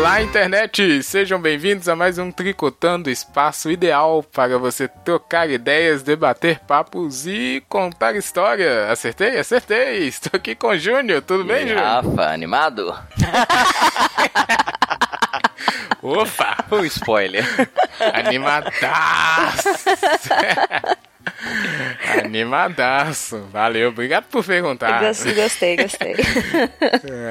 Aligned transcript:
Olá, 0.00 0.22
internet! 0.22 1.02
Sejam 1.02 1.38
bem-vindos 1.38 1.86
a 1.86 1.94
mais 1.94 2.16
um 2.16 2.32
Tricotando 2.32 3.10
Espaço 3.10 3.70
ideal 3.70 4.22
para 4.22 4.58
você 4.58 4.88
trocar 4.88 5.50
ideias, 5.50 6.02
debater 6.02 6.58
papos 6.60 7.26
e 7.26 7.62
contar 7.68 8.16
história. 8.16 8.90
Acertei? 8.90 9.38
Acertei! 9.38 10.08
Estou 10.08 10.38
aqui 10.38 10.54
com 10.54 10.68
o 10.68 10.78
Júnior, 10.78 11.20
tudo 11.20 11.44
bem, 11.44 11.68
Júnior? 11.68 11.84
Rafa, 11.84 12.32
animado? 12.32 12.88
Opa! 16.02 16.64
Um 16.72 16.84
spoiler. 16.86 17.44
Animadaço! 18.14 19.68
Animadaço. 22.24 23.46
Valeu, 23.52 23.90
obrigado 23.90 24.24
por 24.24 24.44
perguntar. 24.44 25.00
Gostei, 25.00 25.34
gostei, 25.34 25.76
gostei. 25.76 26.14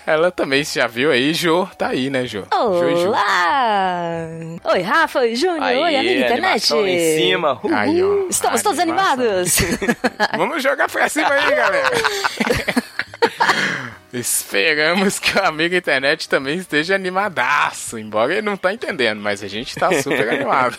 Ela 0.06 0.32
também 0.32 0.64
já 0.64 0.88
viu 0.88 1.12
aí, 1.12 1.34
Jô. 1.34 1.68
Tá 1.78 1.90
aí, 1.90 2.10
né, 2.10 2.26
Jô? 2.26 2.44
Jô 2.52 2.90
e 2.90 2.96
Jô. 3.02 3.08
Olá! 3.10 4.28
Oi, 4.64 4.82
Rafa, 4.82 5.20
oi, 5.20 5.36
Júnior, 5.36 5.64
Aí, 5.64 5.78
oi, 5.78 5.96
amiga 5.96 6.26
internet. 6.26 6.74
em 6.74 7.18
cima. 7.18 7.54
Uhul. 7.64 7.76
Aí, 7.76 8.04
ó. 8.04 8.28
Estamos 8.30 8.62
todos 8.62 8.80
animados. 8.80 9.58
Vamos 10.38 10.64
jogar 10.64 10.90
pra 10.90 11.10
cima 11.10 11.30
aí, 11.30 11.56
galera. 11.56 11.90
Esperamos 14.12 15.20
que 15.20 15.38
o 15.38 15.46
amigo 15.46 15.76
internet 15.76 16.28
também 16.28 16.58
esteja 16.58 16.96
animadaço, 16.96 17.98
embora 17.98 18.34
ele 18.34 18.42
não 18.42 18.58
tá 18.58 18.74
entendendo, 18.74 19.22
mas 19.22 19.44
a 19.44 19.48
gente 19.48 19.76
tá 19.76 19.92
super 20.02 20.28
animado. 20.34 20.78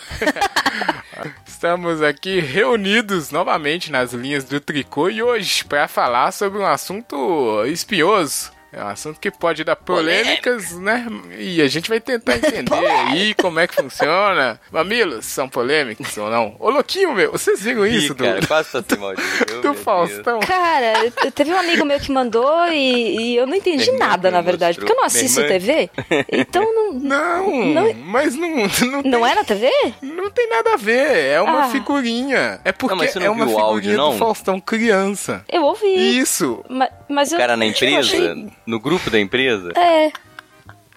Estamos 1.45 2.01
aqui 2.01 2.39
reunidos 2.39 3.31
novamente 3.31 3.91
nas 3.91 4.11
linhas 4.11 4.43
do 4.43 4.59
tricô 4.59 5.09
e 5.09 5.23
hoje 5.23 5.63
para 5.63 5.87
falar 5.87 6.31
sobre 6.31 6.59
um 6.59 6.65
assunto 6.65 7.63
espinhoso. 7.67 8.51
É 8.73 8.81
um 8.83 8.87
assunto 8.87 9.19
que 9.19 9.29
pode 9.29 9.63
dar 9.63 9.75
polêmicas, 9.75 10.71
né? 10.79 11.05
E 11.37 11.61
a 11.61 11.67
gente 11.67 11.89
vai 11.89 11.99
tentar 11.99 12.37
entender 12.37 12.73
aí 13.09 13.33
como 13.35 13.59
é 13.59 13.67
que 13.67 13.75
funciona. 13.75 14.59
Mamilos 14.71 15.25
são 15.25 15.49
polêmicos 15.49 16.17
ou 16.17 16.29
não? 16.29 16.55
Ô, 16.59 16.69
louquinho, 16.69 17.13
meu, 17.13 17.31
vocês 17.33 17.61
viram 17.61 17.85
Ih, 17.85 17.97
isso 17.97 18.13
do, 18.13 18.23
cara, 18.23 18.39
quase 18.47 18.69
passei 18.71 18.97
mal 18.97 19.13
de 19.15 19.21
do 19.61 19.73
Faustão? 19.73 20.39
Cara, 20.39 21.05
eu- 21.05 21.31
teve 21.31 21.51
um 21.53 21.59
amigo 21.59 21.83
meu 21.85 21.99
que 21.99 22.11
mandou 22.11 22.67
e, 22.71 23.33
e 23.33 23.35
eu 23.35 23.45
não 23.45 23.55
entendi 23.55 23.91
nada, 23.93 24.31
na 24.31 24.39
verdade, 24.41 24.79
mostrou. 24.79 24.87
porque 24.87 24.93
eu 24.93 24.97
não 24.97 25.05
assisto 25.05 25.41
TV. 25.47 25.89
Então 26.31 26.63
não. 26.73 26.91
Não, 27.11 27.65
Não- 27.65 27.93
mas 27.93 28.35
não, 28.35 28.49
não, 28.49 29.01
Não 29.03 29.21
tem, 29.21 29.31
é 29.31 29.35
na 29.35 29.43
TV? 29.43 29.69
não 30.01 30.29
tem 30.29 30.49
nada 30.49 30.73
a 30.73 30.77
ver. 30.77 31.25
É 31.27 31.41
uma 31.41 31.65
Ah. 31.65 31.69
figurinha. 31.69 32.59
É 32.63 32.71
porque 32.71 32.93
Não, 32.93 33.01
mas 33.01 33.11
você 33.11 33.19
não 33.19 33.25
é 33.25 33.29
uma 33.29 33.45
figurinha 33.47 33.65
áudio, 33.65 33.97
do? 33.97 34.13
Faustão 34.17 34.59
criança. 34.59 35.43
Eu 35.51 35.63
ouvi. 35.63 36.17
Isso. 36.19 36.63
Ma- 36.69 36.89
Mas, 37.11 37.31
O 37.31 37.35
eu. 37.35 37.39
cara 37.39 37.55
na 37.57 37.65
tipo, 37.65 37.77
empresa, 37.85 37.99
achei- 38.15 38.51
no 38.65 38.79
grupo 38.79 39.09
da 39.09 39.19
empresa, 39.19 39.71
É, 39.75 40.11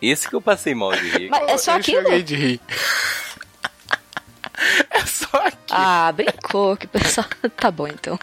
esse 0.01 0.29
que 0.29 0.35
eu 0.35 0.41
passei 0.41 0.75
mal 0.75 0.93
de 0.93 1.09
rir. 1.09 1.29
mas 1.29 1.49
é 1.49 1.59
só 1.59 1.73
Eu 1.73 1.77
aquilo? 1.79 2.03
chorei 2.03 2.23
de 2.23 2.35
rir. 2.37 2.61
É 4.91 5.01
só 5.05 5.27
aquilo. 5.37 5.55
Ah, 5.71 6.13
brincou, 6.13 6.77
que 6.77 6.87
pessoal. 6.87 7.27
Tá 7.57 7.71
bom 7.71 7.89
então. 7.89 8.19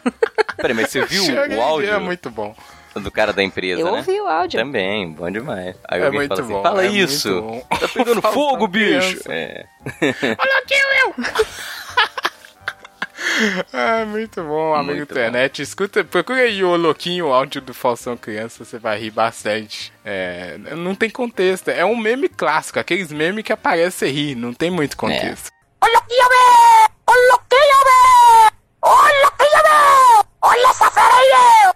Peraí, 0.56 0.74
mas 0.74 0.90
você 0.90 1.06
viu 1.06 1.24
o 1.58 1.62
áudio 1.62 1.90
É 1.92 2.00
muito 2.00 2.30
bom. 2.32 2.56
do 2.96 3.12
cara 3.12 3.34
da 3.34 3.44
empresa, 3.44 3.82
Eu 3.82 3.92
né? 3.92 3.98
ouvi 3.98 4.20
o 4.20 4.28
áudio. 4.28 4.60
Também, 4.60 5.12
bom 5.12 5.30
demais. 5.30 5.76
Aí 5.88 6.02
É 6.02 6.06
alguém 6.06 6.20
muito 6.22 6.30
fala 6.36 6.42
assim, 6.42 6.54
bom, 6.54 6.64
fala 6.64 6.86
é 6.86 6.88
isso, 6.90 7.64
tá 7.70 7.88
pegando 7.90 8.22
fogo, 8.22 8.68
bicho. 8.68 9.20
É. 9.30 9.66
Olha 10.02 10.58
aqui, 10.60 10.74
eu! 10.74 11.16
Ah, 13.74 14.06
muito 14.06 14.44
bom, 14.44 14.74
amigo 14.74 14.98
Muito 14.98 15.12
internet. 15.12 15.62
Escuta, 15.62 16.04
procura 16.04 16.42
aí 16.42 16.64
o 16.64 16.76
louquinho, 16.76 17.28
o 17.28 17.34
áudio 17.34 17.62
do 17.62 17.74
Falsão 17.74 18.18
Criança, 18.18 18.64
você 18.66 18.78
vai 18.80 19.00
rir 19.00 19.12
bastante. 19.12 19.92
É, 20.04 20.58
não 20.76 20.96
tem 20.96 21.10
contexto, 21.10 21.70
é 21.70 21.86
um 21.86 21.96
meme 21.96 22.28
clássico, 22.28 22.80
aqueles 22.80 23.12
memes 23.12 23.44
que 23.44 23.54
aparece 23.54 24.06
e 24.06 24.12
ri, 24.12 24.36
não 24.36 24.54
tem 24.54 24.70
muito 24.72 24.98
contexto. 24.98 25.50
Olha 25.84 25.98
aqui, 25.98 26.14
eu 26.14 26.28
Olha 27.08 27.36
aqui, 27.36 27.56
eu 27.56 28.90
Olha 28.90 29.28
aqui, 29.28 29.44
eu 29.44 30.26
Olha 30.44 30.68
essa 30.70 30.92
fera 30.92 31.14
aí, 31.14 31.72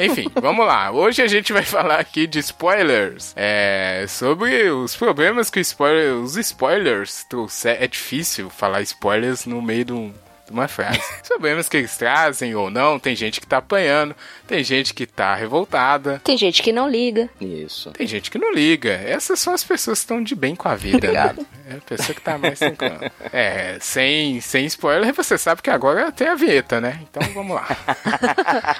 Enfim, 0.06 0.30
vamos 0.40 0.66
lá. 0.66 0.90
Hoje 0.90 1.20
a 1.22 1.26
gente 1.26 1.52
vai 1.52 1.62
falar 1.62 2.00
aqui 2.00 2.26
de 2.26 2.38
spoilers. 2.38 3.32
É, 3.36 4.06
sobre 4.08 4.70
os 4.70 4.96
problemas 4.96 5.50
que 5.50 5.58
o 5.58 5.60
spoiler, 5.60 6.14
os 6.14 6.36
spoilers 6.36 7.24
trouxeram. 7.28 7.82
É 7.82 7.86
difícil 7.86 8.48
falar 8.48 8.80
spoilers 8.82 9.44
no 9.46 9.60
meio 9.60 9.84
de, 9.84 9.92
um- 9.92 10.14
de 10.48 10.52
uma 10.52 10.66
frase. 10.66 10.98
Os 11.22 11.28
problemas 11.28 11.68
que 11.68 11.76
eles 11.76 11.96
trazem 11.96 12.54
ou 12.54 12.70
não. 12.70 12.98
Tem 12.98 13.14
gente 13.14 13.40
que 13.40 13.46
tá 13.46 13.58
apanhando, 13.58 14.14
tem 14.46 14.64
gente 14.64 14.92
que 14.94 15.06
tá 15.06 15.34
revoltada. 15.34 16.20
Tem 16.24 16.36
gente 16.36 16.62
que 16.62 16.72
não 16.72 16.88
liga. 16.88 17.28
Isso. 17.40 17.90
Tem 17.90 18.06
gente 18.06 18.30
que 18.30 18.38
não 18.38 18.52
liga. 18.52 18.90
Essas 18.90 19.38
são 19.38 19.54
as 19.54 19.62
pessoas 19.62 19.98
que 19.98 20.04
estão 20.04 20.22
de 20.22 20.34
bem 20.34 20.56
com 20.56 20.68
a 20.68 20.74
vida, 20.74 21.12
né? 21.12 21.36
É 21.68 21.74
a 21.74 21.80
pessoa 21.82 22.14
que 22.14 22.22
tá 22.22 22.38
mais 22.38 22.58
tranquila. 22.58 23.12
É, 23.30 23.76
sem, 23.78 24.40
sem 24.40 24.64
spoiler, 24.64 25.12
você 25.12 25.36
sabe 25.36 25.60
que 25.60 25.68
agora 25.68 26.10
tem 26.10 26.26
a 26.26 26.34
vinheta, 26.34 26.80
né? 26.80 26.98
Então 27.02 27.22
vamos 27.34 27.54
lá. 27.54 27.68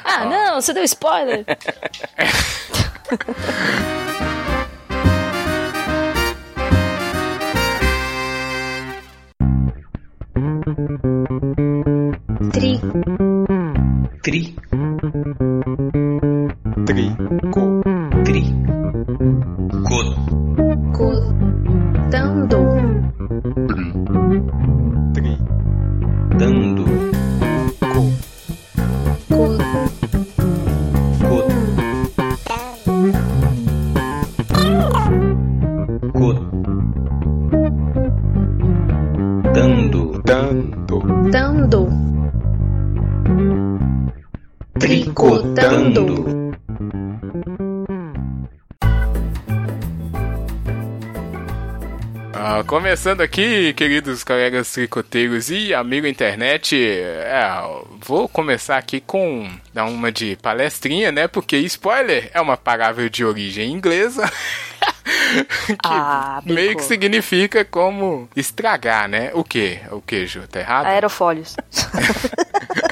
Ah, 0.04 0.24
não, 0.24 0.60
você 0.60 0.72
deu 0.72 0.82
spoiler. 0.84 1.44
Три. 12.52 12.80
Три. 14.22 14.54
Три. 16.86 17.16
Ко. 17.52 17.77
Ah, 52.32 52.62
começando 52.64 53.22
aqui, 53.22 53.72
queridos 53.72 54.22
colegas 54.22 54.70
tricoteiros 54.70 55.50
e 55.50 55.74
amigo 55.74 56.06
internet, 56.06 56.76
é, 56.80 57.60
vou 58.00 58.28
começar 58.28 58.78
aqui 58.78 59.00
com 59.00 59.50
dar 59.74 59.86
uma 59.86 60.12
de 60.12 60.36
palestrinha, 60.36 61.10
né? 61.10 61.26
Porque 61.26 61.56
spoiler 61.58 62.30
é 62.32 62.40
uma 62.40 62.56
palavra 62.56 63.10
de 63.10 63.24
origem 63.24 63.72
inglesa. 63.72 64.30
que 65.66 65.76
Ah, 65.84 66.40
meio 66.46 66.76
que 66.76 66.84
significa 66.84 67.64
como 67.64 68.28
estragar, 68.36 69.08
né? 69.08 69.32
O 69.34 69.42
que? 69.42 69.80
O 69.90 70.00
que, 70.00 70.24
Ju? 70.24 70.46
Tá 70.46 70.60
errado? 70.60 70.86
Aerofólios. 70.86 71.56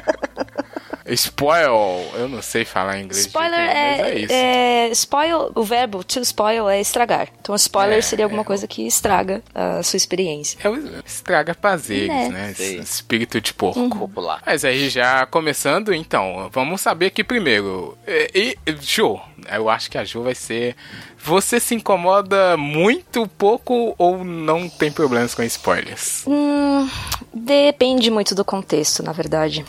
Spoil, 1.08 2.04
eu 2.14 2.28
não 2.28 2.42
sei 2.42 2.64
falar 2.64 2.98
inglês. 2.98 3.26
Spoiler 3.26 3.58
é, 3.60 4.00
é 4.00 4.18
isso. 4.18 4.32
é- 4.32 4.88
Spoil, 4.92 5.50
o 5.54 5.62
verbo 5.62 6.02
to 6.04 6.20
spoil 6.20 6.68
é 6.68 6.80
estragar. 6.80 7.28
Então, 7.40 7.54
spoiler 7.54 7.98
É, 7.98 8.02
seria 8.02 8.24
alguma 8.24 8.42
é. 8.42 8.44
coisa 8.44 8.66
que 8.66 8.86
estraga 8.86 9.42
a 9.54 9.82
sua 9.82 9.96
experiência. 9.96 10.58
É 10.62 10.68
o 10.68 10.76
estraga 11.04 11.54
prazeres, 11.54 12.10
É. 12.10 12.28
né? 12.28 12.50
Esse 12.52 12.64
Sei. 12.64 12.78
espírito 12.78 13.40
de 13.40 13.52
porco. 13.54 13.88
Popular. 13.90 14.42
Mas 14.44 14.64
aí 14.64 14.88
já 14.88 15.26
começando, 15.26 15.92
então, 15.94 16.48
vamos 16.52 16.80
saber 16.80 17.06
aqui 17.06 17.22
primeiro. 17.24 17.96
E, 18.06 18.56
e 18.66 18.72
Jo, 18.80 19.20
eu 19.52 19.68
acho 19.68 19.90
que 19.90 19.98
a 19.98 20.04
Jo 20.04 20.22
vai 20.22 20.34
ser. 20.34 20.76
Você 21.18 21.58
se 21.58 21.74
incomoda 21.74 22.56
muito 22.56 23.26
pouco 23.26 23.94
ou 23.98 24.22
não 24.24 24.68
tem 24.68 24.92
problemas 24.92 25.34
com 25.34 25.42
spoilers? 25.42 26.22
Hum, 26.26 26.88
depende 27.34 28.10
muito 28.10 28.34
do 28.34 28.44
contexto, 28.44 29.02
na 29.02 29.12
verdade. 29.12 29.64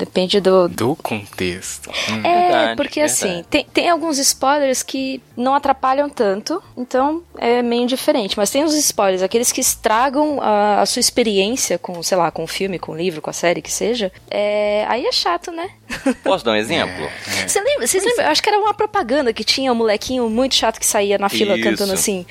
Depende 0.00 0.40
do. 0.40 0.66
Do 0.66 0.96
contexto. 0.96 1.90
Hum. 1.90 2.20
É, 2.24 2.40
Verdade, 2.40 2.76
porque 2.76 3.00
verdade. 3.00 3.24
assim, 3.24 3.44
tem, 3.50 3.64
tem 3.66 3.90
alguns 3.90 4.18
spoilers 4.18 4.82
que 4.82 5.22
não 5.36 5.54
atrapalham 5.54 6.08
tanto, 6.08 6.62
então 6.74 7.22
é 7.36 7.60
meio 7.60 7.86
diferente. 7.86 8.36
Mas 8.36 8.50
tem 8.50 8.64
os 8.64 8.74
spoilers, 8.74 9.22
aqueles 9.22 9.52
que 9.52 9.60
estragam 9.60 10.40
a, 10.40 10.80
a 10.80 10.86
sua 10.86 11.00
experiência 11.00 11.78
com, 11.78 12.02
sei 12.02 12.16
lá, 12.16 12.30
com 12.30 12.44
o 12.44 12.46
filme, 12.46 12.78
com 12.78 12.92
o 12.92 12.96
livro, 12.96 13.20
com 13.20 13.28
a 13.28 13.34
série 13.34 13.60
que 13.60 13.70
seja. 13.70 14.10
É, 14.30 14.86
aí 14.88 15.04
é 15.04 15.12
chato, 15.12 15.52
né? 15.52 15.68
Posso 16.22 16.44
dar 16.44 16.52
um 16.52 16.56
exemplo? 16.56 17.04
É. 17.04 17.48
Você 17.48 17.60
lembra, 17.60 17.86
vocês 17.86 18.04
lembram? 18.04 18.24
Eu 18.26 18.30
acho 18.30 18.42
que 18.42 18.48
era 18.48 18.58
uma 18.58 18.74
propaganda 18.74 19.32
que 19.32 19.44
tinha 19.44 19.72
um 19.72 19.74
molequinho 19.74 20.28
muito 20.28 20.54
chato 20.54 20.78
que 20.78 20.86
saía 20.86 21.18
na 21.18 21.28
fila 21.28 21.54
Isso. 21.54 21.64
cantando 21.64 21.92
assim: 21.92 22.24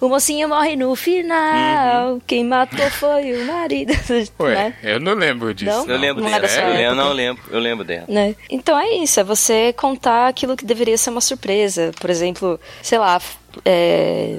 O 0.00 0.08
mocinho 0.08 0.48
morre 0.48 0.76
no 0.76 0.94
final, 0.96 2.20
quem 2.26 2.44
matou 2.44 2.90
foi 2.90 3.32
o 3.32 3.46
marido. 3.46 3.92
Ué, 4.40 4.54
né? 4.54 4.74
eu 4.82 5.00
não 5.00 5.14
lembro 5.14 5.52
disso. 5.54 5.70
Não? 5.70 5.86
Eu 5.86 5.98
lembro 5.98 6.22
Não 6.22 6.30
é 6.30 6.40
dela. 6.40 6.48
sua 6.48 6.80
eu 6.80 6.94
não, 6.94 7.12
lembro, 7.12 7.42
eu 7.50 7.58
lembro 7.58 7.84
dela. 7.84 8.04
Né? 8.08 8.34
Então 8.48 8.78
é 8.78 8.90
isso, 8.96 9.20
é 9.20 9.24
você 9.24 9.72
contar 9.72 10.28
aquilo 10.28 10.56
que 10.56 10.64
deveria 10.64 10.96
ser 10.96 11.10
uma 11.10 11.20
surpresa. 11.20 11.92
Por 12.00 12.10
exemplo, 12.10 12.60
sei 12.82 12.98
lá, 12.98 13.20
é, 13.64 14.36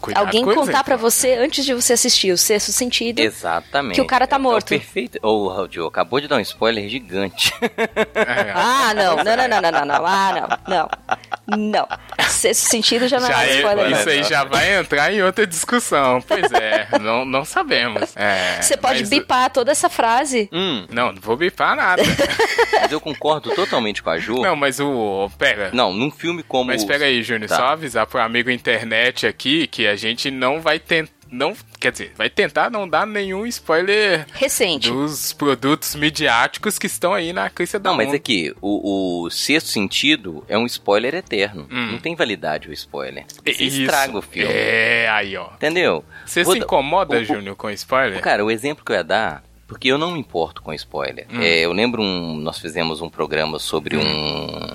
Cuidado 0.00 0.24
alguém 0.26 0.44
contar 0.44 0.82
pra 0.84 0.96
você 0.96 1.34
antes 1.34 1.64
de 1.64 1.74
você 1.74 1.92
assistir 1.94 2.30
o 2.32 2.38
sexto 2.38 2.72
sentido. 2.72 3.18
Exatamente. 3.20 3.94
Que 3.94 4.00
o 4.00 4.06
cara 4.06 4.26
tá 4.26 4.36
É- 4.36 4.38
é 4.38 4.40
o 4.40 4.42
morto. 4.42 4.68
perfeito. 4.68 5.18
Ô, 5.22 5.48
oh, 5.50 5.66
Diogo, 5.66 5.88
acabou 5.88 6.20
de 6.20 6.28
dar 6.28 6.36
um 6.36 6.40
spoiler 6.40 6.88
gigante. 6.88 7.52
É, 8.16 8.52
Ah, 8.54 8.92
não, 8.94 9.16
não, 9.16 9.24
não, 9.36 9.48
não, 9.48 9.60
não, 9.60 9.70
não, 9.72 9.84
não. 9.84 10.06
Ah, 10.06 10.58
não, 10.66 10.88
não. 11.48 11.66
Não. 11.72 11.88
Sexto 12.28 12.68
sentido 12.68 13.06
já 13.08 13.20
não 13.20 13.28
já 13.28 13.44
é 13.44 13.50
é- 13.52 13.56
spoiler. 13.58 13.90
isso 13.92 14.08
aí 14.08 14.22
já 14.24 14.44
vai 14.44 14.76
entrar 14.78 15.12
em 15.12 15.22
outra 15.22 15.46
discussão. 15.46 16.20
Pois 16.26 16.50
é, 16.52 16.88
não, 17.00 17.24
não 17.24 17.44
sabemos. 17.44 18.16
É, 18.16 18.60
Você 18.60 18.76
pode 18.76 19.00
mas- 19.00 19.08
bipar 19.10 19.50
toda 19.50 19.70
essa 19.70 19.88
frase. 19.88 20.48
hum, 20.52 20.86
Não, 20.90 21.12
não 21.12 21.20
vou 21.20 21.36
bipar 21.36 21.76
nada. 21.76 22.02
mas 22.80 22.90
eu 22.92 23.00
concordo 23.00 23.50
totalmente 23.54 24.02
com 24.02 24.10
a 24.10 24.18
Ju. 24.18 24.40
não, 24.42 24.56
mas 24.56 24.80
o. 24.80 25.30
Pera. 25.38 25.70
Não, 25.72 25.92
num 25.92 26.10
filme 26.10 26.42
como. 26.42 26.66
Mas 26.66 26.84
pega 26.84 27.04
aí, 27.04 27.22
Júnior, 27.22 27.48
Tá. 27.48 27.56
só 27.56 27.66
avisar 27.68 28.06
pro 28.06 28.20
amigo 28.20 28.45
internet 28.54 29.26
aqui 29.26 29.66
que 29.66 29.86
a 29.86 29.96
gente 29.96 30.30
não 30.30 30.60
vai 30.60 30.78
tentar. 30.78 31.14
Não, 31.28 31.56
quer 31.80 31.90
dizer, 31.90 32.12
vai 32.16 32.30
tentar 32.30 32.70
não 32.70 32.88
dar 32.88 33.04
nenhum 33.04 33.44
spoiler 33.46 34.24
Recente. 34.32 34.88
dos 34.88 35.32
produtos 35.32 35.96
midiáticos 35.96 36.78
que 36.78 36.86
estão 36.86 37.12
aí 37.12 37.32
na 37.32 37.50
crista 37.50 37.80
da 37.80 37.90
Não, 37.90 37.96
mas 37.96 38.14
aqui, 38.14 38.54
o, 38.60 39.24
o 39.24 39.28
sexto 39.30 39.68
sentido 39.70 40.44
é 40.48 40.56
um 40.56 40.64
spoiler 40.66 41.16
eterno. 41.16 41.66
Hum. 41.68 41.92
Não 41.92 41.98
tem 41.98 42.14
validade 42.14 42.68
o 42.68 42.72
spoiler. 42.72 43.24
Você 43.44 43.64
Isso. 43.64 43.80
estraga 43.82 44.16
o 44.16 44.22
filme. 44.22 44.52
É, 44.54 45.08
aí, 45.10 45.36
ó. 45.36 45.48
Entendeu? 45.54 46.04
Você 46.24 46.44
Vou 46.44 46.52
se 46.54 46.60
incomoda, 46.60 47.16
o- 47.18 47.24
Júnior, 47.24 47.56
com 47.56 47.68
spoiler? 47.70 48.20
Cara, 48.20 48.44
o 48.44 48.50
exemplo 48.50 48.84
que 48.84 48.92
eu 48.92 48.96
ia 48.96 49.02
dar, 49.04 49.42
porque 49.66 49.88
eu 49.88 49.98
não 49.98 50.12
me 50.12 50.20
importo 50.20 50.62
com 50.62 50.72
spoiler. 50.74 51.26
Hum. 51.28 51.42
É, 51.42 51.58
eu 51.64 51.72
lembro 51.72 52.00
um. 52.02 52.36
Nós 52.36 52.60
fizemos 52.60 53.00
um 53.00 53.10
programa 53.10 53.58
sobre 53.58 53.96
um, 53.96 54.02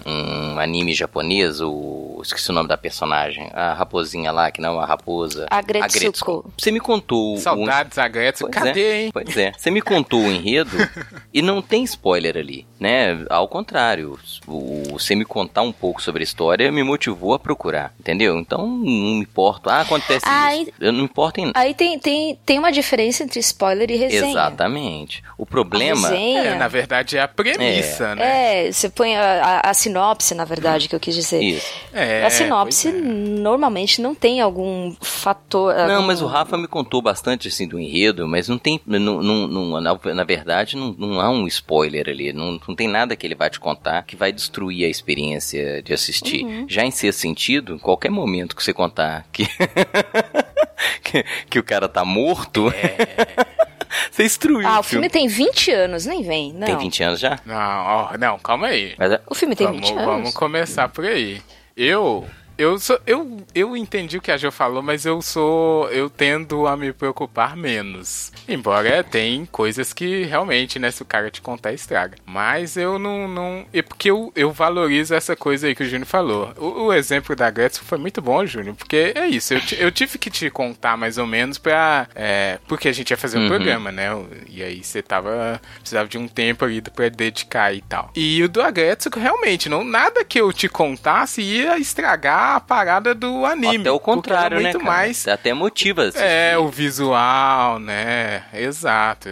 um 0.06 0.60
anime 0.60 0.94
japonês, 0.94 1.62
o. 1.62 2.11
Esqueci 2.22 2.50
o 2.50 2.54
nome 2.54 2.68
da 2.70 2.78
personagem. 2.78 3.50
A 3.54 3.74
raposinha 3.74 4.32
lá, 4.32 4.52
que 4.52 4.62
não 4.62 4.70
é 4.70 4.74
uma 4.74 4.86
raposa. 4.86 5.46
Agretsuko. 5.50 6.52
Você 6.58 6.72
me 6.72 6.80
contou. 6.80 7.36
o- 7.36 7.38
Saudades, 7.38 7.98
Agretsu. 7.98 8.46
Pois 8.50 8.54
Cadê, 8.54 8.82
é, 8.84 9.02
hein? 9.04 9.10
Pois 9.14 9.36
é. 9.38 9.52
Você 9.58 9.72
me 9.72 9.82
contou 9.82 10.22
o 10.22 10.32
enredo 10.32 10.72
e 11.34 11.42
não 11.42 11.62
tem 11.62 11.84
spoiler 11.84 12.38
ali, 12.38 12.66
né? 12.80 13.26
Ao 13.30 13.48
contrário, 13.48 14.18
o, 14.48 14.84
você 14.92 15.16
me 15.16 15.26
contar 15.26 15.62
um 15.62 15.72
pouco 15.72 16.02
sobre 16.02 16.22
a 16.22 16.26
história 16.26 16.72
me 16.72 16.84
motivou 16.84 17.34
a 17.34 17.40
procurar, 17.40 17.94
entendeu? 18.00 18.38
Então 18.40 18.60
não 18.68 18.78
me 18.78 19.20
importo. 19.20 19.70
Ah, 19.70 19.82
acontece 19.82 20.26
Ah, 20.28 20.56
isso. 20.56 20.72
Eu 20.80 20.92
não 20.92 21.00
me 21.00 21.06
importo 21.06 21.40
em 21.40 21.52
Aí 21.56 21.74
tem, 21.74 21.98
tem, 22.00 22.38
tem 22.46 22.60
uma 22.60 22.72
diferença 22.72 23.24
entre 23.24 23.40
spoiler 23.40 23.90
e 23.92 23.96
resenha. 23.98 24.32
Exatamente. 24.32 25.24
O 25.38 25.46
problema. 25.46 26.08
A 26.08 26.12
resenha, 26.12 26.42
É, 26.42 26.56
na 26.56 26.68
verdade 26.68 27.18
é 27.18 27.22
a 27.22 27.28
premissa, 27.28 28.16
né? 28.16 28.68
É, 28.68 28.72
você 28.72 28.90
põe 28.90 29.16
a, 29.16 29.62
a- 29.64 29.70
a 29.70 29.74
sinopse, 29.74 30.34
na 30.36 30.46
verdade, 30.46 30.88
que 30.88 30.96
eu 30.96 31.00
quis 31.00 31.16
dizer. 31.16 31.42
Isso. 31.42 31.66
É, 31.94 32.11
a 32.25 32.30
sinopse 32.30 32.88
é. 32.90 32.92
normalmente 32.92 34.02
não 34.02 34.13
tem 34.16 34.42
algum 34.42 34.94
fator. 35.02 35.74
Não, 35.75 35.96
algum- 35.96 36.08
mas 36.08 36.22
o 36.22 36.25
Rafa 36.28 36.58
me 36.58 36.68
contou 36.68 37.02
bastante 37.02 37.48
assim 37.48 37.68
do 37.68 37.80
enredo, 37.80 38.28
mas 38.28 38.48
não 38.48 38.58
tem. 38.58 38.80
Não, 38.86 39.00
não, 39.22 39.48
não- 39.48 39.81
na, 39.81 39.98
na 40.13 40.24
verdade, 40.24 40.75
não, 40.78 40.94
não 40.98 41.19
há 41.22 41.30
um 41.30 41.48
spoiler 41.48 42.08
ali. 42.10 42.31
Não, 42.34 42.60
não 42.68 42.75
tem 42.75 42.88
nada 42.88 43.16
que 43.16 43.25
ele 43.25 43.36
vai 43.36 43.50
te 43.50 43.60
contar 43.60 44.04
que 44.04 44.16
vai 44.16 44.31
destruir 44.31 44.86
a 44.86 44.90
experiência 44.90 45.81
de 45.81 45.94
assistir. 45.94 46.44
Uhum. 46.44 46.66
Já 46.68 46.84
em 46.84 46.92
ser 46.92 47.12
sentido, 47.13 47.75
em 47.75 47.80
qualquer 47.80 48.10
momento 48.12 48.56
que 48.56 48.63
você 48.63 48.74
contar 48.74 49.25
que, 49.31 49.46
que, 51.04 51.24
que 51.50 51.60
o 51.60 51.63
cara 51.63 51.88
tá 51.88 52.04
morto, 52.04 52.72
você 54.12 54.24
destruiu. 54.24 54.68
Ah, 54.68 54.80
o 54.80 54.84
filme 54.84 55.10
tem 55.10 55.28
20 55.28 55.72
anos, 55.72 56.06
nem 56.06 56.24
vem. 56.24 56.54
Não. 56.54 56.66
tem 56.66 56.78
20 56.78 57.04
anos 57.04 57.19
já? 57.19 57.40
Não, 57.46 57.56
ó, 57.56 58.18
não, 58.18 58.40
calma 58.40 58.68
aí. 58.68 58.94
Mas 58.98 59.12
é- 59.12 59.22
O 59.30 59.36
filme 59.36 59.56
tem 59.56 59.68
vamos, 59.68 59.81
20 59.81 59.92
anos. 59.94 60.06
vamos 60.06 60.34
começar 60.34 60.90
por 60.90 61.06
aí. 61.06 61.42
Eu. 61.81 62.28
Eu, 62.62 62.78
sou, 62.80 63.00
eu, 63.08 63.38
eu 63.56 63.75
entendi 63.75 64.18
o 64.18 64.22
que 64.22 64.31
a 64.31 64.38
Jo 64.38 64.52
falou, 64.52 64.81
mas 64.84 65.06
eu 65.06 65.22
sou. 65.22 65.90
Eu 65.90 66.10
tendo 66.10 66.68
a 66.68 66.78
me 66.78 66.94
preocupar 66.94 67.56
menos. 67.56 68.31
Embora 68.48 69.04
tem 69.04 69.46
coisas 69.46 69.94
que 69.94 70.24
realmente, 70.24 70.78
né, 70.80 70.92
se 70.92 71.02
o 71.02 71.06
cara 71.06 71.31
te 71.31 71.42
contar, 71.42 71.74
estraga. 71.74 72.18
Mas 72.25 72.78
eu 72.78 73.00
não. 73.00 73.28
não 73.28 73.66
é 73.74 73.81
porque 73.81 74.12
eu, 74.12 74.31
eu 74.36 74.52
valorizo 74.52 75.13
essa 75.16 75.36
coisa 75.36 75.68
aí 75.68 75.75
que 75.75 75.84
o 75.84 75.86
Júnior 75.90 76.06
falou. 76.08 76.54
O, 76.58 76.84
o 76.86 76.94
exemplo 76.94 77.36
da 77.36 77.50
Gretchen 77.50 77.84
foi 77.84 77.98
muito 77.98 78.22
bom, 78.22 78.46
Júnior, 78.46 78.75
porque 78.75 79.12
é 79.16 79.28
isso. 79.28 79.54
Eu, 79.54 79.62
eu 79.80 79.92
tive 79.92 80.18
que 80.18 80.30
te 80.30 80.50
contar 80.50 80.96
mais 80.98 81.18
ou 81.18 81.25
menos 81.25 81.58
pra. 81.58 82.08
é, 82.16 82.60
porque 82.68 82.88
a 82.88 82.92
gente 82.94 83.10
ia 83.12 83.18
fazer 83.18 83.38
um 83.38 83.42
Uhum. 83.42 83.48
programa, 83.48 83.92
né? 83.92 84.10
E 84.48 84.62
aí 84.63 84.84
você 84.84 85.02
tava. 85.02 85.60
Precisava 85.80 86.08
de 86.08 86.18
um 86.18 86.28
tempo 86.28 86.63
ali 86.63 86.80
pra 86.81 87.10
dedicar 87.10 87.74
e 87.74 87.81
tal. 87.81 88.12
E 88.16 88.44
o 88.44 88.48
do 88.50 88.62
Agretsuko, 88.62 89.19
realmente, 89.19 89.68
não, 89.68 89.84
nada 89.84 90.24
que 90.24 90.40
eu 90.40 90.54
te 90.54 90.69
contasse 90.69 91.42
ia 91.42 91.78
estragar 91.80 92.50
a 92.56 92.59
parada 92.59 93.13
do 93.13 93.45
anime. 93.45 93.77
Até 93.77 93.92
o 93.92 94.00
contrário, 94.00 94.57
né? 94.57 94.63
muito 94.63 94.80
cara? 94.80 94.92
mais 94.92 95.27
Até 95.27 95.53
motiva. 95.53 96.09
é, 96.15 96.57
o 96.57 96.68
visual, 96.69 97.80
né? 97.80 98.44
Exato. 98.53 99.30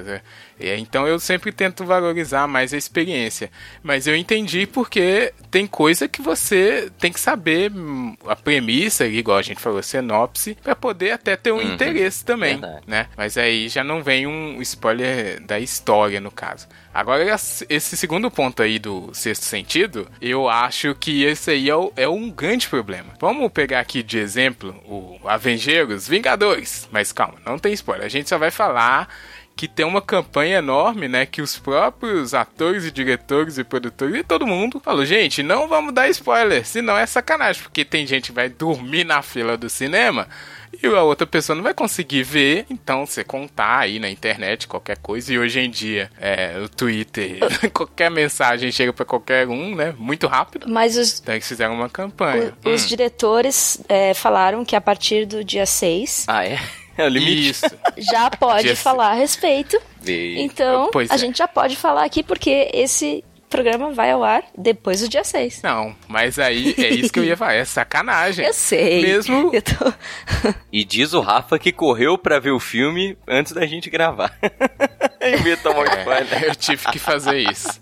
É, 0.59 0.77
Então 0.77 1.07
eu 1.07 1.19
sempre 1.19 1.51
tento 1.51 1.85
valorizar 1.85 2.47
mais 2.47 2.73
a 2.73 2.77
experiência. 2.77 3.51
Mas 3.81 4.07
eu 4.07 4.15
entendi 4.15 4.65
porque 4.67 5.33
tem 5.51 5.65
coisa 5.65 6.07
que 6.07 6.21
você 6.21 6.91
tem 6.99 7.11
que 7.11 7.19
saber 7.19 7.71
hum, 7.71 8.15
a 8.27 8.35
premissa, 8.35 9.05
igual 9.05 9.37
a 9.37 9.41
gente 9.41 9.61
falou, 9.61 9.81
sinopse, 9.81 10.57
pra 10.61 10.75
poder 10.75 11.11
até 11.11 11.35
ter 11.35 11.51
um 11.51 11.57
Uhum. 11.57 11.73
interesse 11.73 12.23
também, 12.25 12.59
Verdade. 12.59 12.83
né? 12.87 13.07
Mas 13.17 13.37
aí 13.37 13.67
já 13.69 13.83
não 13.83 14.01
vem 14.03 14.25
um 14.27 14.61
spoiler 14.61 15.41
da 15.41 15.59
história, 15.59 16.19
no 16.19 16.31
caso. 16.31 16.67
Agora, 16.93 17.23
esse 17.69 17.95
segundo 17.97 18.29
ponto 18.31 18.61
aí 18.63 18.79
do 18.79 19.09
sexto 19.13 19.43
sentido, 19.43 20.09
eu 20.21 20.49
acho 20.49 20.95
que 20.95 21.23
esse 21.23 21.51
aí 21.51 21.69
é, 21.69 21.75
o- 21.75 21.93
é 21.95 22.07
um 22.07 22.29
grande 22.31 22.67
problema. 22.67 23.13
Vamos 23.19 23.51
pegar 23.51 23.79
aqui 23.79 24.01
de 24.01 24.17
exemplo 24.17 24.71
o 24.85 25.19
Avengers 25.27 26.07
Vingadores. 26.07 26.87
Mas 26.91 27.11
calma, 27.11 27.35
não 27.45 27.59
tem 27.59 27.73
spoiler. 27.73 28.05
A 28.05 28.09
gente 28.09 28.27
só 28.27 28.37
vai 28.37 28.51
falar 28.51 29.07
que 29.59 29.67
tem 29.67 29.85
uma 29.85 30.01
campanha 30.01 30.59
enorme, 30.59 31.09
né? 31.09 31.25
Que 31.25 31.41
os 31.41 31.59
próprios 31.59 32.33
atores 32.33 32.85
e 32.85 32.91
diretores 32.91 33.57
e 33.57 33.63
produtores 33.65 34.15
e 34.15 34.23
todo 34.23 34.47
mundo 34.47 34.79
falou: 34.79 35.03
gente, 35.05 35.43
não 35.43 35.67
vamos 35.67 35.93
dar 35.93 36.07
spoiler, 36.07 36.65
senão 36.65 36.97
é 36.97 37.05
sacanagem, 37.05 37.61
porque 37.63 37.83
tem 37.83 38.07
gente 38.07 38.27
que 38.27 38.31
vai 38.31 38.47
dormir 38.47 39.03
na 39.03 39.21
fila 39.21 39.57
do 39.57 39.69
cinema 39.69 40.29
e 40.81 40.87
a 40.87 41.01
outra 41.03 41.27
pessoa 41.27 41.57
não 41.57 41.63
vai 41.63 41.73
conseguir 41.73 42.23
ver. 42.23 42.65
Então, 42.69 43.05
você 43.05 43.21
contar 43.21 43.79
aí 43.79 43.99
na 43.99 44.09
internet 44.09 44.65
qualquer 44.65 44.97
coisa, 44.99 45.33
e 45.33 45.37
hoje 45.37 45.59
em 45.59 45.69
dia, 45.69 46.09
é, 46.21 46.57
o 46.63 46.69
Twitter, 46.69 47.39
qualquer 47.73 48.09
mensagem 48.09 48.71
chega 48.71 48.93
pra 48.93 49.03
qualquer 49.03 49.45
um, 49.45 49.75
né? 49.75 49.93
Muito 49.97 50.25
rápido. 50.25 50.69
Mas 50.69 50.95
os, 50.95 51.19
Então, 51.19 51.35
eles 51.35 51.45
fizeram 51.45 51.73
uma 51.73 51.89
campanha. 51.89 52.53
o- 52.63 52.69
os 52.69 52.83
Hum, 52.85 52.87
diretores 52.87 53.81
é, 53.89 54.13
falaram 54.13 54.63
que 54.63 54.73
a 54.73 54.79
partir 54.79 55.25
do 55.25 55.43
dia 55.43 55.65
6 55.65 56.23
Ah, 56.29 56.45
é? 56.45 56.57
É 56.99 57.05
o 57.05 57.09
limite. 57.09 57.49
Isso. 57.49 57.65
já 57.97 58.29
pode 58.29 58.75
falar 58.75 59.11
a 59.11 59.13
respeito. 59.13 59.79
Veio. 60.01 60.39
Então, 60.39 60.89
Pois 60.91 61.09
a 61.11 61.15
é. 61.15 61.17
gente 61.17 61.37
já 61.37 61.47
pode 61.47 61.75
falar 61.75 62.03
aqui 62.05 62.21
porque 62.23 62.69
esse 62.73 63.23
programa 63.49 63.91
vai 63.91 64.11
ao 64.11 64.23
ar 64.23 64.43
depois 64.55 65.01
do 65.01 65.09
dia 65.09 65.23
6. 65.23 65.61
Não, 65.63 65.95
mas 66.07 66.37
aí 66.37 66.75
é 66.77 66.89
isso 66.89 67.11
que 67.11 67.19
eu 67.19 67.23
ia 67.23 67.35
falar. 67.35 67.53
É 67.55 67.65
sacanagem. 67.65 68.45
Eu 68.45 68.53
sei. 68.53 69.01
Mesmo- 69.01 69.49
Eu 69.55 69.61
tô... 69.61 69.93
E 70.71 70.85
diz 70.85 71.13
o 71.13 71.19
Rafa 71.19 71.57
que 71.57 71.71
correu 71.71 72.15
pra 72.17 72.39
ver 72.39 72.51
o 72.51 72.59
filme 72.59 73.17
antes 73.27 73.51
da 73.53 73.65
gente 73.65 73.89
gravar. 73.89 74.37
spoiler. 75.35 76.43
É, 76.43 76.47
eu 76.49 76.55
tive 76.55 76.85
que 76.91 76.99
fazer 76.99 77.37
isso. 77.37 77.81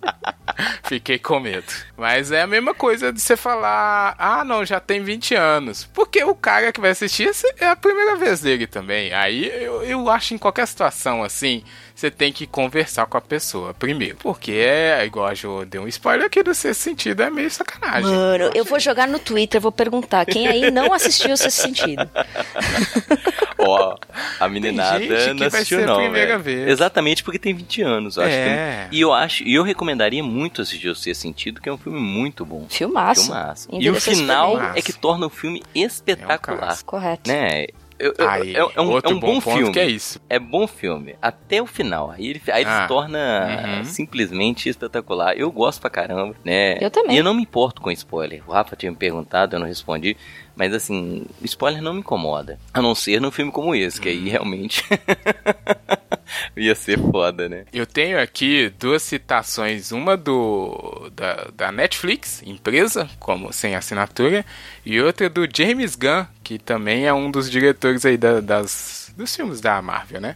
Fiquei 0.83 1.19
com 1.19 1.39
medo. 1.39 1.71
Mas 1.95 2.31
é 2.31 2.41
a 2.41 2.47
mesma 2.47 2.73
coisa 2.73 3.11
de 3.11 3.19
você 3.19 3.37
falar: 3.37 4.15
ah, 4.17 4.43
não, 4.43 4.65
já 4.65 4.79
tem 4.79 5.03
20 5.03 5.35
anos. 5.35 5.89
Porque 5.93 6.23
o 6.23 6.35
cara 6.35 6.71
que 6.71 6.81
vai 6.81 6.91
assistir 6.91 7.29
é 7.59 7.67
a 7.67 7.75
primeira 7.75 8.15
vez 8.15 8.41
dele 8.41 8.67
também. 8.67 9.13
Aí 9.13 9.47
eu, 9.47 9.83
eu 9.83 10.09
acho 10.09 10.33
em 10.33 10.37
qualquer 10.37 10.67
situação 10.67 11.23
assim, 11.23 11.63
você 11.97 12.11
tem 12.11 12.31
que 12.31 12.45
conversar 12.45 13.07
com 13.07 13.17
a 13.17 13.21
pessoa 13.21 13.73
primeiro. 13.73 14.17
Porque 14.17 14.51
é 14.51 15.03
igual 15.03 15.25
a 15.25 15.33
Jo 15.33 15.65
deu 15.65 15.81
um 15.81 15.87
spoiler 15.87 16.27
aqui 16.27 16.43
do 16.43 16.53
sexto 16.53 16.81
sentido, 16.81 17.23
é 17.23 17.29
meio 17.31 17.49
sacanagem. 17.49 18.09
Mano, 18.11 18.51
eu 18.53 18.63
vou 18.63 18.79
jogar 18.79 19.07
no 19.07 19.17
Twitter, 19.17 19.59
vou 19.59 19.71
perguntar 19.71 20.23
quem 20.25 20.47
aí 20.47 20.69
não 20.69 20.93
assistiu 20.93 21.33
esse 21.33 21.49
sentido. 21.49 22.07
Ó, 23.59 23.95
a 24.39 24.47
meninada 24.47 24.99
Tem 24.99 25.09
gente 25.09 25.23
que 25.23 25.29
não 25.33 25.37
vai 25.37 25.47
assistiu 25.47 25.83
a 25.83 25.85
não, 25.87 25.95
primeira 25.97 26.37
vez. 26.37 26.67
Exatamente 26.69 27.23
porque 27.23 27.39
tem 27.39 27.55
20 27.55 27.81
anos. 27.81 28.17
eu 28.17 28.23
acho 28.23 28.31
É. 28.35 28.87
que- 28.89 28.95
E 28.97 29.01
eu 29.01 29.11
acho, 29.11 29.43
e 29.43 29.55
eu 29.55 29.63
recomendaria 29.63 30.23
muito 30.23 30.61
assistir 30.61 30.89
o 30.89 30.95
Sexto 30.95 31.21
Sentido, 31.21 31.59
que 31.59 31.67
é 31.67 31.73
um 31.73 31.77
filme 31.77 31.99
muito 31.99 32.45
bom. 32.45 32.67
Filmaço. 32.69 33.23
Filmaço. 33.23 33.67
E 33.71 33.89
o 33.89 33.99
final 33.99 34.61
é 34.75 34.81
que 34.81 34.93
torna 34.93 35.25
o 35.25 35.29
filme 35.29 35.63
espetacular. 35.73 36.59
clássico. 36.59 36.91
Correto. 36.91 37.27
né? 37.29 37.65
Eu- 37.99 38.13
Aí, 38.19 38.55
é, 38.55 38.59
é 38.59 38.81
um, 38.81 38.91
outro 38.91 39.11
é 39.11 39.15
um 39.15 39.19
bom, 39.19 39.39
ponto 39.41 39.55
filme. 39.57 39.71
que 39.73 39.79
é 39.79 39.87
isso. 39.87 40.21
É 40.29 40.37
bom 40.37 40.67
filme. 40.67 41.15
Até 41.21 41.61
o 41.61 41.65
final. 41.65 42.11
Aí 42.11 42.27
ele, 42.27 42.41
aí 42.51 42.61
ele 42.61 42.69
Ah, 42.69 42.81
se 42.83 42.87
torna 42.87 43.77
uhum. 43.79 43.83
simplesmente 43.85 44.69
espetacular. 44.69 45.35
Eu 45.35 45.51
gosto 45.51 45.81
pra 45.81 45.89
caramba, 45.89 46.35
né? 46.45 46.77
Eu 46.79 46.91
também. 46.91 47.15
E 47.15 47.17
eu 47.19 47.23
não 47.23 47.33
me 47.33 47.41
importo 47.41 47.81
com 47.81 47.89
spoiler. 47.91 48.43
O 48.47 48.51
Rafa 48.51 48.75
tinha 48.75 48.91
me 48.91 48.97
perguntado, 48.97 49.55
eu 49.55 49.59
não 49.59 49.67
respondi. 49.67 50.15
Mas 50.55 50.73
assim, 50.73 51.25
spoiler 51.43 51.81
não 51.81 51.93
me 51.93 51.99
incomoda. 51.99 52.59
A 52.73 52.81
não 52.81 52.93
ser 52.95 53.19
num 53.21 53.31
filme 53.31 53.51
como 53.51 53.73
esse, 53.75 53.99
que 54.01 54.09
aí 54.09 54.29
realmente. 54.29 54.83
Ia 56.55 56.75
ser 56.75 56.99
foda, 56.99 57.47
né? 57.49 57.65
Eu 57.73 57.85
tenho 57.85 58.19
aqui 58.19 58.69
duas 58.79 59.01
citações, 59.03 59.91
uma 59.91 60.15
do 60.17 61.09
da, 61.15 61.47
da 61.55 61.71
Netflix, 61.71 62.41
empresa, 62.45 63.09
como 63.19 63.51
sem 63.53 63.75
assinatura, 63.75 64.45
e 64.85 64.99
outra 65.01 65.29
do 65.29 65.47
James 65.53 65.95
Gunn, 65.95 66.25
que 66.43 66.57
também 66.59 67.05
é 67.05 67.13
um 67.13 67.29
dos 67.31 67.49
diretores 67.49 68.05
aí 68.05 68.17
da- 68.17 68.41
das, 68.41 69.11
dos 69.17 69.35
filmes 69.35 69.61
da 69.61 69.81
Marvel, 69.81 70.21
né? 70.21 70.35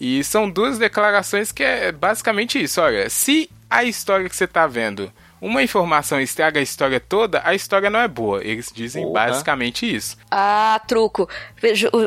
E 0.00 0.22
são 0.24 0.50
duas 0.50 0.78
declarações 0.78 1.52
que 1.52 1.62
é 1.62 1.90
basicamente 1.92 2.62
isso, 2.62 2.80
olha, 2.80 3.08
se 3.08 3.48
a 3.70 3.82
história 3.84 4.28
que 4.28 4.36
você 4.36 4.46
tá 4.46 4.66
vendo, 4.66 5.10
uma 5.40 5.62
informação 5.62 6.20
estraga 6.20 6.60
a 6.60 6.62
história 6.62 6.98
toda, 7.00 7.40
a 7.44 7.54
história 7.54 7.88
não 7.90 8.00
é 8.00 8.08
boa. 8.08 8.42
Eles 8.44 8.70
dizem 8.74 9.02
Porra. 9.04 9.26
basicamente 9.26 9.94
isso. 9.94 10.16
Ah, 10.30 10.80
truco. 10.86 11.28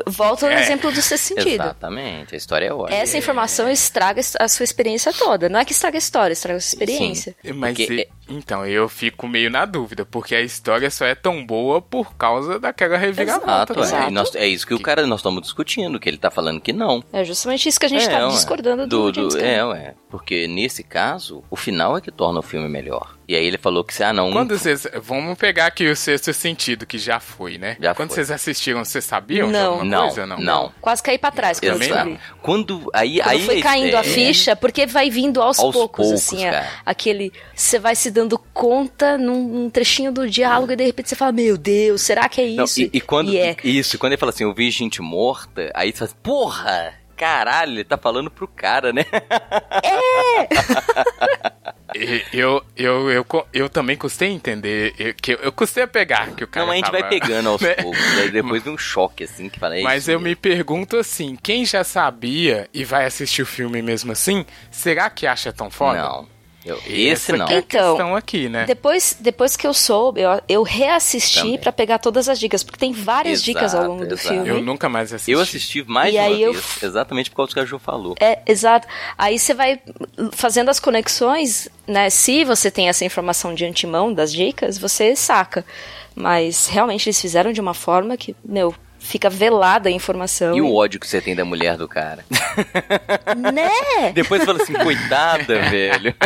Volta 0.07 0.45
ao 0.45 0.51
É. 0.51 0.61
exemplo 0.61 0.91
do 0.91 1.01
sexto 1.01 1.23
sentido. 1.35 1.63
Exatamente, 1.63 2.33
a 2.35 2.37
história 2.37 2.67
é 2.67 2.73
ótima. 2.73 2.97
Essa 2.97 3.17
informação 3.17 3.69
estraga 3.69 4.21
a 4.39 4.47
sua 4.47 4.63
experiência 4.63 5.13
toda. 5.13 5.47
Não 5.49 5.59
é 5.59 5.65
que 5.65 5.71
estraga 5.71 5.97
a 5.97 5.99
história, 5.99 6.33
estraga 6.33 6.57
a 6.57 6.61
sua 6.61 6.69
experiência. 6.69 7.35
Mas 7.55 7.77
Porque 7.77 7.93
e- 7.93 8.09
então, 8.29 8.65
eu 8.65 8.87
fico 8.87 9.27
meio 9.27 9.49
na 9.49 9.65
dúvida, 9.65 10.05
porque 10.05 10.35
a 10.35 10.41
história 10.41 10.89
só 10.89 11.05
é 11.05 11.15
tão 11.15 11.45
boa 11.45 11.81
por 11.81 12.15
causa 12.15 12.59
daquela 12.59 12.97
reviravolta. 12.97 13.73
Exato, 13.79 13.95
né? 14.01 14.07
é. 14.07 14.11
Nós- 14.11 14.35
é 14.35 14.47
isso 14.47 14.65
que 14.67 14.73
o 14.73 14.79
cara 14.79 15.05
nós 15.07 15.19
estamos 15.19 15.41
discutindo, 15.41 15.99
que 15.99 16.07
ele 16.09 16.17
tá 16.17 16.29
falando 16.31 16.61
que 16.61 16.71
não. 16.73 17.03
É 17.11 17.23
justamente 17.23 17.67
isso 17.67 17.79
que 17.79 17.85
a 17.85 17.89
gente 17.89 18.05
é, 18.05 18.09
tá 18.09 18.27
ué. 18.27 18.33
discordando 18.33 18.87
do, 18.87 19.13
James 19.13 19.35
Gunn. 19.35 19.41
É, 19.43 19.65
ué. 19.65 19.95
Porque 20.09 20.47
nesse 20.47 20.83
caso, 20.83 21.43
o 21.49 21.55
final 21.55 21.97
é 21.97 22.01
que 22.01 22.11
torna 22.11 22.39
o 22.39 22.43
filme 22.43 22.67
melhor. 22.67 23.15
E 23.27 23.35
aí 23.35 23.45
ele 23.45 23.59
falou 23.59 23.83
que, 23.83 24.01
ah, 24.01 24.11
não. 24.11 24.31
Quando 24.31 24.57
vocês. 24.57 24.87
Vamos 25.03 25.37
pegar 25.37 25.67
aqui 25.67 25.87
o 25.87 25.95
sexto 25.95 26.33
sentido, 26.33 26.83
que 26.87 26.97
já 26.97 27.19
foi, 27.19 27.59
né? 27.59 27.77
Já 27.79 27.93
Quando 27.93 28.09
foi. 28.09 28.15
vocês 28.15 28.31
assistiram, 28.31 28.83
vocês 28.83 29.05
sabiam 29.05 29.45
de 29.45 29.53
Não. 29.53 29.73
alguma 29.73 29.85
Não, 29.85 30.05
coisa? 30.07 30.25
Não. 30.25 30.39
não. 30.39 30.71
Quase 30.81 31.03
caí 31.03 31.19
pra 31.19 31.29
trás 31.29 31.59
quando 31.59 31.83
eu. 31.83 32.17
Quando. 32.41 32.89
Aí, 32.91 33.19
Quando 33.19 33.29
aí 33.29 33.45
foi 33.45 33.61
caindo 33.61 33.95
a 33.95 33.99
é, 33.99 34.03
ficha, 34.03 34.55
porque 34.55 34.87
vai 34.87 35.11
vindo 35.11 35.43
aos, 35.43 35.59
Aos 35.59 35.71
poucos, 35.75 36.07
poucos, 36.07 36.23
assim, 36.23 36.43
é, 36.43 36.49
cara. 36.51 36.69
aquele. 36.83 37.31
Você 37.53 37.77
vai 37.77 37.95
se 37.95 38.09
dando 38.19 38.37
conta 38.53 39.17
num, 39.17 39.47
num 39.47 39.69
trechinho 39.69 40.11
do 40.11 40.29
diálogo 40.29 40.71
e 40.71 40.75
de 40.75 40.83
repente 40.85 41.09
você 41.09 41.15
fala: 41.15 41.31
Meu 41.31 41.57
Deus, 41.57 42.01
será 42.01 42.27
que 42.27 42.41
é 42.41 42.49
Não, 42.51 42.63
isso? 42.65 42.81
e, 42.81 42.89
e 42.93 43.01
quando. 43.01 43.31
E 43.31 43.37
é. 43.37 43.55
Isso, 43.63 43.95
e 43.95 43.99
quando 43.99 44.11
ele 44.13 44.19
fala 44.19 44.31
assim, 44.31 44.43
eu 44.43 44.53
vi 44.53 44.69
gente 44.71 45.01
morta, 45.01 45.71
aí 45.73 45.91
você 45.91 45.99
fala, 45.99 46.11
porra! 46.21 46.93
Caralho, 47.15 47.73
ele 47.73 47.83
tá 47.83 47.97
falando 47.97 48.31
pro 48.31 48.47
cara, 48.47 48.93
né? 48.93 49.03
E- 51.93 52.23
Eu, 52.31 52.63
eu, 52.77 53.09
eu, 53.11 53.25
eu 53.53 53.69
também 53.69 53.97
custei 53.97 54.29
a 54.29 54.31
entender. 54.31 54.93
Eu, 54.97 55.13
que 55.13 55.33
eu, 55.33 55.37
eu 55.39 55.51
custei 55.51 55.83
a 55.83 55.87
pegar 55.87 56.31
que 56.31 56.45
o 56.45 56.47
cara. 56.47 56.65
Não, 56.65 56.71
a 56.71 56.75
gente 56.77 56.89
vai 56.91 57.01
tava- 57.01 57.09
pegando 57.09 57.49
aos 57.49 57.59
né? 57.61 57.73
poucos. 57.73 57.99
Aí 58.19 58.31
depois 58.31 58.63
de 58.63 58.69
um 58.69 58.77
choque, 58.77 59.25
assim, 59.25 59.49
que 59.49 59.59
fala. 59.59 59.77
é 59.77 59.81
Mas 59.81 60.03
isso 60.03 60.11
eu 60.11 60.19
me 60.19 60.33
pergunto 60.35 60.95
assim: 60.97 61.35
quem 61.41 61.65
já 61.65 61.83
sabia 61.83 62.69
e 62.73 62.85
vai 62.85 63.05
assistir 63.05 63.41
o 63.41 63.45
filme 63.45 63.81
mesmo 63.81 64.11
assim, 64.13 64.45
será 64.71 65.09
que 65.09 65.27
acha 65.27 65.51
tão 65.51 65.69
foda? 65.69 66.01
Não. 66.01 66.38
Eu- 66.65 66.77
E 66.87 67.07
esse 67.07 67.31
essa 67.31 67.37
não. 67.37 67.47
é 67.47 67.55
a 67.55 67.59
Então, 67.59 67.95
questão 67.95 68.15
aqui, 68.15 68.49
né? 68.49 68.65
Depois, 68.65 69.15
depois 69.19 69.55
que 69.55 69.65
eu 69.65 69.73
soube, 69.73 70.19
eu, 70.21 70.41
eu 70.47 70.61
reassisti 70.61 71.39
Também. 71.39 71.57
pra 71.57 71.71
pegar 71.71 71.99
todas 71.99 72.27
as 72.27 72.37
dicas, 72.39 72.63
porque 72.63 72.77
tem 72.77 72.91
várias 72.91 73.35
Exato, 73.39 73.45
dicas 73.45 73.73
ao 73.75 73.85
longo 73.85 74.05
do 74.05 74.13
exato. 74.15 74.27
filme. 74.27 74.49
Eu 74.49 74.61
nunca 74.61 74.89
mais 74.89 75.13
assisti. 75.13 75.31
Eu 75.31 75.39
assisti 75.39 75.83
mais 75.83 76.09
E 76.09 76.11
de 76.11 76.17
uma 76.17 76.25
aí 76.27 76.41
eu 76.43 76.51
vez, 76.51 76.63
f- 76.65 76.85
exatamente 76.85 77.29
por 77.29 77.37
causa 77.37 77.49
do 77.51 77.53
que 77.53 77.59
a 77.61 77.65
Ju 77.65 77.79
falou. 77.79 78.15
É, 78.19 78.39
exato. 78.45 78.87
Aí 79.17 79.39
você 79.39 79.53
vai 79.53 79.79
fazendo 80.33 80.67
as 80.69 80.79
conexões, 80.81 81.69
né? 81.87 82.09
Se 82.09 82.43
você 82.43 82.69
tem 82.69 82.89
essa 82.89 83.05
informação 83.05 83.53
de 83.55 83.63
antemão 83.65 84.13
das 84.13 84.31
dicas, 84.31 84.77
você 84.77 85.15
saca. 85.15 85.65
Mas 86.13 86.67
realmente 86.67 87.07
eles 87.07 87.21
fizeram 87.21 87.53
de 87.53 87.61
uma 87.61 87.73
forma 87.73 88.17
que, 88.17 88.35
meu, 88.43 88.75
fica 88.99 89.29
velada 89.29 89.89
a 89.89 89.91
informação. 89.91 90.55
E 90.55 90.61
o 90.61 90.73
ódio 90.75 90.99
que 90.99 91.07
você 91.07 91.19
tem 91.21 91.35
da 91.35 91.45
mulher 91.45 91.77
do 91.77 91.87
cara. 91.87 92.23
Né? 93.53 94.11
Depois 94.13 94.43
fala 94.43 94.61
assim, 94.61 94.73
coitada, 94.73 95.59
velho. 95.69 96.13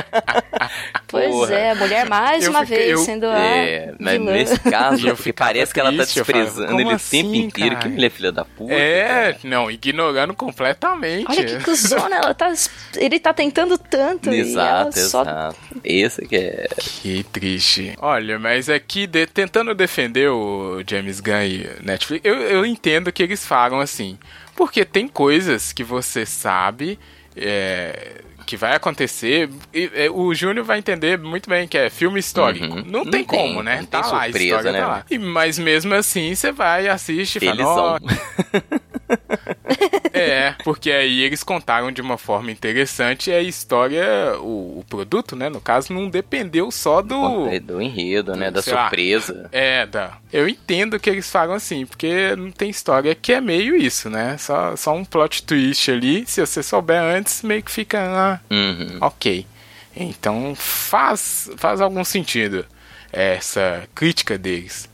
Pois 1.08 1.30
Porra. 1.30 1.54
é, 1.54 1.72
a 1.72 1.76
mulher 1.76 2.10
mais 2.10 2.44
Eu 2.44 2.50
uma 2.50 2.62
fiquei- 2.62 2.78
vez 2.78 2.90
eu- 2.92 2.98
sendo 3.00 3.28
a 3.28 3.38
É, 3.38 3.94
mas 4.00 4.14
vilã. 4.18 4.32
nesse 4.32 4.58
caso, 4.68 5.08
eu 5.08 5.16
porque 5.16 5.32
parece 5.32 5.72
que 5.72 5.80
ela 5.80 5.92
tá 5.92 5.98
falava, 5.98 6.14
desprezando 6.14 6.68
como 6.70 6.80
ele 6.82 6.90
o 6.90 6.96
assim, 6.96 7.22
tempo 7.22 7.36
inteiro. 7.36 7.76
cara? 7.76 7.82
Que 7.88 7.90
mulher 7.94 8.10
filha 8.10 8.32
da 8.32 8.46
puta. 8.46 8.74
É, 8.74 9.34
cara. 9.34 9.38
não, 9.44 9.70
ignorando 9.70 10.34
completamente. 10.34 11.26
Olha 11.30 11.46
que 11.46 11.64
cuzona, 11.64 12.16
ela 12.16 12.34
tá, 12.34 12.52
ele 12.96 13.20
tá 13.20 13.32
tentando 13.32 13.78
tanto 13.78 14.32
e 14.34 14.40
ela 14.40 14.48
Exato, 14.90 15.00
só... 15.02 15.22
exato. 15.22 15.56
Esse 15.84 16.26
que 16.26 16.36
é. 16.36 16.68
Que 17.04 17.24
triste. 17.32 17.94
Olha, 18.02 18.40
mas 18.40 18.68
aqui, 18.68 19.06
de- 19.06 19.28
tentando 19.28 19.76
defender 19.76 20.30
o 20.32 20.82
James 20.90 21.20
Gunn 21.20 21.44
e 21.44 21.70
o 21.80 21.86
Netflix, 21.86 22.26
eu, 22.26 22.36
eu 22.42 22.63
entendo 22.66 23.12
que 23.12 23.24
eles 23.24 23.46
falam 23.46 23.80
assim. 23.80 24.18
Porque 24.56 24.86
tem 24.86 25.08
coisas 25.08 25.74
que 25.74 25.84
você 25.84 26.26
sabe 26.26 27.00
é, 27.36 28.22
que 28.46 28.56
vai 28.56 28.76
acontecer. 28.76 29.50
E, 29.74 29.90
é, 29.94 30.10
o 30.10 30.34
Júnior 30.34 30.66
vai 30.66 30.78
entender 30.78 31.18
muito 31.18 31.50
bem 31.50 31.68
que 31.68 31.78
é 31.78 31.90
filme 31.90 32.20
histórico. 32.20 32.66
Uhum. 32.66 32.84
Não, 32.86 33.04
Não 33.04 33.12
tem 33.12 33.24
como, 33.24 33.64
né? 33.64 33.78
não 33.78 33.86
tá 33.86 34.02
tem 34.02 34.12
lá, 34.12 34.18
a 34.18 34.24
surpresa, 34.24 34.46
história 34.46 34.72
né? 34.72 34.80
tá 34.80 34.88
lá. 34.88 35.06
E, 35.10 35.18
mas 35.18 35.58
mesmo 35.58 35.94
assim, 35.94 36.34
você 36.36 36.52
vai, 36.52 36.88
assiste 36.88 37.38
e 37.42 37.48
fala. 37.48 38.00
"Ó, 39.14 39.54
É, 40.14 40.54
porque 40.64 40.92
aí 40.92 41.22
eles 41.22 41.44
contaram 41.44 41.92
de 41.92 42.00
uma 42.02 42.18
forma 42.18 42.52
interessante 42.52 43.32
a 43.32 43.42
história, 43.42 44.38
o, 44.40 44.80
o 44.80 44.86
produto, 44.88 45.36
né, 45.36 45.50
no 45.50 45.60
caso, 45.60 45.92
não 45.92 46.08
dependeu 46.08 46.70
só 46.72 47.02
do... 47.02 47.50
do 47.62 47.82
enredo, 47.82 48.36
né? 48.36 48.52
Da 48.52 48.62
sei 48.62 48.74
lá. 48.74 48.82
surpresa. 48.84 49.50
É, 49.52 49.86
da. 49.88 50.18
Eu 50.32 50.48
entendo 50.48 51.00
que 51.00 51.10
eles 51.10 51.30
falam 51.30 51.56
assim, 51.56 51.86
porque 51.86 52.36
não 52.36 52.52
tem 52.52 52.70
história 52.70 53.16
que 53.16 53.34
é 53.34 53.42
meio 53.42 53.76
isso, 53.76 54.10
né? 54.10 54.38
Só, 54.38 54.76
só 54.76 54.94
um 54.94 55.04
plot 55.04 55.44
twist 55.44 55.90
ali. 55.92 56.26
Se 56.28 56.42
você 56.46 56.62
souber 56.62 57.02
antes, 57.02 57.42
meio 57.42 57.64
que 57.64 57.72
fica. 57.72 58.00
Ah, 58.00 58.40
Uhum. 58.54 58.98
ok. 59.02 59.46
Então 59.96 60.54
faz, 60.56 61.50
faz 61.58 61.82
algum 61.82 62.04
sentido 62.04 62.66
essa 63.12 63.84
crítica 63.96 64.38
deles. 64.38 64.90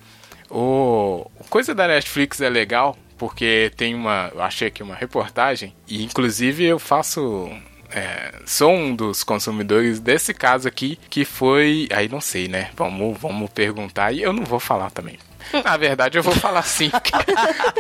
O 0.49 1.29
coisa 1.49 1.73
da 1.75 1.87
Netflix 1.87 2.41
é 2.41 2.49
legal 2.49 2.97
porque 3.19 3.71
tem 3.75 3.93
uma, 3.93 4.31
eu 4.33 4.41
achei 4.41 4.69
aqui 4.69 4.81
uma 4.81 4.95
reportagem 4.95 5.75
e 5.87 6.03
inclusive 6.03 6.63
eu 6.63 6.79
faço 6.79 7.51
é, 7.91 8.31
sou 8.45 8.71
um 8.71 8.95
dos 8.95 9.23
consumidores 9.23 9.99
desse 9.99 10.33
caso 10.33 10.67
aqui 10.67 10.97
que 11.09 11.25
foi, 11.25 11.87
aí 11.91 12.07
não 12.07 12.21
sei, 12.21 12.47
né? 12.47 12.71
Vamos, 12.75 13.19
vamos 13.19 13.49
perguntar 13.49 14.13
e 14.13 14.21
eu 14.21 14.31
não 14.31 14.45
vou 14.45 14.59
falar 14.59 14.89
também. 14.89 15.19
Na 15.63 15.75
verdade 15.75 16.17
eu 16.17 16.23
vou 16.23 16.33
falar 16.33 16.63
sim, 16.63 16.89
porque 16.91 17.11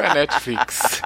é 0.01 0.13
Netflix. 0.13 1.01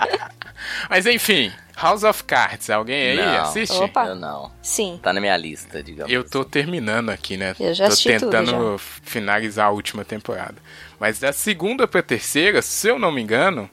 Mas 0.90 1.06
enfim, 1.06 1.52
House 1.76 2.04
of 2.04 2.24
Cards, 2.24 2.70
alguém 2.70 3.12
aí 3.12 3.18
Não. 3.18 3.42
assiste? 3.44 3.76
Opa. 3.76 4.06
Eu 4.06 4.16
não. 4.16 4.52
Sim. 4.62 5.00
Tá 5.02 5.12
na 5.14 5.20
minha 5.20 5.36
lista, 5.38 5.84
digamos. 5.84 6.12
Eu 6.12 6.24
tô 6.24 6.44
terminando 6.46 7.10
aqui, 7.10 7.36
né? 7.38 7.56
Eu 7.60 7.74
já 7.74 7.90
tô 7.90 7.96
tentando 7.96 8.78
finalizar 8.78 9.68
a 9.68 9.72
última 9.72 10.06
temporada. 10.06 10.56
Mas 11.00 11.20
da 11.20 11.34
segunda 11.34 11.88
pra 11.88 12.02
terceira, 12.02 12.62
se 12.62 12.88
eu 12.88 12.98
não 12.98 13.12
me 13.12 13.22
engano, 13.22 13.70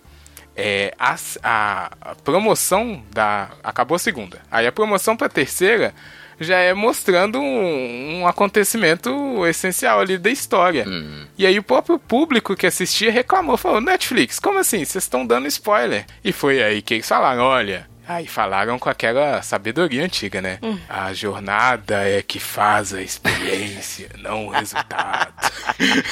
é, 0.61 0.95
a, 0.99 1.17
a- 1.43 2.15
promoção 2.25 3.03
da. 3.11 3.49
Acabou 3.63 3.97
a 3.97 3.99
segunda. 3.99 4.41
Aí 4.51 4.67
a 4.67 4.73
promoção 4.73 5.17
pra 5.17 5.29
terceira 5.29 5.95
já 6.39 6.57
é 6.59 6.73
mostrando 6.73 7.39
um, 7.39 8.21
um 8.21 8.27
acontecimento 8.27 9.47
essencial 9.47 10.01
ali 10.01 10.17
da 10.17 10.31
história. 10.31 10.85
Hum. 10.89 11.27
E 11.37 11.45
aí 11.47 11.59
o 11.59 11.63
próprio 11.63 11.99
público 11.99 12.57
que 12.57 12.67
assistia 12.67 13.11
reclamou, 13.13 13.57
falou, 13.59 13.81
Netflix, 13.81 14.39
como 14.39 14.59
assim? 14.59 14.85
Vocês 14.85 15.05
estão 15.05 15.27
dando 15.27 15.47
spoiler. 15.49 16.07
E 16.25 16.33
foi 16.33 16.63
aí 16.63 16.81
que 16.83 16.95
eles 16.95 17.09
falaram, 17.09 17.43
olha. 17.43 17.89
Aí 18.09 18.27
falaram 18.27 18.77
com 18.77 18.89
aquela 18.89 19.41
sabedoria 19.41 20.03
antiga, 20.03 20.41
né? 20.43 20.59
A 20.89 21.13
jornada 21.13 22.09
é 22.09 22.21
que 22.23 22.41
faz 22.41 22.93
a 22.93 23.01
experiência, 23.01 24.09
não 24.19 24.47
o 24.47 24.51
resultado. 24.51 25.33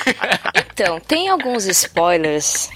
Então, 0.81 1.01
tem 1.01 1.29
alguns 1.29 1.65
spoilers 1.67 2.71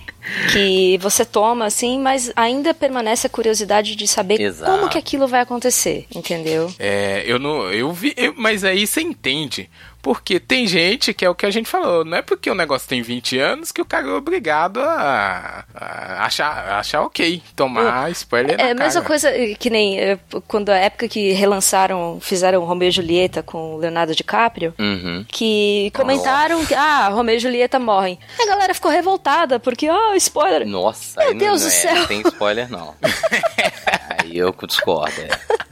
que 0.52 0.99
você 0.99 1.25
toma 1.25 1.67
assim, 1.67 1.99
mas 1.99 2.33
ainda 2.37 2.73
permanece 2.73 3.26
a 3.26 3.31
curiosidade 3.31 3.97
de 3.97 4.07
saber 4.07 4.41
Exato. 4.41 4.71
como 4.71 4.88
que 4.88 4.99
aquilo 4.99 5.26
vai 5.26 5.41
acontecer, 5.41 6.07
entendeu? 6.14 6.73
É, 6.79 7.23
eu 7.26 7.38
não. 7.38 7.71
Eu 7.73 7.93
vi. 7.93 8.12
eu- 8.17 8.35
mas 8.37 8.64
aí 8.64 8.87
você 8.87 9.00
entende. 9.00 9.69
Porque 10.03 10.41
tem 10.41 10.67
gente 10.67 11.15
que 11.15 11.25
é 11.25 11.31
o 11.31 11.35
que 11.35 11.47
a 11.47 11.51
gente 11.51 11.69
falou, 11.69 12.05
não 12.05 12.17
é 12.19 12.23
porque 12.23 12.51
o 12.51 12.55
negócio 12.57 12.89
tem 12.89 13.01
20 13.03 13.39
anos 13.39 13.71
que 13.71 13.81
o 13.81 13.85
cara 13.85 14.09
é 14.09 14.13
obrigado 14.13 14.81
a, 14.81 15.65
a 15.73 16.25
achar, 16.27 16.71
achar 16.73 17.03
ok, 17.03 17.41
tomar 17.55 18.11
spoiler 18.11 18.61
É 18.61 18.73
a 18.73 18.75
mesma 18.75 19.01
cara. 19.01 19.05
coisa 19.07 19.33
que 19.59 19.71
nem 19.71 20.01
eh, 20.01 20.19
quando 20.49 20.71
a 20.71 20.77
época 20.77 21.07
que 21.07 21.33
relançaram, 21.33 22.19
fizeram 22.21 22.65
Romeu 22.65 22.89
e 22.89 22.91
Julieta 22.91 23.45
com 23.45 23.77
o 23.77 23.79
Leonardo 23.79 24.13
DiCaprio. 24.13 24.75
Uhum. 24.77 25.25
Que 25.29 25.93
comentaram 25.95 26.67
que, 26.67 26.75
ah, 26.75 27.09
Romeu 27.09 27.37
e 27.37 27.39
Julieta 27.39 27.79
morrem. 27.79 28.19
A 28.41 28.47
galera 28.47 28.75
ficou 28.75 28.91
revoltada, 28.91 29.61
porque, 29.61 29.87
ah, 29.87 30.17
spoiler. 30.17 30.67
Nossa, 30.67 31.21
Meu 31.21 31.35
Deus 31.35 31.61
não, 31.63 31.69
do 31.69 31.73
é, 31.73 31.77
céu. 31.77 31.95
não 31.95 32.07
tem 32.07 32.21
spoiler, 32.23 32.69
não. 32.69 32.95
aí 34.19 34.37
eu 34.37 34.53
discordo. 34.67 35.21
É. 35.21 35.72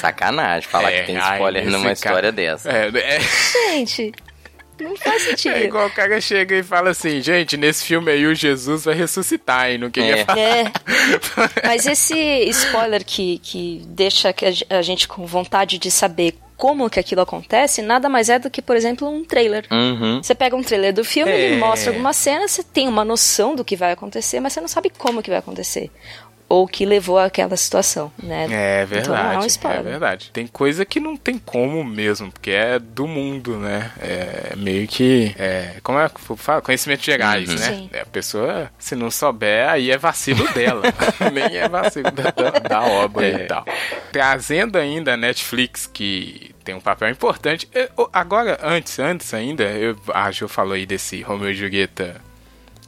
Sacanagem 0.00 0.68
falar 0.68 0.92
É, 0.92 1.00
que 1.00 1.06
tem 1.06 1.16
ai, 1.16 1.32
spoiler 1.34 1.62
nesse 1.64 1.72
numa 1.72 1.82
cara- 1.84 1.92
história 1.94 2.32
dessa. 2.32 2.70
É, 2.70 2.88
é, 2.88 3.20
Gente, 3.70 4.12
Não 4.80 4.96
faz 4.96 5.22
sentido. 5.22 5.54
É 5.54 5.64
igual 5.64 5.86
o 5.86 5.90
cara 5.90 6.20
chega 6.20 6.56
e 6.56 6.62
fala 6.62 6.90
assim, 6.90 7.20
gente, 7.20 7.56
nesse 7.56 7.84
filme 7.84 8.10
aí 8.10 8.26
o 8.26 8.34
Jesus 8.34 8.84
vai 8.84 8.94
ressuscitar 8.94 9.70
e 9.70 9.78
não 9.78 9.90
queria 9.90 10.16
É. 10.20 10.24
falar. 10.24 10.38
É. 10.40 10.72
Mas 11.64 11.86
esse 11.86 12.14
spoiler 12.48 13.04
que, 13.04 13.38
que 13.38 13.82
deixa 13.86 14.32
que 14.32 14.44
a 14.46 14.50
ge- 14.50 14.66
a 14.68 14.82
gente 14.82 15.06
com 15.06 15.24
vontade 15.24 15.78
de 15.78 15.90
saber 15.90 16.34
como 16.56 16.88
que 16.90 16.98
aquilo 16.98 17.20
acontece, 17.20 17.80
nada 17.82 18.08
mais 18.08 18.28
é 18.28 18.38
do 18.38 18.48
que, 18.50 18.62
por 18.62 18.74
exemplo, 18.76 19.08
um 19.08 19.24
trailer. 19.24 19.66
Uhum. 19.70 20.20
Você 20.22 20.34
pega 20.34 20.56
um 20.56 20.62
trailer 20.62 20.92
do 20.92 21.04
filme, 21.04 21.30
É. 21.30 21.40
ele 21.40 21.56
mostra 21.56 21.90
alguma 21.90 22.12
cena, 22.12 22.46
você 22.48 22.62
tem 22.64 22.88
uma 22.88 23.04
noção 23.04 23.54
do 23.54 23.64
que 23.64 23.76
vai 23.76 23.92
acontecer, 23.92 24.38
mas 24.40 24.52
você 24.52 24.60
não 24.60 24.68
sabe 24.68 24.90
como 24.96 25.22
que 25.22 25.30
vai 25.30 25.38
acontecer. 25.40 25.90
Ou 26.52 26.64
o 26.64 26.68
que 26.68 26.84
levou 26.84 27.18
àquela 27.18 27.56
situação, 27.56 28.12
né? 28.22 28.46
É 28.50 28.86
Então 29.00 29.14
não 29.14 29.16
é 29.16 29.22
um 29.22 29.30
verdade, 29.30 29.44
é 29.44 29.46
spoiler. 29.46 29.82
verdade. 29.84 30.30
Tem 30.34 30.46
coisa 30.46 30.84
que 30.84 31.00
não 31.00 31.16
tem 31.16 31.38
como 31.38 31.82
mesmo, 31.82 32.30
porque 32.30 32.50
é 32.50 32.78
do 32.78 33.06
mundo, 33.06 33.56
né? 33.56 33.90
É 33.98 34.52
meio 34.56 34.86
que. 34.86 35.34
É, 35.38 35.76
como 35.82 35.98
é 35.98 36.10
que 36.10 36.20
fala? 36.36 36.60
Conhecimentos 36.60 37.06
gerais, 37.06 37.48
Uhum. 37.48 37.54
né? 37.58 37.66
Sim. 37.68 37.90
É, 37.90 38.00
a 38.02 38.06
pessoa, 38.06 38.70
se 38.78 38.94
não 38.94 39.10
souber, 39.10 39.66
aí 39.66 39.90
é 39.90 39.96
vacilo 39.96 40.46
dela. 40.52 40.82
Nem 41.32 41.56
é 41.56 41.66
vacilo 41.70 42.10
da, 42.10 42.30
da- 42.30 42.58
da 42.58 42.82
obra 42.82 43.26
É. 43.26 43.32
e 43.32 43.38
tal. 43.46 43.64
Trazendo 44.12 44.76
ainda 44.76 45.14
a 45.14 45.16
Netflix, 45.16 45.86
que 45.90 46.54
tem 46.62 46.74
um 46.74 46.80
papel 46.80 47.08
importante. 47.08 47.66
Eu- 47.74 48.10
agora, 48.12 48.58
antes, 48.62 48.98
antes 48.98 49.32
ainda, 49.32 49.64
eu, 49.64 49.96
a 50.12 50.30
Jo 50.30 50.48
falou 50.48 50.74
aí 50.74 50.84
desse 50.84 51.22
Romeo 51.22 51.48
e 51.50 51.54
Julieta 51.54 52.20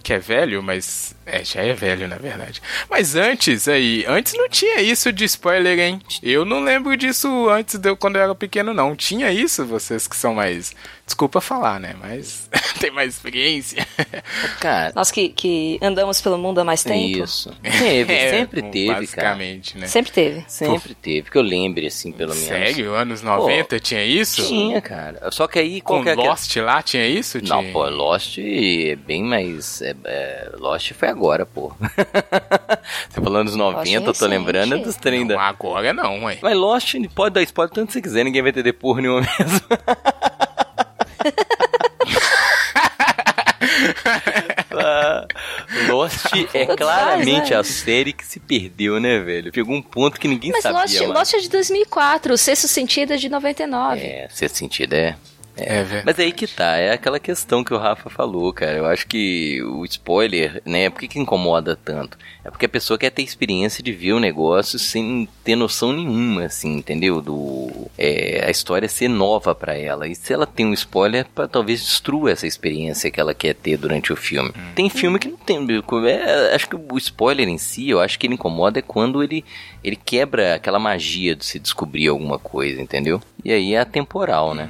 que 0.03 0.13
é 0.13 0.19
velho, 0.19 0.63
mas 0.63 1.14
é, 1.27 1.45
já 1.45 1.63
é 1.63 1.73
velho 1.73 2.07
na 2.09 2.17
verdade. 2.17 2.61
Mas 2.91 3.15
antes 3.17 3.67
aí, 3.69 4.05
antes 4.07 4.35
não 4.35 4.49
tinha 4.49 4.81
isso 4.81 5.13
de 5.13 5.25
spoiler, 5.25 5.79
hein? 5.79 6.01
Eu 6.23 6.45
não 6.45 6.61
lembro 6.63 6.97
disso 6.97 7.49
antes 7.49 7.79
de 7.79 7.89
eu, 7.89 7.97
quando 7.97 8.17
eu 8.17 8.23
era 8.23 8.35
pequeno 8.35 8.73
não. 8.75 8.95
Tinha 8.97 9.31
isso, 9.33 9.65
vocês 9.65 10.07
que 10.07 10.17
são 10.17 10.35
mais, 10.35 10.75
desculpa 11.07 11.41
falar, 11.41 11.79
né, 11.81 11.95
mas 12.01 12.49
tem 12.81 12.91
mais 12.91 13.15
experiência. 13.15 13.87
Cara, 14.61 14.93
Nós 14.95 15.11
que, 15.11 15.29
que 15.29 15.79
andamos 15.83 16.21
pelo 16.21 16.39
mundo 16.39 16.59
há 16.61 16.65
mais 16.65 16.83
tempo. 16.83 17.25
isso. 17.25 17.53
Teve, 17.63 18.13
É, 18.25 18.31
sempre 18.31 18.63
teve, 18.63 18.87
cara. 18.87 19.01
basicamente, 19.01 19.79
né? 19.79 19.87
Sempre 19.87 20.13
teve. 20.13 20.45
Sempre 20.49 20.95
teve, 20.95 21.31
que 21.31 21.37
eu 21.39 21.43
lembre, 21.43 21.87
assim, 21.87 22.13
pelo 22.13 22.35
menos. 22.35 22.49
Sério, 22.49 22.95
anos 22.95 23.23
90 23.23 23.81
tinha 23.81 24.05
isso? 24.05 24.47
Tinha, 24.47 24.81
cara. 24.81 25.31
Só 25.31 25.47
que 25.47 25.59
aí, 25.59 25.81
Com 25.81 25.95
qual 25.95 26.03
que 26.03 26.09
é 26.11 26.13
a 26.13 26.17
que- 26.17 26.23
Lost 26.23 26.57
lá 26.57 26.83
tinha 26.83 27.07
isso? 27.07 27.39
Não, 27.45 27.61
Tinha? 27.61 27.73
pô, 27.73 27.89
Lost 27.89 28.39
é 28.39 28.97
bem 28.97 29.23
mais. 29.25 29.83
é, 29.83 29.95
é, 30.05 30.51
Lost 30.59 30.93
foi 30.93 31.09
agora, 31.15 31.47
pô. 31.47 31.73
Você 33.09 33.21
falando 33.23 33.47
dos 33.47 33.57
90, 33.57 34.09
eu 34.09 34.13
tô 34.13 34.27
lembrando 34.27 34.79
dos 34.81 34.97
trem 34.97 35.21
Não, 35.21 35.29
da. 35.37 35.43
agora 35.43 35.93
não, 35.93 36.25
ué. 36.25 36.39
Mas 36.43 36.57
Lost 36.57 36.95
pode 37.15 37.35
dar 37.35 37.43
spoiler 37.43 37.73
tanto 37.73 37.87
que 37.89 37.93
você 37.95 38.03
quiser, 38.03 38.25
ninguém 38.25 38.43
vai 38.43 38.51
entender 38.51 38.73
porra 38.73 39.01
nenhuma 39.01 39.21
mesmo. 39.21 39.61
Ah, 44.77 45.27
Lost 45.89 46.27
é 46.53 46.67
claramente 46.77 47.37
faz, 47.39 47.51
né? 47.51 47.57
a 47.57 47.65
série 47.65 48.13
que 48.13 48.25
se 48.25 48.41
perdeu, 48.41 49.01
né, 49.01 49.19
velho? 49.21 49.53
Pegou 49.53 49.75
um 49.75 49.83
ponto 49.83 50.19
que 50.21 50.29
ninguém 50.29 50.51
Mas 50.51 50.63
sabia. 50.63 50.81
Lost, 50.81 50.99
mais. 51.01 51.11
Lost 51.11 51.35
é 51.35 51.39
de 51.39 51.49
2004, 51.49 52.35
o 52.35 52.39
Sexto 52.39 52.69
Sentido 52.69 53.13
é 53.13 53.17
de 53.17 53.29
99. 53.29 54.01
É, 54.01 54.29
sexto 54.31 54.57
sentido 54.57 54.93
é. 54.95 55.17
É, 55.57 55.83
velho. 55.83 56.03
Mas 56.05 56.19
aí 56.19 56.33
que 56.33 56.47
tá, 56.47 56.77
é 56.77 56.93
aquela 56.93 57.21
questão 57.21 57.63
que 57.63 57.73
o 57.73 57.79
Rafa 57.79 58.11
falou, 58.11 58.53
cara. 58.53 58.77
Eu 58.77 58.87
acho 58.87 59.07
que 59.07 59.63
o 59.63 59.85
spoiler, 59.85 60.61
né? 60.65 60.91
Por 60.91 61.01
que, 61.01 61.09
que 61.09 61.19
incomoda 61.19 61.77
tanto? 61.77 62.19
É 62.45 62.51
porque 62.51 62.67
a 62.67 62.69
pessoa 62.69 62.99
quer 62.99 63.11
ter 63.11 63.23
experiência 63.23 63.83
de 63.83 63.93
ver 63.93 64.13
o 64.13 64.21
negócio 64.21 64.79
sem 64.79 65.29
ter 65.43 65.57
noção 65.57 65.93
nenhuma, 65.93 66.45
assim, 66.45 66.77
entendeu? 66.77 67.21
Do 67.21 67.89
é, 67.97 68.45
a 68.47 68.51
história 68.51 68.89
ser 68.89 69.09
nova 69.09 69.55
pra 69.55 69.77
ela. 69.77 70.09
E 70.09 70.15
se 70.15 70.33
ela 70.33 70.47
tem 70.47 70.67
um 70.67 70.73
spoiler, 70.73 71.27
pra, 71.35 71.47
talvez 71.47 71.81
destrua 71.81 72.33
essa 72.33 72.47
experiência 72.47 73.11
que 73.11 73.21
ela 73.21 73.35
quer 73.35 73.55
ter 73.55 73.77
durante 73.77 74.13
o 74.13 74.17
filme. 74.17 74.53
Tem 74.75 74.91
filme 74.91 75.19
que 75.19 75.29
não 75.29 75.37
tem. 75.37 75.59
é, 76.09 76.55
acho 76.55 76.69
que 76.69 76.77
o 76.77 76.99
spoiler 76.99 77.49
em 77.49 77.59
si, 77.59 77.91
eu 77.91 78.01
acho 78.01 78.19
que 78.19 78.27
ele 78.27 78.35
incomoda 78.35 78.79
é 78.79 78.83
quando 78.83 79.23
ele, 79.23 79.45
ele 79.83 79.97
quebra 79.97 80.55
aquela 80.55 80.79
magia 80.79 81.37
de 81.37 81.45
se 81.45 81.59
descobrir 81.59 82.09
alguma 82.09 82.39
coisa, 82.39 82.81
entendeu? 82.81 83.21
E 83.45 83.53
aí 83.53 83.75
é 83.75 83.81
atemporal, 83.81 84.55
né? 84.55 84.69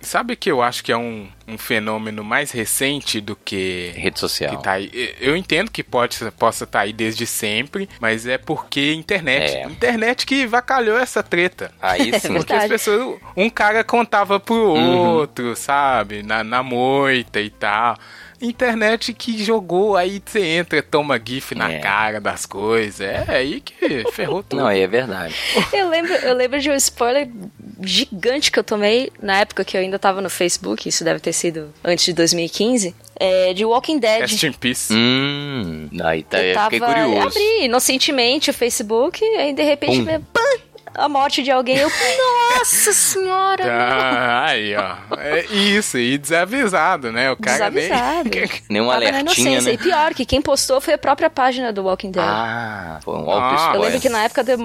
Sabe 0.00 0.36
que 0.36 0.50
eu 0.50 0.62
acho 0.62 0.84
que 0.84 0.92
é 0.92 0.96
um, 0.96 1.28
um 1.48 1.58
fenômeno 1.58 2.22
mais 2.22 2.50
recente 2.50 3.20
do 3.20 3.34
que 3.34 3.92
Rede 3.96 4.20
social. 4.20 4.56
que 4.56 4.62
tá 4.62 4.72
aí. 4.72 5.14
Eu 5.20 5.36
entendo 5.36 5.70
que 5.70 5.82
pode, 5.82 6.18
possa 6.38 6.64
estar 6.64 6.80
aí 6.80 6.92
desde 6.92 7.26
sempre, 7.26 7.88
mas 8.00 8.26
é 8.26 8.38
porque 8.38 8.92
internet. 8.92 9.54
É. 9.56 9.64
Internet 9.64 10.24
que 10.26 10.46
vacalhou 10.46 10.98
essa 10.98 11.22
treta. 11.22 11.72
Aí 11.80 12.16
sim. 12.20 12.34
Porque 12.34 12.52
as 12.52 12.68
pessoas. 12.68 13.18
Um 13.36 13.50
cara 13.50 13.82
contava 13.82 14.38
pro 14.38 14.54
outro, 14.56 15.56
sabe? 15.56 16.22
Na, 16.22 16.44
na 16.44 16.62
moita 16.62 17.40
e 17.40 17.50
tal. 17.50 17.96
Internet 18.40 19.14
que 19.14 19.42
jogou, 19.42 19.96
aí 19.96 20.22
você 20.24 20.40
entra, 20.40 20.82
toma 20.82 21.18
GIF 21.24 21.54
na 21.54 21.72
É. 21.72 21.78
cara 21.78 22.20
das 22.20 22.44
coisas. 22.44 23.00
É 23.00 23.24
aí 23.28 23.60
que 23.62 24.04
ferrou 24.12 24.42
tudo. 24.42 24.60
Não, 24.60 24.68
é 24.68 24.86
verdade. 24.86 25.34
Eu 25.72 25.88
lembro, 25.88 26.12
eu 26.12 26.34
lembro 26.34 26.60
de 26.60 26.68
um 26.70 26.74
spoiler 26.74 27.28
gigante 27.80 28.50
que 28.50 28.58
eu 28.58 28.64
tomei 28.64 29.12
na 29.20 29.38
época 29.40 29.64
que 29.64 29.76
eu 29.76 29.80
ainda 29.80 29.98
tava 29.98 30.20
no 30.20 30.30
Facebook, 30.30 30.88
isso 30.88 31.04
deve 31.04 31.20
ter 31.20 31.32
sido 31.32 31.72
antes 31.84 32.04
de 32.04 32.12
2015, 32.12 32.94
é, 33.18 33.52
de 33.54 33.64
Walking 33.64 33.98
Dead. 33.98 34.20
Rest 34.20 34.42
in 34.42 34.52
Peace. 34.52 34.92
Hum, 34.92 35.88
aí 36.02 36.22
tá, 36.22 36.38
eu 36.38 36.48
eu 36.48 36.54
tava, 36.54 36.70
fiquei 36.70 36.86
curioso. 36.86 37.26
abri 37.28 37.64
inocentemente 37.64 38.50
o 38.50 38.54
Facebook, 38.54 39.22
aí 39.24 39.52
de 39.52 39.62
repente, 39.62 39.98
Pum. 40.02 40.22
pã, 40.32 40.40
a 40.94 41.08
morte 41.08 41.42
de 41.42 41.50
alguém. 41.50 41.76
Eu, 41.76 41.90
nossa 42.58 42.92
senhora! 42.92 43.62
Tá, 43.64 44.44
aí, 44.46 44.74
ó. 44.74 44.96
É 45.18 45.44
isso, 45.46 45.98
e 45.98 46.16
desavisado, 46.16 47.12
né? 47.12 47.30
O 47.30 47.36
cara 47.36 47.68
Desavisado. 47.70 48.30
nem. 48.32 48.50
Nem 48.70 48.80
um 48.82 48.90
alertinha, 48.90 49.60
né? 49.60 49.72
E 49.74 49.78
pior, 49.78 50.14
que 50.14 50.24
quem 50.24 50.40
postou 50.40 50.80
foi 50.80 50.94
a 50.94 50.98
própria 50.98 51.28
página 51.28 51.72
do 51.72 51.84
Walking 51.84 52.10
Dead. 52.12 52.24
Ah, 52.24 52.98
foi 53.04 53.14
um 53.14 53.30
Ah, 53.30 53.66
alto 53.66 53.76
eu 53.76 53.80
lembro 53.82 54.00
que 54.00 54.08
na 54.08 54.24
época 54.24 54.42
deu 54.42 54.56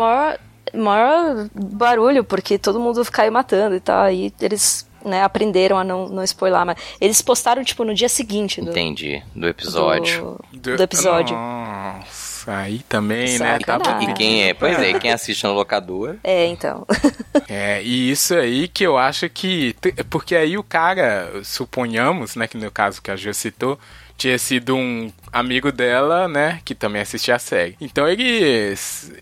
maior, 0.74 1.50
barulho, 1.54 2.24
porque 2.24 2.58
todo 2.58 2.80
mundo 2.80 3.04
caiu 3.12 3.32
matando 3.32 3.76
e 3.76 3.80
tal. 3.80 4.04
Aí 4.04 4.34
eles 4.42 4.88
né, 5.06 5.24
aprenderam 5.24 5.78
a 5.78 5.84
não, 5.84 6.08
não 6.08 6.24
spoiler. 6.24 6.66
Mas 6.66 6.78
eles 7.00 7.22
postaram, 7.22 7.64
tipo, 7.64 7.84
no 7.84 7.94
dia 7.94 8.10
seguinte 8.10 8.62
do, 8.62 8.72
Entendi, 8.72 9.22
do 9.36 9.48
episódio. 9.48 10.40
do, 10.52 10.78
do 10.78 10.84
episódio. 10.84 11.36
Nossa, 11.36 12.58
aí 12.58 12.80
também, 12.88 13.38
né? 13.40 13.60
Sacanagem. 13.60 13.66
Tava 13.66 14.04
E 14.04 14.14
quem 14.14 14.44
é? 14.44 14.54
Pois 14.54 14.80
é, 14.80 14.98
quem 15.00 15.12
assiste 15.12 15.44
no 15.46 15.54
locador. 15.54 16.16
É, 16.24 16.46
então. 16.48 16.86
É, 17.54 17.84
e 17.84 18.10
isso 18.10 18.34
aí 18.34 18.70
que 18.70 18.82
eu 18.82 18.98
acho 18.98 19.28
que. 19.28 19.76
Porque 20.10 20.38
aí 20.38 20.58
o 20.58 20.64
cara, 20.64 21.30
suponhamos, 21.44 22.34
né, 22.38 22.48
que 22.48 22.58
no 22.58 22.72
caso 22.72 23.02
que 23.02 23.12
a 23.12 23.16
Gil 23.18 23.34
citou, 23.34 23.78
tinha 24.22 24.38
sido 24.38 24.76
um 24.76 25.12
amigo 25.34 25.72
dela, 25.72 26.28
né, 26.28 26.60
que 26.64 26.76
também 26.76 27.02
assistia 27.02 27.36
a 27.36 27.40
série. 27.40 27.76
Então 27.82 28.08
ele. 28.08 28.76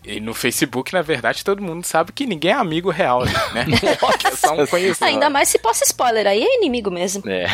E 0.04 0.20
no 0.20 0.34
Facebook, 0.34 0.92
na 0.92 1.00
verdade, 1.00 1.42
todo 1.42 1.62
mundo 1.62 1.84
sabe 1.84 2.12
que 2.12 2.26
ninguém 2.26 2.50
é 2.50 2.54
amigo 2.54 2.90
real, 2.90 3.24
né? 3.24 3.66
É 4.22 4.36
só 4.36 4.54
um 4.54 4.66
conhecido. 4.66 5.04
Ainda 5.04 5.30
mais 5.30 5.48
se 5.48 5.58
possa 5.58 5.84
spoiler, 5.84 6.26
aí 6.26 6.42
é 6.42 6.56
inimigo 6.56 6.90
mesmo. 6.90 7.22
É. 7.28 7.46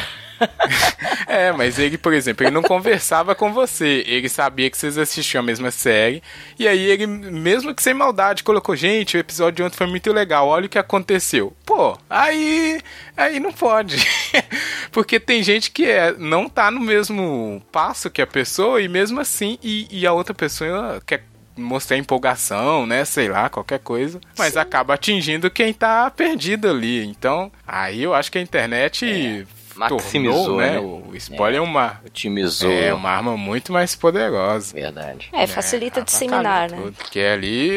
É, 1.26 1.52
mas 1.52 1.78
ele, 1.78 1.98
por 1.98 2.12
exemplo, 2.14 2.46
ele 2.46 2.54
não 2.54 2.62
conversava 2.62 3.34
com 3.34 3.52
você. 3.52 4.04
Ele 4.06 4.28
sabia 4.28 4.70
que 4.70 4.78
vocês 4.78 4.96
assistiam 4.96 5.40
a 5.40 5.44
mesma 5.44 5.70
série. 5.70 6.22
E 6.58 6.66
aí 6.66 6.80
ele, 6.80 7.06
mesmo 7.06 7.74
que 7.74 7.82
sem 7.82 7.92
maldade, 7.92 8.42
colocou, 8.44 8.76
gente, 8.76 9.16
o 9.16 9.20
episódio 9.20 9.56
de 9.56 9.62
ontem 9.62 9.76
foi 9.76 9.86
muito 9.86 10.12
legal, 10.12 10.46
olha 10.46 10.66
o 10.66 10.68
que 10.68 10.78
aconteceu. 10.78 11.54
Pô, 11.64 11.98
aí. 12.08 12.80
Aí 13.16 13.40
não 13.40 13.52
pode. 13.52 13.96
Porque 14.92 15.18
tem 15.18 15.42
gente 15.42 15.70
que 15.70 15.84
é, 15.84 16.14
não 16.16 16.48
tá 16.48 16.70
no 16.70 16.80
mesmo 16.80 17.62
passo 17.72 18.10
que 18.10 18.22
a 18.22 18.26
pessoa, 18.26 18.80
e 18.80 18.88
mesmo 18.88 19.20
assim, 19.20 19.58
e, 19.62 19.86
e 19.90 20.06
a 20.06 20.12
outra 20.12 20.34
pessoa 20.34 21.02
quer 21.04 21.24
mostrar 21.56 21.96
empolgação, 21.96 22.86
né? 22.86 23.04
Sei 23.04 23.28
lá, 23.28 23.48
qualquer 23.48 23.78
coisa. 23.80 24.20
Mas 24.38 24.56
acaba 24.56 24.94
atingindo 24.94 25.50
quem 25.50 25.72
tá 25.72 26.10
perdido 26.10 26.68
ali. 26.68 27.04
Então, 27.06 27.50
aí 27.66 28.02
eu 28.02 28.14
acho 28.14 28.30
que 28.30 28.38
a 28.38 28.42
internet. 28.42 29.46
Maximizou, 29.76 30.44
tornou, 30.44 30.56
né? 30.58 30.72
né? 30.72 30.78
O 30.80 31.14
spoiler 31.16 31.58
é, 31.60 31.62
uma, 31.62 32.00
Otimizou. 32.04 32.70
é 32.70 32.92
uma 32.94 33.10
arma 33.10 33.36
muito 33.36 33.72
mais 33.72 33.94
poderosa. 33.94 34.74
Verdade. 34.74 35.28
É, 35.32 35.46
facilita 35.46 36.00
É, 36.00 36.02
disseminar, 36.04 36.70
né? 36.70 36.76
tudo. 36.76 36.92
Porque 36.94 37.20
ali 37.20 37.70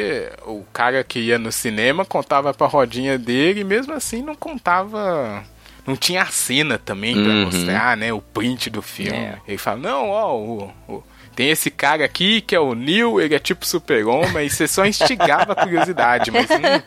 o 0.45 0.63
cara 0.73 1.03
que 1.03 1.19
ia 1.19 1.37
no 1.39 1.51
cinema 1.51 2.05
contava 2.05 2.53
pra 2.53 2.67
rodinha 2.67 3.17
dele 3.17 3.61
e 3.61 3.63
mesmo 3.63 3.93
assim 3.93 4.21
não 4.21 4.35
contava. 4.35 5.43
Não 5.87 5.95
tinha 5.95 6.21
a 6.21 6.27
cena 6.27 6.77
também 6.77 7.15
pra 7.15 7.23
Uhum. 7.23 7.45
mostrar, 7.45 7.97
né? 7.97 8.13
O 8.13 8.21
print 8.21 8.69
do 8.69 8.81
filme. 8.81 9.17
É. 9.17 9.37
Ele 9.47 9.57
fala, 9.57 9.77
não, 9.77 10.09
ó, 10.09 10.35
o, 10.37 10.71
o- 10.87 11.03
tem 11.39 11.51
esse 11.51 11.71
cara 11.71 12.03
aqui 12.03 12.41
que 12.41 12.53
é 12.53 12.59
o 12.59 12.75
Neil, 12.75 13.21
ele 13.21 13.33
é 13.33 13.39
tipo 13.39 13.65
super-homem, 13.65 14.45
e 14.45 14.49
você 14.49 14.67
só 14.67 14.85
instigava 14.85 15.53
a 15.53 15.55
curiosidade, 15.55 16.29
mas 16.31 16.49
não, 16.49 16.83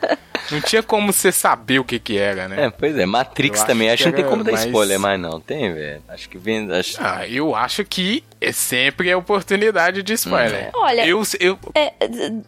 Não 0.50 0.60
tinha 0.60 0.82
como 0.82 1.10
você 1.12 1.32
saber 1.32 1.78
o 1.78 1.84
que 1.84 1.98
que 1.98 2.18
era, 2.18 2.48
né? 2.48 2.66
É, 2.66 2.70
pois 2.70 2.98
é, 2.98 3.06
Matrix 3.06 3.60
Eu 3.60 3.66
também. 3.66 3.88
acho 3.88 4.02
Acho 4.02 4.02
que 4.02 4.08
não 4.10 4.16
tem 4.16 4.24
que 4.24 4.30
como 4.30 4.44
dar 4.44 4.52
mais- 4.52 4.64
spoiler 4.66 5.00
mais, 5.00 5.18
não. 5.20 5.40
Tem, 5.40 5.72
velho. 5.72 6.02
Acho 6.08 6.28
que 6.28 6.36
vem. 6.36 6.70
Acho... 6.72 6.96
Ah, 7.00 7.26
eu 7.28 7.54
acho 7.54 7.82
que 7.84 8.22
é 8.40 8.50
sempre 8.52 9.10
a 9.12 9.16
oportunidade 9.16 10.02
de 10.02 10.12
spoiler. 10.14 10.70
Olha- 10.74 11.06
eu, 11.06 11.22
eu, 11.40 11.58
É, 11.76 11.92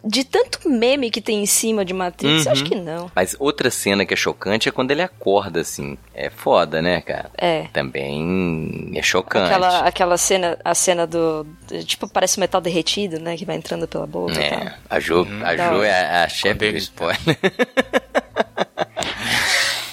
de 0.03 0.25
tanto 0.25 0.69
meme 0.69 1.09
que 1.09 1.21
tem 1.21 1.41
em 1.41 1.45
cima 1.45 1.85
de 1.85 1.93
Matrix, 1.93 2.45
Uhum. 2.45 2.51
acho 2.51 2.63
que 2.65 2.75
não. 2.75 3.09
Mas 3.15 3.35
outra 3.39 3.71
cena 3.71 4.05
que 4.05 4.13
é 4.13 4.17
chocante 4.17 4.67
é 4.67 4.71
quando 4.73 4.91
ele 4.91 5.01
acorda, 5.01 5.61
assim. 5.61 5.97
É 6.13 6.29
foda, 6.29 6.81
né, 6.81 6.99
cara? 7.01 7.31
É. 7.37 7.67
Também 7.73 8.91
é 8.93 9.01
chocante. 9.01 9.45
Aquela, 9.51 9.79
aquela 9.87 10.17
cena, 10.17 10.57
a 10.63 10.75
cena 10.75 11.07
do, 11.07 11.43
do- 11.67 11.83
Tipo, 11.95 12.09
parece 12.09 12.37
metal 12.41 12.59
derretido, 12.59 13.19
né? 13.21 13.37
Que 13.37 13.45
vai 13.45 13.55
entrando 13.55 13.87
pela 13.87 14.05
boca 14.05 14.33
e 14.33 14.49
tal. 14.49 14.59
É, 14.59 14.73
a 14.89 14.99
Jo, 14.99 15.25
a 15.45 15.55
Da 15.55 15.69
jo 15.69 15.75
hora. 15.77 15.87
é 15.87 15.91
a, 15.93 16.23
a 16.25 16.27
chefe 16.27 16.71
do 16.73 16.77
spoiler. 16.77 17.17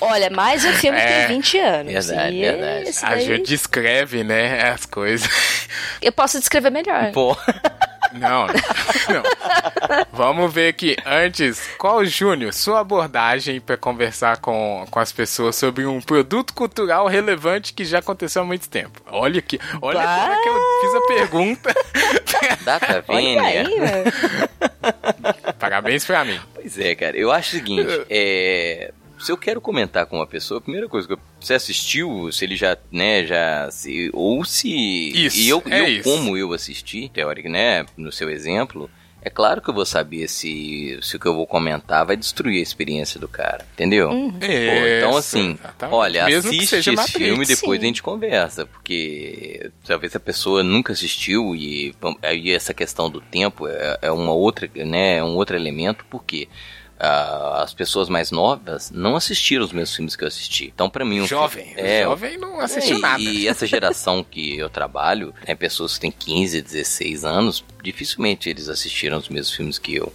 Olha, 0.00 0.28
mais 0.30 0.64
um 0.64 0.72
filme 0.72 0.98
que 0.98 1.04
É, 1.06 1.26
tem 1.28 1.36
20 1.36 1.58
anos. 1.60 1.92
verdade, 2.06 2.34
e 2.36 2.40
verdade. 2.40 2.90
a 3.04 3.18
Ju 3.20 3.38
descreve, 3.44 4.24
né, 4.24 4.68
as 4.70 4.84
coisas. 4.84 5.30
Eu 6.02 6.10
posso 6.10 6.40
descrever 6.40 6.70
melhor. 6.70 7.12
Pô, 7.12 7.36
Não, 8.14 8.46
não. 9.08 9.22
Vamos 10.12 10.52
ver 10.52 10.68
aqui. 10.68 10.96
Antes, 11.04 11.68
qual, 11.78 12.04
Júnior, 12.04 12.52
sua 12.52 12.80
abordagem 12.80 13.60
para 13.60 13.76
conversar 13.76 14.38
com, 14.38 14.86
com 14.90 14.98
as 14.98 15.12
pessoas 15.12 15.56
sobre 15.56 15.86
um 15.86 16.00
produto 16.00 16.52
cultural 16.54 17.06
relevante 17.06 17.72
que 17.72 17.84
já 17.84 17.98
aconteceu 17.98 18.42
há 18.42 18.44
muito 18.44 18.68
tempo? 18.68 19.00
Olha 19.06 19.38
aqui, 19.38 19.58
olha 19.80 19.98
Bah. 20.00 20.16
como 20.18 20.32
é 20.32 20.42
que 20.42 20.48
eu 20.48 20.80
fiz 20.80 20.94
a 20.94 21.06
pergunta. 21.06 21.74
data 22.64 23.04
Olha 23.08 23.18
vênia. 23.18 23.42
aí, 23.42 23.80
velho. 23.80 24.12
Parabéns 25.58 26.04
pra 26.04 26.24
mim. 26.24 26.38
Pois 26.54 26.78
é, 26.78 26.94
cara. 26.94 27.16
Eu 27.16 27.30
acho 27.30 27.56
o 27.56 27.58
seguinte, 27.58 28.04
é... 28.10 28.92
Se 29.22 29.30
eu 29.30 29.36
quero 29.36 29.60
comentar 29.60 30.04
com 30.06 30.16
uma 30.16 30.26
pessoa, 30.26 30.58
a 30.58 30.60
primeira 30.60 30.88
coisa 30.88 31.06
que 31.06 31.14
eu, 31.14 31.18
você 31.40 31.54
assistiu, 31.54 32.30
se 32.32 32.44
ele 32.44 32.56
já, 32.56 32.76
né, 32.90 33.24
já 33.24 33.70
se 33.70 34.10
ou 34.12 34.44
se 34.44 34.68
Isso, 34.68 35.38
e 35.38 35.48
eu, 35.48 35.62
é 35.70 35.80
eu 35.80 35.88
isso. 35.88 36.02
como 36.02 36.36
eu 36.36 36.52
assisti, 36.52 37.08
teórico, 37.08 37.48
né, 37.48 37.86
no 37.96 38.10
seu 38.10 38.28
exemplo, 38.28 38.90
é 39.24 39.30
claro 39.30 39.62
que 39.62 39.70
eu 39.70 39.74
vou 39.74 39.86
saber 39.86 40.26
se, 40.26 40.98
se 41.00 41.14
o 41.14 41.20
que 41.20 41.26
eu 41.26 41.34
vou 41.34 41.46
comentar 41.46 42.04
vai 42.04 42.16
destruir 42.16 42.58
a 42.58 42.62
experiência 42.62 43.20
do 43.20 43.28
cara, 43.28 43.64
entendeu? 43.72 44.10
Uhum. 44.10 44.32
Pô, 44.32 44.38
então 44.98 45.16
assim, 45.16 45.52
exatamente. 45.52 45.94
olha, 45.94 46.24
Mesmo 46.24 46.50
assiste 46.50 46.74
esse 46.74 46.90
Matrix. 46.90 47.16
filme 47.16 47.44
e 47.44 47.46
depois 47.46 47.78
Sim. 47.78 47.84
a 47.84 47.86
gente 47.86 48.02
conversa, 48.02 48.66
porque 48.66 49.70
talvez 49.86 50.16
a 50.16 50.20
pessoa 50.20 50.64
nunca 50.64 50.92
assistiu 50.92 51.54
e 51.54 51.94
aí 52.20 52.50
essa 52.50 52.74
questão 52.74 53.08
do 53.08 53.20
tempo 53.20 53.68
é, 53.68 53.98
é 54.02 54.10
uma 54.10 54.32
outra, 54.32 54.68
né, 54.74 55.18
é 55.18 55.22
um 55.22 55.36
outro 55.36 55.54
elemento, 55.54 56.04
porque 56.10 56.48
as 57.04 57.74
pessoas 57.74 58.08
mais 58.08 58.30
novas 58.30 58.90
não 58.92 59.16
assistiram 59.16 59.64
os 59.64 59.72
mesmos 59.72 59.96
filmes 59.96 60.14
que 60.16 60.22
eu 60.22 60.28
assisti. 60.28 60.66
Então, 60.72 60.88
pra 60.88 61.04
mim, 61.04 61.20
um 61.20 61.26
Jovem. 61.26 61.64
filme- 61.66 61.80
é, 61.80 62.04
jovem 62.04 62.38
não 62.38 62.60
assistiu 62.60 62.98
e, 62.98 63.00
nada. 63.00 63.22
E 63.22 63.46
essa 63.48 63.66
geração 63.66 64.22
que 64.22 64.56
eu 64.58 64.70
trabalho, 64.70 65.34
né, 65.46 65.54
pessoas 65.54 65.94
que 65.94 66.00
têm 66.02 66.12
15, 66.12 66.62
16 66.62 67.24
anos, 67.24 67.64
dificilmente 67.82 68.48
eles 68.48 68.68
assistiram 68.68 69.18
os 69.18 69.28
mesmos 69.28 69.52
filmes 69.54 69.78
que 69.78 69.94
eu. 69.96 70.12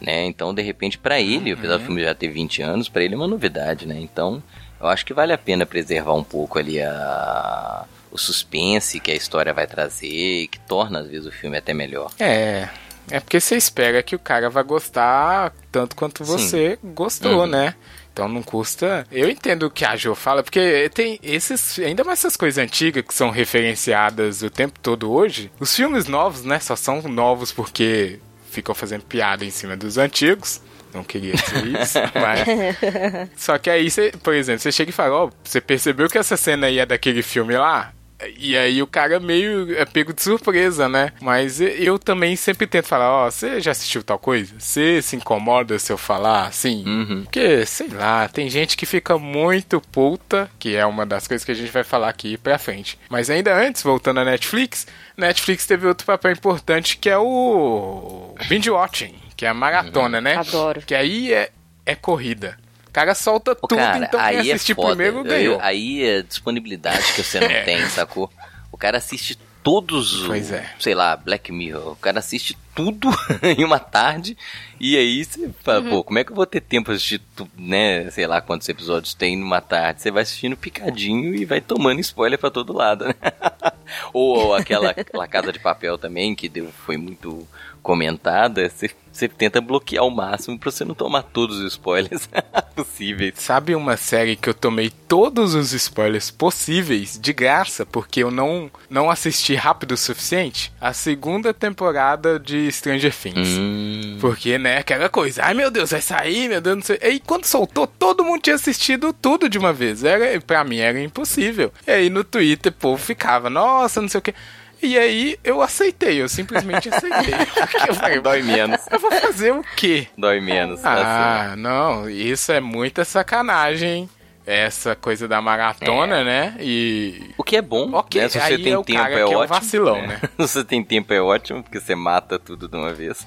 Né? 0.00 0.26
Então, 0.26 0.54
de 0.54 0.62
repente, 0.62 0.96
pra 0.96 1.20
ele, 1.20 1.50
apesar 1.52 1.72
Uhum. 1.74 1.78
do 1.80 1.84
filme 1.86 2.04
já 2.04 2.14
ter 2.14 2.28
20 2.28 2.62
anos, 2.62 2.88
pra 2.88 3.02
ele 3.02 3.14
é 3.14 3.16
uma 3.16 3.26
novidade, 3.26 3.84
né? 3.84 3.98
Então, 3.98 4.40
eu 4.80 4.86
acho 4.86 5.04
que 5.04 5.12
vale 5.12 5.32
a 5.32 5.38
pena 5.38 5.66
preservar 5.66 6.14
um 6.14 6.22
pouco 6.22 6.58
ali 6.58 6.80
a 6.80 7.84
o 8.10 8.16
suspense 8.16 9.00
que 9.00 9.10
a 9.10 9.14
história 9.14 9.52
vai 9.52 9.66
trazer 9.66 10.06
e 10.42 10.48
que 10.48 10.58
torna 10.60 11.00
às 11.00 11.08
vezes 11.08 11.26
o 11.26 11.30
filme 11.32 11.58
até 11.58 11.74
melhor. 11.74 12.10
É. 12.18 12.68
É 13.10 13.20
porque 13.20 13.40
você 13.40 13.56
espera 13.56 14.02
que 14.02 14.14
o 14.14 14.18
cara 14.18 14.48
vai 14.50 14.62
gostar 14.62 15.52
tanto 15.72 15.96
quanto 15.96 16.24
Sim. 16.24 16.32
você 16.32 16.78
gostou, 16.82 17.40
Uhum. 17.40 17.46
né? 17.46 17.74
Então 18.12 18.28
não 18.28 18.42
custa. 18.42 19.06
Eu 19.12 19.30
entendo 19.30 19.64
o 19.66 19.70
que 19.70 19.84
a 19.84 19.94
Jo 19.94 20.14
fala, 20.14 20.42
porque 20.42 20.90
tem 20.92 21.20
esses. 21.22 21.78
Ainda 21.78 22.02
mais 22.02 22.18
essas 22.18 22.36
coisas 22.36 22.62
antigas 22.62 23.04
que 23.06 23.14
são 23.14 23.30
referenciadas 23.30 24.42
o 24.42 24.50
tempo 24.50 24.78
todo 24.80 25.10
hoje. 25.12 25.50
Os 25.60 25.74
filmes 25.74 26.06
novos, 26.08 26.42
né? 26.42 26.58
Só 26.58 26.74
são 26.74 27.00
novos 27.02 27.52
porque 27.52 28.18
ficam 28.50 28.74
fazendo 28.74 29.02
piada 29.04 29.44
em 29.44 29.50
cima 29.50 29.76
dos 29.76 29.98
antigos. 29.98 30.60
Não 30.92 31.04
queria 31.04 31.34
dizer 31.34 31.66
isso, 31.80 31.98
mas. 32.14 33.28
Só 33.36 33.56
que 33.58 33.70
aí 33.70 33.88
você, 33.90 34.10
por 34.22 34.34
exemplo, 34.34 34.60
você 34.62 34.72
chega 34.72 34.90
e 34.90 34.92
fala, 34.92 35.14
ó, 35.24 35.30
você 35.44 35.60
percebeu 35.60 36.08
que 36.08 36.18
essa 36.18 36.36
cena 36.36 36.66
aí 36.66 36.78
é 36.78 36.86
daquele 36.86 37.22
filme 37.22 37.56
lá? 37.56 37.92
E 38.36 38.56
aí 38.56 38.82
o 38.82 38.86
cara 38.86 39.20
meio 39.20 39.76
é 39.76 39.84
pego 39.84 40.12
de 40.12 40.22
surpresa, 40.22 40.88
né? 40.88 41.12
Mas 41.20 41.60
eu 41.60 41.98
também 41.98 42.34
sempre 42.34 42.66
tento 42.66 42.86
falar, 42.86 43.10
ó, 43.10 43.30
você 43.30 43.60
já 43.60 43.70
assistiu 43.70 44.02
tal 44.02 44.18
coisa? 44.18 44.54
Você 44.58 45.00
se 45.00 45.16
incomoda 45.16 45.78
se 45.78 45.92
eu 45.92 45.98
falar 45.98 46.46
assim? 46.46 46.84
Uhum. 46.86 47.22
Porque, 47.22 47.64
sei 47.64 47.88
lá, 47.88 48.28
tem 48.28 48.50
gente 48.50 48.76
que 48.76 48.86
fica 48.86 49.16
muito 49.18 49.80
puta, 49.80 50.50
que 50.58 50.74
é 50.74 50.84
uma 50.84 51.06
das 51.06 51.28
coisas 51.28 51.44
que 51.44 51.52
a 51.52 51.54
gente 51.54 51.70
vai 51.70 51.84
falar 51.84 52.08
aqui 52.08 52.36
pra 52.36 52.58
frente. 52.58 52.98
Mas 53.08 53.30
ainda 53.30 53.54
antes, 53.54 53.82
voltando 53.82 54.20
à 54.20 54.24
Netflix, 54.24 54.86
Netflix 55.16 55.66
teve 55.66 55.86
outro 55.86 56.06
papel 56.06 56.32
importante 56.32 56.96
que 56.96 57.08
é 57.08 57.18
o 57.18 58.34
binge 58.48 58.70
watching, 58.70 59.14
que 59.36 59.46
é 59.46 59.48
a 59.48 59.54
maratona, 59.54 60.20
né? 60.20 60.34
Adoro. 60.36 60.82
Que 60.82 60.94
aí 60.94 61.32
é, 61.32 61.50
é 61.86 61.94
corrida. 61.94 62.58
O 62.88 62.92
cara 62.92 63.14
solta 63.14 63.54
Pô, 63.54 63.68
tudo, 63.68 63.78
cara, 63.78 63.98
então 64.06 64.18
quem 64.20 64.28
aí 64.28 64.50
é 64.50 64.54
assistir 64.54 64.74
foda. 64.74 64.88
primeiro 64.88 65.22
ganhou. 65.22 65.58
Aí, 65.60 66.02
aí 66.02 66.08
é 66.18 66.22
disponibilidade 66.22 67.12
que 67.12 67.22
você 67.22 67.38
não 67.40 67.48
É. 67.48 67.62
tem, 67.64 67.86
sacou? 67.88 68.30
O 68.72 68.76
cara 68.78 68.98
assiste 68.98 69.38
todos, 69.62 70.22
Pois 70.26 70.50
o, 70.50 70.54
é. 70.54 70.72
sei 70.80 70.94
lá, 70.94 71.14
Black 71.16 71.52
Mirror. 71.52 71.92
O 71.92 71.96
cara 71.96 72.20
assiste 72.20 72.56
tudo 72.74 73.08
em 73.42 73.64
uma 73.64 73.78
tarde 73.78 74.36
e 74.80 74.96
aí 74.96 75.24
você 75.24 75.50
fala, 75.62 75.80
Uhum. 75.80 75.90
pô, 75.90 76.04
como 76.04 76.18
é 76.18 76.24
que 76.24 76.30
eu 76.30 76.36
vou 76.36 76.46
ter 76.46 76.60
tempo 76.60 76.86
pra 76.86 76.94
assistir, 76.94 77.20
né, 77.56 78.08
sei 78.10 78.26
lá 78.26 78.40
quantos 78.40 78.68
episódios 78.68 79.12
tem 79.14 79.36
numa 79.36 79.60
tarde? 79.60 80.00
Você 80.00 80.10
vai 80.10 80.22
assistindo 80.22 80.56
picadinho 80.56 81.34
e 81.34 81.44
vai 81.44 81.60
tomando 81.60 82.00
spoiler 82.00 82.38
pra 82.38 82.50
todo 82.50 82.72
lado, 82.72 83.04
né? 83.06 83.14
Ou 84.12 84.54
aquela, 84.54 84.90
aquela 84.90 85.26
Casa 85.26 85.52
de 85.52 85.58
Papel 85.58 85.98
também, 85.98 86.34
que 86.34 86.48
deu, 86.48 86.70
foi 86.86 86.96
muito 86.96 87.46
comentada, 87.82 88.68
você, 88.68 88.90
você 89.10 89.28
tenta 89.28 89.60
bloquear 89.60 90.04
o 90.04 90.10
máximo 90.10 90.58
pra 90.58 90.70
você 90.70 90.84
não 90.84 90.94
tomar 90.94 91.22
todos 91.22 91.58
os 91.58 91.72
spoilers 91.72 92.28
possíveis. 92.76 93.34
Sabe 93.36 93.74
uma 93.74 93.96
série 93.96 94.36
que 94.36 94.48
eu 94.48 94.54
tomei 94.54 94.90
todos 94.90 95.54
os 95.54 95.72
spoilers 95.72 96.30
possíveis 96.30 97.18
de 97.20 97.32
graça 97.32 97.84
porque 97.86 98.22
eu 98.22 98.30
não, 98.30 98.70
não 98.88 99.10
assisti 99.10 99.54
rápido 99.54 99.92
o 99.92 99.96
suficiente? 99.96 100.72
A 100.80 100.92
segunda 100.92 101.52
temporada 101.52 102.38
de 102.38 102.70
Stranger 102.70 103.14
Things. 103.14 103.48
Hum. 103.58 104.18
Porque, 104.20 104.58
né, 104.58 104.78
aquela 104.78 105.08
coisa, 105.08 105.44
ai 105.44 105.54
meu 105.54 105.70
Deus, 105.70 105.90
vai 105.90 106.00
sair, 106.00 106.48
meu 106.48 106.60
Deus, 106.60 106.76
não 106.76 106.82
sei. 106.82 106.98
E 107.02 107.20
quando 107.20 107.44
soltou, 107.44 107.86
todo 107.86 108.24
mundo 108.24 108.42
tinha 108.42 108.56
assistido 108.56 109.12
tudo 109.12 109.48
de 109.48 109.58
uma 109.58 109.72
vez. 109.72 110.04
Era, 110.04 110.40
pra 110.40 110.64
mim 110.64 110.78
era 110.78 111.00
impossível. 111.00 111.72
E 111.86 111.90
aí 111.90 112.10
no 112.10 112.22
Twitter, 112.22 112.72
o 112.72 112.76
povo 112.76 113.02
ficava, 113.02 113.50
nossa, 113.50 114.00
não 114.00 114.08
sei 114.08 114.18
o 114.18 114.22
que. 114.22 114.34
E 114.82 114.96
aí 114.98 115.36
eu 115.42 115.60
aceitei, 115.60 116.22
eu 116.22 116.28
simplesmente 116.28 116.88
aceitei. 116.88 117.34
Eu 117.88 117.94
falei, 117.94 118.20
Dói 118.20 118.42
menos. 118.42 118.80
eu 118.90 118.98
vou 118.98 119.10
fazer 119.12 119.52
o 119.52 119.62
quê? 119.76 120.06
Dói 120.16 120.40
menos. 120.40 120.78
assim. 120.84 121.02
Ah, 121.04 121.54
não, 121.56 122.08
isso 122.08 122.52
é 122.52 122.60
muita 122.60 123.04
sacanagem. 123.04 124.08
Essa 124.46 124.94
coisa 124.96 125.28
da 125.28 125.42
maratona, 125.42 126.24
né? 126.24 126.56
E. 126.58 127.32
O 127.36 127.44
que 127.44 127.56
é 127.56 127.60
bom, 127.62 127.92
Ok, 127.92 128.18
né? 128.20 128.28
Se 128.30 128.38
você 128.38 128.44
aí 128.54 128.62
tem 128.62 128.72
é 128.72 128.78
o 128.78 128.82
tempo 128.84 128.98
cara 128.98 129.12
é 129.12 129.16
que 129.16 129.20
é 129.32 129.36
ótimo. 129.36 129.46
vacilão, 129.46 130.06
né? 130.06 130.18
Se 130.40 130.48
você 130.48 130.64
tem 130.64 130.82
tempo 130.82 131.12
é 131.12 131.20
ótimo, 131.20 131.62
porque 131.62 131.78
você 131.80 131.94
mata 131.94 132.38
tudo 132.38 132.66
de 132.68 132.74
uma 132.76 132.92
vez. 132.94 133.26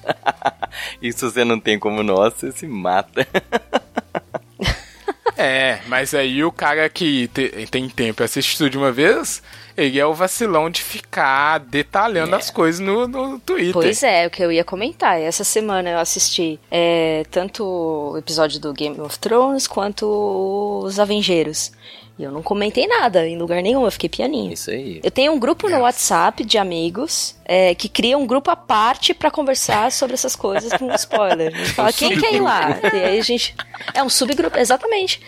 e 1.00 1.12
se 1.12 1.20
você 1.24 1.44
não 1.44 1.60
tem 1.60 1.78
como 1.78 2.02
nós, 2.02 2.34
você 2.34 2.50
se 2.50 2.66
mata. 2.66 3.24
É, 5.36 5.80
mas 5.86 6.14
aí 6.14 6.44
o 6.44 6.52
cara 6.52 6.88
que 6.88 7.28
te- 7.28 7.66
tem 7.70 7.88
tempo 7.88 8.22
e 8.22 8.24
assiste 8.24 8.56
tudo 8.58 8.70
de 8.70 8.78
uma 8.78 8.92
vez, 8.92 9.42
ele 9.76 9.98
é 9.98 10.06
o 10.06 10.14
vacilão 10.14 10.68
de 10.70 10.82
ficar 10.82 11.58
detalhando 11.58 12.34
as 12.34 12.50
coisas 12.50 12.80
no, 12.80 13.06
no 13.08 13.38
Twitter. 13.40 13.72
Pois 13.72 14.02
é, 14.02 14.26
o 14.26 14.30
que 14.30 14.42
eu 14.42 14.52
ia 14.52 14.64
comentar. 14.64 15.20
Essa 15.20 15.44
semana 15.44 15.90
eu 15.90 15.98
assisti 15.98 16.58
é, 16.70 17.24
tanto 17.30 17.64
o 17.64 18.18
episódio 18.18 18.60
do 18.60 18.72
Game 18.72 19.00
of 19.00 19.18
Thrones 19.18 19.66
quanto 19.66 20.82
os 20.84 20.98
Avengeiros. 20.98 21.72
E 22.18 22.24
eu 22.24 22.30
não 22.30 22.42
comentei 22.42 22.86
nada 22.86 23.26
em 23.26 23.38
lugar 23.38 23.62
nenhum, 23.62 23.84
eu 23.84 23.90
fiquei 23.90 24.08
pianinho. 24.08 24.52
Isso 24.52 24.70
aí. 24.70 25.00
Eu 25.02 25.10
tenho 25.10 25.32
um 25.32 25.38
grupo 25.38 25.68
no 25.68 25.78
WhatsApp 25.80 26.44
de 26.44 26.58
amigos 26.58 27.34
é, 27.44 27.74
que 27.74 27.88
cria 27.88 28.18
um 28.18 28.26
grupo 28.26 28.50
à 28.50 28.56
parte 28.56 29.14
pra 29.14 29.30
conversar 29.30 29.90
sobre 29.90 30.14
essas 30.14 30.36
coisas 30.36 30.72
com 30.74 30.92
spoiler. 30.94 31.54
A 31.54 31.58
gente 31.58 31.72
fala, 31.72 31.92
quem 31.92 32.18
quer 32.18 32.34
ir 32.34 32.40
lá? 32.40 32.78
E 32.92 32.96
aí 32.96 33.18
a 33.18 33.22
gente. 33.22 33.54
É 33.94 34.02
um 34.02 34.10
subgrupo, 34.10 34.58
exatamente. 34.58 35.20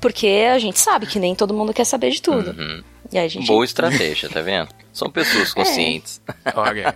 Porque 0.00 0.48
a 0.50 0.58
gente 0.58 0.80
sabe 0.80 1.06
que 1.06 1.18
nem 1.18 1.34
todo 1.34 1.52
mundo 1.52 1.74
quer 1.74 1.84
saber 1.84 2.10
de 2.10 2.22
tudo. 2.22 2.54
A 2.99 2.99
gente. 3.28 3.46
Boa 3.46 3.64
estratégia, 3.64 4.28
tá 4.28 4.40
vendo? 4.40 4.68
São 4.92 5.10
pessoas 5.10 5.52
conscientes. 5.54 6.20
Olha, 6.54 6.94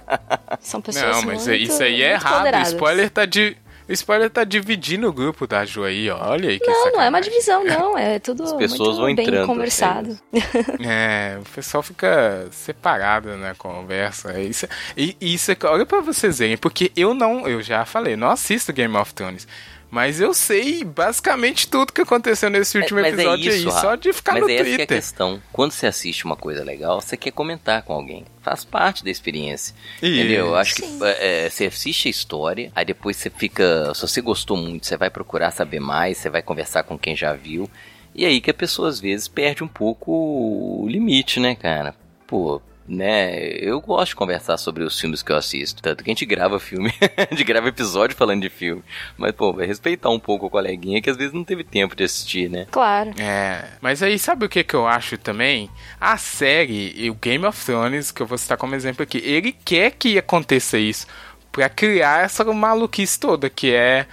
São 0.61 0.81
pessoas. 0.81 1.05
não, 1.17 1.23
mas 1.23 1.47
muito- 1.47 1.53
isso 1.63 1.83
aí 1.83 2.03
é 2.03 2.13
errado. 2.13 2.39
ponderadas. 2.39 2.69
Spoiler 2.73 3.11
tá 3.11 3.25
de. 3.27 3.57
O 3.87 3.93
spoiler 3.93 4.31
tá 4.31 4.45
dividindo 4.45 5.07
o 5.07 5.13
grupo 5.13 5.47
da 5.47 5.63
Ju 5.67 5.85
aí, 5.85 6.09
ó. 6.09 6.31
Olha 6.31 6.49
aí 6.49 6.59
que 6.59 6.67
Não, 6.67 6.73
não 6.73 7.03
é 7.03 7.09
uma 7.11 7.21
sacanagem. 7.23 7.31
divisão, 7.31 7.65
não. 7.69 7.99
É 7.99 8.19
tudo 8.19 8.43
As 8.45 8.53
pessoas 8.55 8.97
muito 8.97 8.97
vão 8.99 9.15
bem 9.15 9.27
entrando, 9.27 9.47
conversado. 9.47 10.19
É, 10.81 11.37
o 11.39 11.45
pessoal 11.51 11.83
fica 11.83 12.49
separado 12.51 13.37
na 13.37 13.55
conversa. 13.55 14.41
Isso, 14.41 14.67
e 14.97 15.15
e 15.21 15.35
isso 15.35 15.53
é, 15.53 15.57
olha 15.65 15.85
pra 15.85 16.01
vocês 16.01 16.39
verem, 16.39 16.57
porque 16.57 16.91
eu 16.97 17.13
não, 17.13 17.47
eu 17.47 17.61
já 17.61 17.85
falei, 17.85 18.17
não 18.17 18.31
assisto 18.31 18.73
Game 18.73 18.97
of 18.97 19.13
Thrones. 19.13 19.47
Mas 19.95 20.21
eu 20.21 20.35
sei 20.35 20.83
basicamente 20.83 21.69
tudo 21.69 21.93
que 21.93 22.01
aconteceu 22.01 22.51
nesse 22.51 22.77
último 22.77 23.01
Mas 23.01 23.11
é 23.11 23.15
episódio 23.15 23.49
isso, 23.49 23.69
aí, 23.69 23.75
Rafa. 23.75 23.81
só 23.81 23.95
de 23.95 24.13
ficar 24.13 24.33
Mas 24.33 24.43
no 24.43 24.51
essa 24.51 24.57
que 24.57 24.61
é 24.61 24.73
a 24.73 24.77
Twitter. 24.77 24.97
questão. 24.99 25.43
Quando 25.53 25.71
você 25.71 25.87
assiste 25.87 26.25
uma 26.25 26.35
coisa 26.35 26.65
legal, 26.65 27.01
você 27.01 27.17
quer 27.17 27.31
comentar 27.31 27.83
com 27.85 27.93
alguém. 27.93 28.25
Faz 28.43 28.65
parte 28.65 29.05
da 29.05 29.11
experiência. 29.11 29.73
Entendeu? 30.03 30.47
Eu 30.49 30.57
acho 30.57 30.75
que 30.75 30.83
Sim. 30.83 30.99
é, 31.01 31.49
você 31.49 31.67
assiste 31.67 32.09
a 32.09 32.11
história, 32.11 32.73
aí 32.75 32.85
depois 32.85 33.17
você 33.17 33.31
fica. 33.31 33.95
Se 33.95 34.01
você 34.03 34.21
gostou 34.21 34.57
muito, 34.57 34.85
você 34.85 34.97
vai 34.97 35.11
procurar 35.11 35.53
saber 35.53 35.79
mais, 35.79 36.19
você 36.19 36.29
vai 36.29 36.43
conversar 36.43 36.83
com 36.83 36.99
quem 36.99 37.15
já 37.15 37.33
viu. 37.33 37.71
E 38.13 38.27
aí 38.27 38.41
que 38.41 38.51
a 38.51 38.55
pessoa 38.55 38.89
às 38.89 38.99
vezes 38.99 39.29
perde 39.29 39.63
um 39.63 39.69
pouco 39.69 40.11
o 40.11 40.89
limite, 40.89 41.39
né, 41.39 41.55
cara? 41.55 41.95
Pô. 42.27 42.61
Né, 42.87 43.49
eu 43.49 43.81
gosto 43.81 44.11
de 44.11 44.17
conversar 44.17 44.59
sobre 44.59 44.83
os 44.83 45.01
filmes 45.01 45.23
que 45.23 45.33
eu 45.33 45.37
assisto. 45.37 45.83
Tanto 45.83 46.05
que 46.05 46.11
a 46.11 46.13
gente 46.13 46.27
grava 46.27 46.61
filme, 46.61 46.93
a 47.17 47.35
gente 47.35 47.43
grava 47.43 47.69
episódio 47.69 48.15
falando 48.15 48.43
de 48.43 48.51
filme. 48.51 48.83
Mas, 49.17 49.33
pô, 49.33 49.53
vai 49.53 49.67
respeitar 49.67 50.11
um 50.11 50.19
pouco 50.19 50.47
o 50.47 50.51
coleguinha 50.51 51.01
que 51.01 51.09
às 51.09 51.17
vezes 51.17 51.33
não 51.33 51.45
teve 51.45 51.65
tempo 51.65 51.97
de 51.97 52.05
assistir, 52.05 52.51
né? 52.51 52.67
Claro. 52.71 53.11
É, 53.19 53.65
mas 53.81 54.03
aí 54.03 54.19
sabe 54.19 54.45
o 54.45 54.49
que 54.49 54.63
que 54.63 54.75
eu 54.75 54.87
acho 54.87 55.17
também? 55.17 55.71
A 55.99 56.19
série, 56.19 56.93
e 56.95 57.11
o 57.11 57.15
Game 57.15 57.47
of 57.47 57.65
Thrones, 57.65 58.11
que 58.11 58.21
eu 58.21 58.27
vou 58.27 58.37
citar 58.37 58.59
como 58.59 58.75
exemplo 58.75 59.03
aqui, 59.03 59.19
ele 59.25 59.53
quer 59.65 59.93
que 59.93 60.19
aconteça 60.19 60.79
isso 60.79 61.07
pra 61.51 61.69
criar 61.69 62.25
essa 62.25 62.45
maluquice 62.45 63.19
toda, 63.19 63.49
que 63.49 63.73
é 63.73 64.07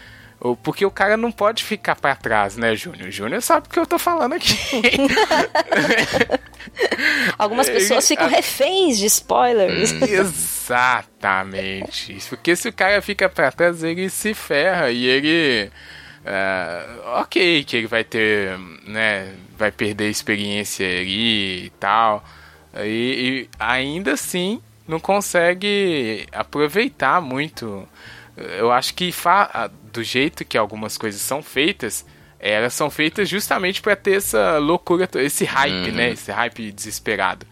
porque 0.63 0.85
o 0.85 0.91
cara 0.91 1.15
não 1.15 1.31
pode 1.31 1.63
ficar 1.63 1.95
pra 1.95 2.15
trás, 2.15 2.57
né, 2.57 2.75
Júnior? 2.75 3.09
O 3.09 3.11
Júnior 3.11 3.41
sabe 3.41 3.67
o 3.67 3.69
que 3.69 3.79
eu 3.79 3.85
tô 3.85 3.99
falando 3.99 4.33
aqui. 4.33 4.57
Algumas 7.37 7.69
pessoas 7.69 8.07
ficam 8.07 8.25
a- 8.25 8.29
reféns 8.29 8.97
de 8.97 9.05
spoilers. 9.05 9.91
Exatamente. 10.01 12.17
Porque 12.29 12.55
se 12.55 12.69
o 12.69 12.73
cara 12.73 13.01
fica 13.01 13.27
pra 13.29 13.51
trás, 13.51 13.83
ele 13.83 14.09
se 14.09 14.33
ferra 14.33 14.89
e 14.91 15.05
ele. 15.05 15.71
ah, 16.25 17.19
ok, 17.21 17.63
que 17.63 17.77
ele 17.77 17.87
vai 17.87 18.03
ter. 18.03 18.57
né? 18.87 19.33
Vai 19.57 19.71
perder 19.71 20.09
experiência 20.09 20.85
ali 20.87 21.65
e 21.65 21.69
tal. 21.79 22.23
E, 22.77 22.83
e 22.83 23.49
ainda 23.59 24.13
assim 24.13 24.61
não 24.87 24.99
consegue 24.99 26.25
aproveitar 26.31 27.21
muito. 27.21 27.87
Eu 28.57 28.71
acho 28.71 28.93
que 28.93 29.11
fa- 29.11 29.69
do 29.91 30.03
jeito 30.03 30.43
que 30.45 30.57
algumas 30.57 30.97
coisas 30.97 31.21
são 31.21 31.43
feitas, 31.43 32.05
elas 32.39 32.73
são 32.73 32.89
feitas 32.89 33.29
justamente 33.29 33.81
pra 33.81 33.95
ter 33.95 34.15
essa 34.17 34.57
loucura, 34.57 35.07
esse 35.15 35.45
hype, 35.45 35.91
né? 35.91 36.11
Esse 36.11 36.31
hype 36.31 36.71
desesperado. 36.71 37.45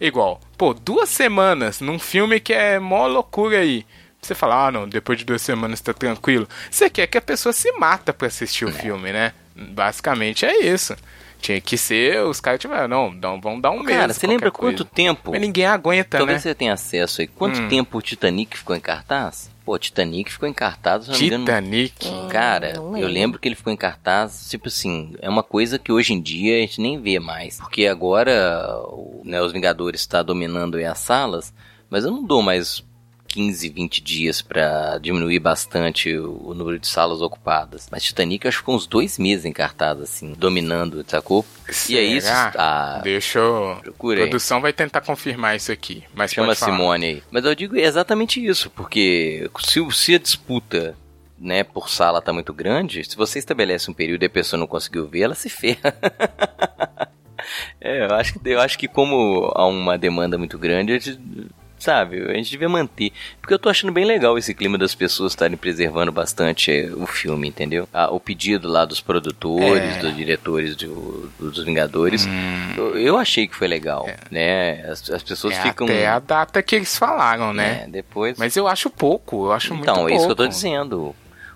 Igual, 0.00 0.40
pô, 0.58 0.74
duas 0.74 1.08
semanas 1.08 1.80
num 1.80 1.98
filme 1.98 2.38
que 2.38 2.52
é 2.52 2.78
mó 2.78 3.06
loucura 3.06 3.58
aí. 3.58 3.84
Você 4.20 4.34
fala, 4.34 4.66
ah, 4.66 4.70
não, 4.72 4.88
depois 4.88 5.18
de 5.18 5.24
duas 5.24 5.40
semanas 5.42 5.80
tá 5.80 5.92
tranquilo. 5.94 6.48
Você 6.70 6.90
quer 6.90 7.06
que 7.06 7.16
a 7.16 7.22
pessoa 7.22 7.52
se 7.52 7.70
mata 7.72 8.12
pra 8.12 8.26
assistir 8.28 8.64
o 8.64 8.72
filme, 8.72 9.12
né? 9.12 9.32
Basicamente 9.54 10.44
é 10.44 10.66
isso. 10.66 10.96
Tinha 11.40 11.60
que 11.60 11.76
ser, 11.78 12.22
os 12.24 12.40
caras 12.40 12.58
tiveram, 12.60 12.88
não, 12.88 13.12
não, 13.12 13.40
vamos 13.40 13.62
dar 13.62 13.70
um 13.70 13.82
mês. 13.82 13.98
Cara, 13.98 14.12
você 14.12 14.26
lembra 14.26 14.50
coisa. 14.50 14.78
quanto 14.78 14.84
tempo? 14.90 15.30
Mas 15.32 15.40
ninguém 15.40 15.66
aguenta, 15.66 16.18
Talvez 16.18 16.38
né? 16.38 16.42
você 16.42 16.54
tenha 16.54 16.72
acesso 16.72 17.20
aí. 17.20 17.26
Quanto 17.26 17.60
Hum. 17.60 17.68
tempo 17.68 17.98
o 17.98 18.02
Titanic 18.02 18.56
ficou 18.56 18.74
em 18.74 18.80
cartaz? 18.80 19.50
Pô, 19.66 19.76
Titanic 19.78 20.30
ficou 20.32 20.48
em 20.48 20.52
cartaz, 20.52 21.04
se 21.04 21.10
não 21.10 21.18
me 21.18 21.26
engano. 21.26 21.44
Titanic. 21.44 22.08
Cara, 22.30 22.74
Não 22.74 22.84
eu 22.84 22.92
lembro. 22.92 23.08
lembro 23.12 23.38
que 23.40 23.48
ele 23.48 23.56
ficou 23.56 23.72
em 23.72 23.76
cartaz, 23.76 24.46
tipo 24.48 24.68
assim, 24.68 25.14
é 25.20 25.28
uma 25.28 25.42
coisa 25.42 25.76
que 25.76 25.90
hoje 25.90 26.12
em 26.12 26.20
dia 26.22 26.56
a 26.56 26.60
gente 26.60 26.80
nem 26.80 27.00
vê 27.02 27.18
mais. 27.18 27.58
Porque 27.58 27.84
agora 27.88 28.78
o- 28.88 29.22
né, 29.24 29.42
os 29.42 29.52
Vingadores 29.52 30.00
está 30.02 30.22
dominando 30.22 30.76
aí 30.76 30.84
as 30.84 30.98
salas, 31.00 31.52
mas 31.90 32.04
eu 32.04 32.12
não 32.12 32.24
dou 32.24 32.42
mais 32.42 32.82
15, 33.36 33.68
20 33.68 34.02
dias 34.02 34.40
pra 34.40 34.96
diminuir 34.96 35.38
bastante 35.40 36.16
o, 36.16 36.40
o 36.42 36.54
número 36.54 36.78
de 36.78 36.86
salas 36.86 37.20
ocupadas. 37.20 37.86
Mas 37.92 38.02
Titanic 38.02 38.48
acho 38.48 38.56
que 38.56 38.62
ficou 38.62 38.74
uns 38.74 38.86
dois 38.86 39.18
meses 39.18 39.44
em 39.44 39.52
cartaz, 39.52 40.00
assim, 40.00 40.32
dominando, 40.32 41.04
sacou? 41.06 41.44
E 41.86 41.98
é 41.98 42.02
isso. 42.02 42.28
Será? 42.28 42.54
Ah, 42.56 43.00
Deixa 43.04 43.40
eu. 43.40 43.72
A 43.72 43.92
produção 43.92 44.62
vai 44.62 44.72
tentar 44.72 45.02
confirmar 45.02 45.54
isso 45.54 45.70
aqui. 45.70 46.02
Mas 46.14 46.32
Chama. 46.32 46.54
Simone 46.54 47.06
aí. 47.06 47.22
Mas 47.30 47.44
eu 47.44 47.54
digo 47.54 47.76
exatamente 47.76 48.42
isso, 48.42 48.70
porque 48.70 49.50
se, 49.60 49.86
se 49.92 50.14
a 50.14 50.18
disputa 50.18 50.96
né, 51.38 51.62
por 51.62 51.90
sala 51.90 52.22
tá 52.22 52.32
muito 52.32 52.54
grande, 52.54 53.04
se 53.04 53.14
você 53.14 53.38
estabelece 53.38 53.90
um 53.90 53.94
período 53.94 54.22
e 54.22 54.26
a 54.26 54.30
pessoa 54.30 54.58
não 54.58 54.66
conseguiu 54.66 55.06
ver, 55.06 55.20
ela 55.20 55.34
se 55.34 55.50
ferra. 55.50 55.94
é, 57.78 58.06
eu 58.06 58.14
acho, 58.14 58.38
que, 58.38 58.48
eu 58.48 58.60
acho 58.60 58.78
que 58.78 58.88
como 58.88 59.52
há 59.54 59.66
uma 59.66 59.98
demanda 59.98 60.38
muito 60.38 60.56
grande, 60.56 60.94
a 60.94 60.98
gente, 60.98 61.20
sabe, 61.78 62.22
a 62.22 62.34
gente 62.34 62.50
devia 62.50 62.68
manter. 62.68 63.12
Porque 63.40 63.52
eu 63.54 63.58
tô 63.58 63.68
achando 63.68 63.92
bem 63.92 64.04
legal 64.04 64.36
esse 64.38 64.54
clima 64.54 64.76
das 64.78 64.94
pessoas 64.94 65.32
estarem 65.32 65.56
preservando 65.56 66.10
bastante 66.10 66.70
eh, 66.70 66.90
o 66.94 67.06
filme, 67.06 67.48
entendeu? 67.48 67.88
Ah, 67.92 68.10
o 68.10 68.18
pedido 68.18 68.68
lá 68.68 68.84
dos 68.84 69.00
produtores, 69.00 69.96
É. 69.96 69.98
dos 70.00 70.16
diretores 70.16 70.74
do- 70.76 71.30
dos 71.38 71.64
Vingadores, 71.64 72.26
Hum. 72.26 72.74
eu, 72.76 72.98
eu 72.98 73.16
achei 73.18 73.46
que 73.46 73.54
foi 73.54 73.68
legal, 73.68 74.08
né? 74.30 74.82
As, 74.90 75.08
as 75.10 75.22
pessoas 75.22 75.54
É 75.56 75.62
ficam... 75.62 75.86
até 75.86 76.06
a 76.06 76.18
data 76.18 76.62
que 76.62 76.74
eles 76.76 76.96
falaram, 76.96 77.52
né? 77.52 77.82
né, 77.82 77.86
Depois... 77.88 78.36
Mas 78.38 78.56
eu 78.56 78.66
acho 78.66 78.88
pouco, 78.90 79.46
eu 79.46 79.52
acho 79.52 79.72
muito 79.74 79.84
Então, 79.84 79.96
pouco. 79.96 80.10
é 80.10 80.14
isso 80.16 80.26
que 80.26 80.32
eu 80.32 80.36
tô 80.36 80.46
dizendo. 80.46 81.14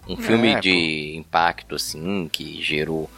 Um 0.08 0.16
filme 0.16 0.48
É, 0.54 0.60
de 0.60 1.14
impacto, 1.16 1.76
assim, 1.76 2.28
que 2.32 2.60
gerou 2.62 3.08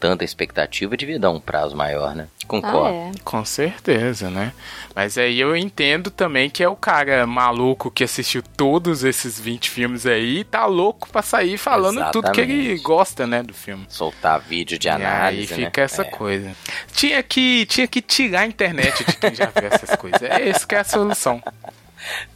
tanta 0.00 0.24
expectativa, 0.24 0.96
devia 0.96 1.18
dar 1.18 1.30
um 1.30 1.38
prazo 1.38 1.76
maior, 1.76 2.14
né? 2.16 2.26
Ah, 2.42 2.46
Concordo. 2.50 2.88
é. 2.88 3.12
Com 3.22 3.44
certeza, 3.44 4.28
né? 4.30 4.52
Mas 4.96 5.16
aí 5.16 5.38
eu 5.38 5.54
entendo 5.54 6.10
também 6.10 6.50
que 6.50 6.64
é 6.64 6.68
o 6.68 6.74
cara 6.74 7.24
maluco 7.26 7.90
que 7.90 8.02
assistiu 8.02 8.42
todos 8.42 9.04
esses 9.04 9.38
20 9.38 9.70
filmes 9.70 10.04
aí 10.06 10.38
e 10.38 10.44
tá 10.44 10.66
louco 10.66 11.08
pra 11.10 11.22
sair 11.22 11.56
falando 11.58 12.10
tudo 12.10 12.32
que 12.32 12.40
ele 12.40 12.54
Exatamente. 12.54 12.82
gosta, 12.82 13.26
né, 13.26 13.42
do 13.42 13.54
filme. 13.54 13.86
Soltar 13.88 14.40
vídeo 14.40 14.78
de 14.78 14.88
E 14.88 14.90
análise, 14.90 15.52
aí 15.54 15.64
fica 15.66 15.80
né? 15.82 15.84
essa 15.84 16.02
É. 16.02 16.04
coisa. 16.06 16.50
Tinha 16.92 17.22
que, 17.22 17.66
tinha 17.66 17.86
que 17.86 18.00
tirar 18.02 18.40
a 18.40 18.46
internet 18.46 19.04
de 19.04 19.16
quem 19.16 19.34
já 19.34 19.46
viu 19.46 19.68
essas 19.70 19.94
coisas. 19.96 20.22
É 20.22 20.48
essa 20.48 20.66
que 20.66 20.74
é 20.74 20.78
a 20.80 20.84
solução. 20.84 21.40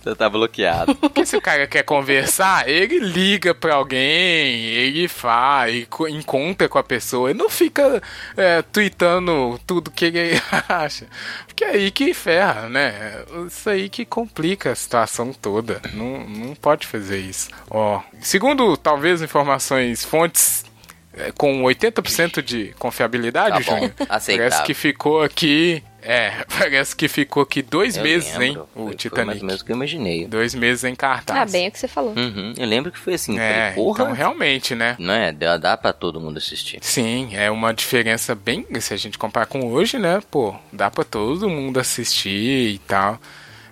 Você 0.02 0.14
tá 0.14 0.28
bloqueado. 0.28 0.94
Porque 0.94 1.24
se 1.26 1.36
o 1.36 1.40
cara 1.40 1.66
quer 1.66 1.82
conversar, 1.82 2.68
ele 2.68 2.98
liga 2.98 3.54
pra 3.54 3.74
alguém, 3.76 3.98
ele 4.66 5.08
faz, 5.08 5.74
ele 5.74 5.86
co- 5.86 6.06
encontra 6.08 6.68
com 6.68 6.78
a 6.78 6.82
pessoa, 6.82 7.30
ele 7.30 7.38
não 7.38 7.48
fica 7.48 8.02
é, 8.36 8.60
tweetando 8.62 9.58
tudo 9.66 9.90
que 9.90 10.04
ele 10.06 10.40
acha. 10.68 11.06
Porque 11.46 11.64
é 11.64 11.70
aí 11.70 11.90
que 11.90 12.12
ferra, 12.12 12.68
né? 12.68 13.22
Isso 13.46 13.70
aí 13.70 13.88
que 13.88 14.04
complica 14.04 14.72
a 14.72 14.74
situação 14.74 15.32
toda. 15.32 15.80
Não, 15.94 16.26
não 16.28 16.54
pode 16.54 16.86
fazer 16.86 17.18
isso. 17.18 17.48
Ó, 17.70 18.00
segundo, 18.20 18.76
talvez, 18.76 19.22
informações, 19.22 20.04
fontes 20.04 20.64
é, 21.16 21.32
com 21.32 21.62
80% 21.62 22.42
de 22.42 22.74
confiabilidade, 22.78 23.56
Tá 23.56 23.60
Júnior, 23.62 23.92
parece 23.96 24.62
que 24.64 24.74
ficou 24.74 25.22
aqui... 25.22 25.82
É, 26.06 26.44
parece 26.58 26.94
que 26.94 27.08
ficou 27.08 27.42
aqui 27.42 27.62
dois 27.62 27.96
Eu 27.96 28.02
meses, 28.02 28.28
lembro. 28.36 28.44
hein? 28.44 28.54
Foi- 28.54 28.62
O 28.62 28.66
Foi 28.74 28.84
mais 28.84 28.96
Titanic. 28.96 29.40
ou 29.40 29.46
menos 29.46 29.60
o 29.60 29.64
que 29.64 29.72
eu 29.72 29.76
imaginei. 29.76 30.26
Dois 30.26 30.54
meses 30.54 30.84
em 30.84 30.94
cartaz. 30.94 31.38
Ah, 31.40 31.50
bem 31.50 31.68
o 31.68 31.72
que 31.72 31.78
você 31.78 31.88
falou. 31.88 32.12
Uhum, 32.16 32.52
Eu 32.56 32.66
lembro 32.66 32.92
que 32.92 32.98
foi 32.98 33.14
assim, 33.14 33.38
É, 33.38 33.70
falei, 33.70 33.74
porra, 33.74 34.02
então 34.04 34.14
realmente, 34.14 34.74
né? 34.74 34.96
não 34.98 35.14
é? 35.14 35.32
Dá, 35.32 35.56
dá 35.56 35.76
pra 35.76 35.92
todo 35.92 36.20
mundo 36.20 36.36
assistir. 36.38 36.78
Sim, 36.82 37.30
é 37.34 37.50
uma 37.50 37.72
diferença 37.72 38.34
bem. 38.34 38.66
Se 38.80 38.92
a 38.92 38.96
gente 38.96 39.16
comparar 39.18 39.46
com 39.46 39.64
hoje, 39.66 39.98
né? 39.98 40.20
Pô, 40.30 40.54
dá 40.72 40.90
pra 40.90 41.04
todo 41.04 41.48
mundo 41.48 41.80
assistir 41.80 42.74
e 42.74 42.78
tal. 42.80 43.18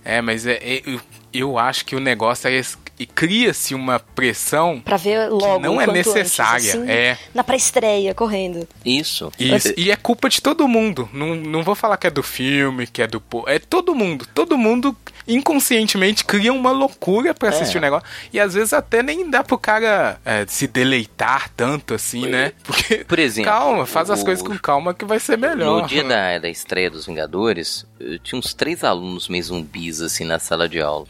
É, 0.05 0.21
mas 0.21 0.47
é, 0.47 0.55
é- 0.55 0.83
eu, 0.85 1.01
eu 1.33 1.59
acho 1.59 1.85
que 1.85 1.95
o 1.97 2.01
negócio 2.01 2.49
é. 2.49 2.61
E 2.99 3.07
cria-se 3.07 3.75
uma 3.75 3.99
pressão. 3.99 4.81
Pra 4.81 4.97
ver 4.97 5.29
logo. 5.29 5.59
não 5.61 5.81
é 5.81 5.87
quanto 5.87 5.97
antes, 5.99 6.15
necessária, 6.15 6.71
assim, 6.75 6.88
é. 6.91 7.19
Na 7.35 7.43
pré-estreia, 7.43 8.15
correndo. 8.15 8.69
Isso. 8.85 9.33
Isso, 9.38 9.73
e 9.77 9.91
é 9.91 9.97
culpa 9.97 10.29
de 10.29 10.41
todo 10.41 10.69
mundo. 10.69 11.09
Não, 11.12 11.35
não 11.35 11.62
vou 11.62 11.75
falar 11.75 11.97
que 11.97 12.07
é 12.07 12.11
do 12.11 12.23
filme, 12.23 12.87
que 12.87 13.03
é 13.03 13.07
do. 13.07 13.21
po- 13.21 13.45
É 13.49 13.59
todo 13.59 13.95
mundo. 13.95 14.27
Todo 14.35 14.57
mundo 14.59 14.97
inconscientemente 15.35 16.25
cria 16.25 16.53
uma 16.53 16.71
loucura 16.71 17.35
pra 17.35 17.49
assistir 17.51 17.77
É. 17.77 17.79
o 17.79 17.83
negócio. 17.83 18.09
E 18.33 18.40
às 18.40 18.55
vezes 18.55 18.73
até 18.73 19.03
nem 19.03 19.29
dá 19.31 19.42
pro 19.42 19.59
cara 19.59 20.18
é, 20.25 20.45
se 20.47 20.66
deleitar 20.66 21.51
tanto 21.57 21.95
assim, 21.95 22.27
né? 22.27 22.53
Porque. 22.64 23.05
Por 23.05 23.18
exemplo, 23.18 23.51
Calma, 23.51 23.87
faz 23.87 24.11
as 24.11 24.23
o- 24.23 24.25
coisas 24.25 24.47
com 24.47 24.57
calma 24.59 24.95
que 24.95 25.05
vai 25.05 25.18
ser 25.18 25.37
melhor. 25.38 25.83
No 25.83 25.87
dia 25.88 26.05
da, 26.05 26.38
da 26.38 26.49
estreia 26.49 26.90
dos 26.90 27.07
Vingadores, 27.07 27.87
eu 27.99 28.18
tinha 28.18 28.38
uns 28.38 28.53
três 28.55 28.83
alunos 28.85 29.29
meio 29.29 29.42
zumbis, 29.45 30.01
assim, 30.01 30.25
na 30.25 30.38
sala 30.38 30.68
de 30.68 30.81
aula. 30.81 31.07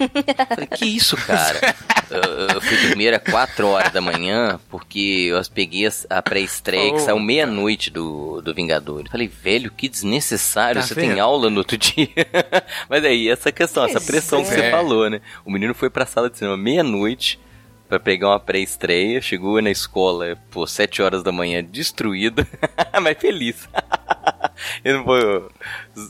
Falei, 0.49 0.67
que 0.67 0.85
isso, 0.85 1.17
cara? 1.17 1.75
eu, 2.11 2.21
eu 2.55 2.61
fui 2.61 2.77
dormir 2.89 3.15
às 3.15 3.23
4 3.31 3.67
horas 3.67 3.93
da 3.93 4.01
manhã, 4.01 4.59
porque 4.71 5.29
eu 5.31 5.41
peguei 5.55 5.87
as- 5.87 6.07
a 6.11 6.21
pré-estreia 6.23 6.91
que 6.91 6.97
Oh, 6.97 7.05
saiu 7.05 7.19
meia-noite 7.19 7.91
do, 7.91 8.41
do 8.43 8.55
Vingadores. 8.55 9.11
Falei, 9.11 9.29
velho, 9.29 9.71
que 9.71 9.89
desnecessário, 9.89 10.81
Tá 10.81 10.87
você 10.87 10.95
vendo? 10.95 11.11
tem 11.13 11.21
aula 11.21 11.49
no 11.51 11.59
outro 11.59 11.77
dia. 11.77 12.09
Mas 12.89 13.05
aí, 13.05 13.29
essa 13.29 13.51
questão, 13.53 13.85
essa 13.85 14.01
pressão 14.13 14.41
que 14.43 14.49
Pois 14.49 14.61
você 14.61 14.67
é. 14.67 14.71
falou, 14.71 15.09
né? 15.11 15.21
O 15.45 15.51
menino 15.51 15.75
foi 15.75 15.91
pra 15.91 16.07
sala 16.07 16.31
de 16.31 16.39
cinema 16.39 16.57
meia-noite, 16.57 17.39
pra 17.89 18.01
pegar 18.01 18.29
uma 18.31 18.41
pré-estreia, 18.41 19.21
chegou 19.21 19.61
na 19.61 19.71
escola, 19.71 20.37
pô, 20.51 20.67
7 20.67 21.03
horas 21.03 21.23
da 21.23 21.31
manhã, 21.33 21.63
destruída, 21.63 22.47
mas 23.03 23.19
feliz. 23.19 23.69
Ele 24.85 24.99
não 24.99 25.05
foi, 25.05 25.49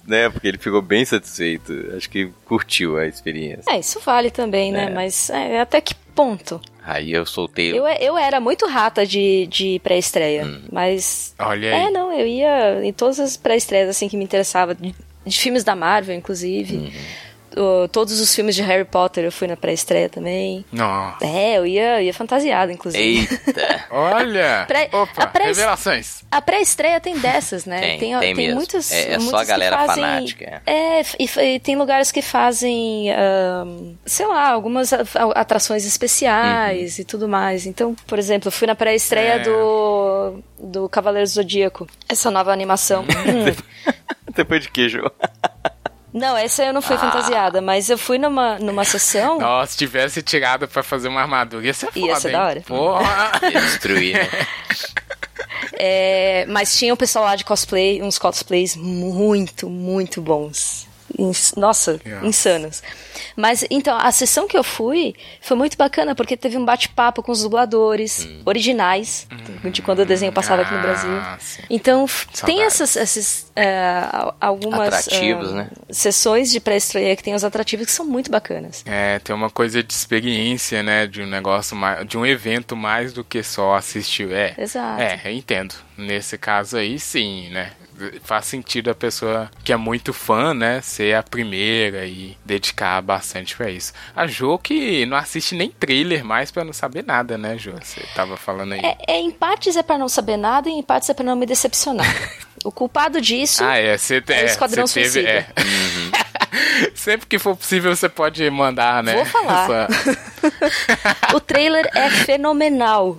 né, 0.06 0.28
porque 0.28 0.46
ele 0.48 0.58
ficou 0.58 0.82
bem 0.82 1.04
satisfeito. 1.04 1.72
Acho 1.96 2.08
que 2.10 2.30
curtiu 2.44 2.98
a 2.98 3.06
experiência. 3.06 3.64
É, 3.70 3.78
isso 3.78 3.98
vale 4.00 4.30
também, 4.30 4.70
né? 4.70 4.84
É. 4.86 4.90
Mas 4.90 5.30
é, 5.30 5.60
até 5.60 5.80
que 5.80 5.94
ponto? 6.14 6.60
Aí 6.84 7.12
eu 7.12 7.24
soltei. 7.24 7.70
Eu, 7.72 7.86
eu 7.86 8.18
era 8.18 8.40
muito 8.40 8.66
rata 8.66 9.06
de, 9.06 9.46
de 9.46 9.80
pré-estreia, 9.82 10.44
Hum. 10.44 10.62
mas. 10.70 11.34
Olha 11.38 11.66
É, 11.68 11.86
aí. 11.86 11.90
não, 11.92 12.12
eu 12.12 12.26
ia 12.26 12.84
em 12.84 12.92
todas 12.92 13.18
as 13.20 13.36
pré-estreias 13.36 13.88
assim 13.88 14.08
que 14.08 14.16
me 14.18 14.24
interessava, 14.24 14.74
de, 14.74 14.94
de 15.24 15.38
filmes 15.38 15.64
da 15.64 15.74
Marvel, 15.74 16.14
inclusive. 16.14 16.76
Uhum. 16.76 16.92
Todos 17.90 18.20
os 18.20 18.34
filmes 18.34 18.54
de 18.54 18.62
Harry 18.62 18.84
Potter 18.84 19.24
eu 19.24 19.32
fui 19.32 19.46
na 19.46 19.56
pré-estreia 19.56 20.08
também. 20.08 20.64
Nossa. 20.72 21.24
É, 21.24 21.58
eu 21.58 21.66
ia, 21.66 22.02
ia 22.02 22.14
fantasiado, 22.14 22.72
inclusive. 22.72 23.28
Eita! 23.46 23.84
Olha! 23.90 24.64
Pré- 24.66 24.88
Opa, 24.92 25.22
a 25.24 25.26
pré- 25.26 25.44
revelações. 25.46 26.22
A 26.30 26.40
pré-estreia 26.40 27.00
tem 27.00 27.18
dessas, 27.18 27.64
né? 27.66 27.80
Tem, 27.80 27.98
tem, 27.98 28.18
tem 28.18 28.34
mesmo. 28.34 28.54
muitas. 28.56 28.90
É- 28.92 29.12
é 29.14 29.20
só 29.20 29.36
a 29.36 29.44
galera 29.44 29.76
fazem, 29.78 30.02
fanática. 30.04 30.62
É, 30.66 31.02
e, 31.18 31.54
e 31.54 31.60
tem 31.60 31.76
lugares 31.76 32.10
que 32.10 32.22
fazem, 32.22 33.08
sei 34.06 34.26
lá, 34.26 34.48
algumas 34.50 34.90
atrações 35.34 35.84
especiais 35.84 36.96
Uhum. 36.98 37.02
e 37.02 37.04
tudo 37.04 37.28
mais. 37.28 37.66
Então, 37.66 37.94
por 38.06 38.18
exemplo, 38.18 38.48
eu 38.48 38.52
fui 38.52 38.66
na 38.66 38.74
pré-estreia 38.74 39.34
É. 39.34 39.38
do, 39.40 40.42
do 40.58 40.88
Cavaleiro 40.88 41.26
Zodíaco, 41.26 41.86
essa 42.08 42.30
nova 42.30 42.52
animação. 42.52 43.04
Depois 44.34 44.62
de 44.62 44.70
queijo. 44.70 45.02
Não, 46.12 46.36
essa 46.36 46.62
eu 46.64 46.72
não 46.72 46.80
Ah. 46.80 46.82
fui 46.82 46.96
fantasiada, 46.98 47.60
mas 47.62 47.88
eu 47.88 47.96
fui 47.96 48.18
numa, 48.18 48.58
numa 48.58 48.84
sessão. 48.84 49.38
Nossa, 49.38 49.72
se 49.72 49.78
tivesse 49.78 50.22
tirado 50.22 50.68
pra 50.68 50.82
fazer 50.82 51.08
uma 51.08 51.20
armadura, 51.22 51.64
ia 51.66 51.72
ser 51.74 51.86
foda, 51.86 51.98
Ia 52.06 52.16
ser 52.16 52.28
hein? 52.28 52.32
da 52.34 52.44
hora. 52.44 52.60
Porra! 52.66 53.32
Ia 53.50 53.60
destruir, 53.60 54.14
né? 54.14 54.28
É, 55.74 56.44
mas 56.48 56.76
tinha 56.76 56.92
um 56.92 56.96
pessoal 56.96 57.24
lá 57.24 57.36
de 57.36 57.44
cosplay, 57.44 58.02
uns 58.02 58.18
cosplays 58.18 58.76
muito, 58.76 59.68
muito 59.70 60.20
bons. 60.20 60.86
Ins- 61.18 61.54
Nossa, 61.56 62.00
Yeah. 62.04 62.26
insanos. 62.26 62.82
Mas 63.36 63.64
então, 63.70 63.96
a 63.98 64.10
sessão 64.10 64.46
que 64.48 64.56
eu 64.56 64.64
fui 64.64 65.14
foi 65.40 65.56
muito 65.56 65.76
bacana 65.76 66.14
porque 66.14 66.36
teve 66.36 66.56
um 66.56 66.64
bate-papo 66.64 67.22
com 67.22 67.32
os 67.32 67.42
dubladores 67.42 68.24
Hum. 68.26 68.42
originais 68.44 69.26
de 69.70 69.82
quando 69.82 70.00
o 70.00 70.06
desenho 70.06 70.32
passava 70.32 70.62
aqui 70.62 70.74
no 70.74 70.80
Brasil. 70.80 71.10
Ah, 71.12 71.36
sim. 71.38 71.62
Então, 71.70 72.06
f- 72.06 72.26
tem 72.44 72.56
Saudades. 72.58 72.80
essas, 72.80 72.96
esses, 72.96 73.52
é, 73.54 74.06
al- 74.12 74.36
algumas 74.40 75.08
ah, 75.08 75.52
né? 75.54 75.70
sessões 75.90 76.50
de 76.50 76.60
pré-estreia 76.60 77.14
que 77.16 77.22
tem 77.22 77.34
os 77.34 77.44
atrativos 77.44 77.86
que 77.86 77.92
são 77.92 78.06
muito 78.06 78.30
bacanas. 78.30 78.82
É, 78.86 79.18
tem 79.18 79.34
uma 79.34 79.50
coisa 79.50 79.82
de 79.82 79.92
experiência, 79.92 80.82
né? 80.82 81.06
De 81.06 81.22
um 81.22 81.26
negócio, 81.26 81.76
mais, 81.76 82.06
de 82.06 82.16
um 82.18 82.24
evento 82.26 82.76
mais 82.76 83.12
do 83.12 83.22
que 83.24 83.42
só 83.42 83.74
assistir. 83.76 84.30
É, 84.32 84.54
Exato. 84.58 85.00
é, 85.02 85.20
eu 85.24 85.32
entendo. 85.32 85.74
Nesse 85.96 86.36
caso 86.38 86.76
aí, 86.76 86.98
sim, 86.98 87.50
né? 87.50 87.72
Faz 88.24 88.46
sentido 88.46 88.90
a 88.90 88.94
pessoa 88.94 89.50
que 89.64 89.72
é 89.72 89.76
muito 89.76 90.12
fã, 90.12 90.52
né? 90.54 90.80
Ser 90.80 91.14
a 91.16 91.22
primeira 91.22 92.06
e 92.06 92.36
dedicar 92.44 93.00
bastante 93.02 93.56
pra 93.56 93.70
isso. 93.70 93.92
A 94.14 94.26
Jo 94.26 94.58
que 94.58 95.04
não 95.06 95.16
assiste 95.16 95.54
nem 95.54 95.70
trailer 95.70 96.24
mais 96.24 96.50
pra 96.50 96.64
não 96.64 96.72
saber 96.72 97.04
nada, 97.04 97.36
né, 97.38 97.56
Jo? 97.58 97.72
Você 97.82 98.00
tava 98.14 98.36
falando 98.36 98.72
aí. 98.72 98.80
É, 98.80 98.96
é, 99.14 99.20
em 99.20 99.30
partes 99.30 99.76
é 99.76 99.82
pra 99.82 99.96
não 99.98 100.08
saber 100.08 100.36
nada 100.36 100.68
e 100.68 100.72
em 100.72 100.82
partes 100.82 101.08
é 101.10 101.14
pra 101.14 101.24
não 101.24 101.36
me 101.36 101.46
decepcionar. 101.46 102.06
o 102.64 102.70
culpado 102.70 103.20
disso 103.20 103.64
Ah, 103.64 103.76
é, 103.76 103.96
te- 103.96 104.14
é 104.14 104.18
o 104.18 104.32
é, 104.32 104.44
Esquadrão 104.44 104.84
teve, 104.84 105.08
Suicida. 105.10 105.28
é. 105.28 105.46
Sempre 106.94 107.26
que 107.26 107.38
for 107.38 107.56
possível, 107.56 107.94
você 107.94 108.08
pode 108.08 108.48
mandar, 108.50 109.02
né? 109.02 109.14
Vou 109.14 109.24
falar. 109.24 109.88
essa- 109.88 109.88
O 111.34 111.40
trailer 111.40 111.88
é 111.94 112.10
fenomenal. 112.10 113.18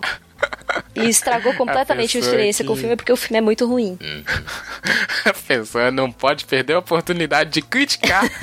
E 0.95 1.07
estragou 1.09 1.53
completamente 1.53 2.17
a, 2.17 2.19
experiência 2.19 2.63
que- 2.63 2.67
com 2.67 2.73
o 2.73 2.77
filme 2.77 2.95
porque 2.95 3.11
o 3.11 3.17
filme 3.17 3.37
é 3.37 3.41
muito 3.41 3.67
ruim. 3.67 3.97
A 5.25 5.33
pessoa 5.33 5.91
não 5.91 6.11
pode 6.11 6.45
perder 6.45 6.73
a 6.73 6.79
oportunidade 6.79 7.49
de 7.51 7.61
criticar. 7.61 8.23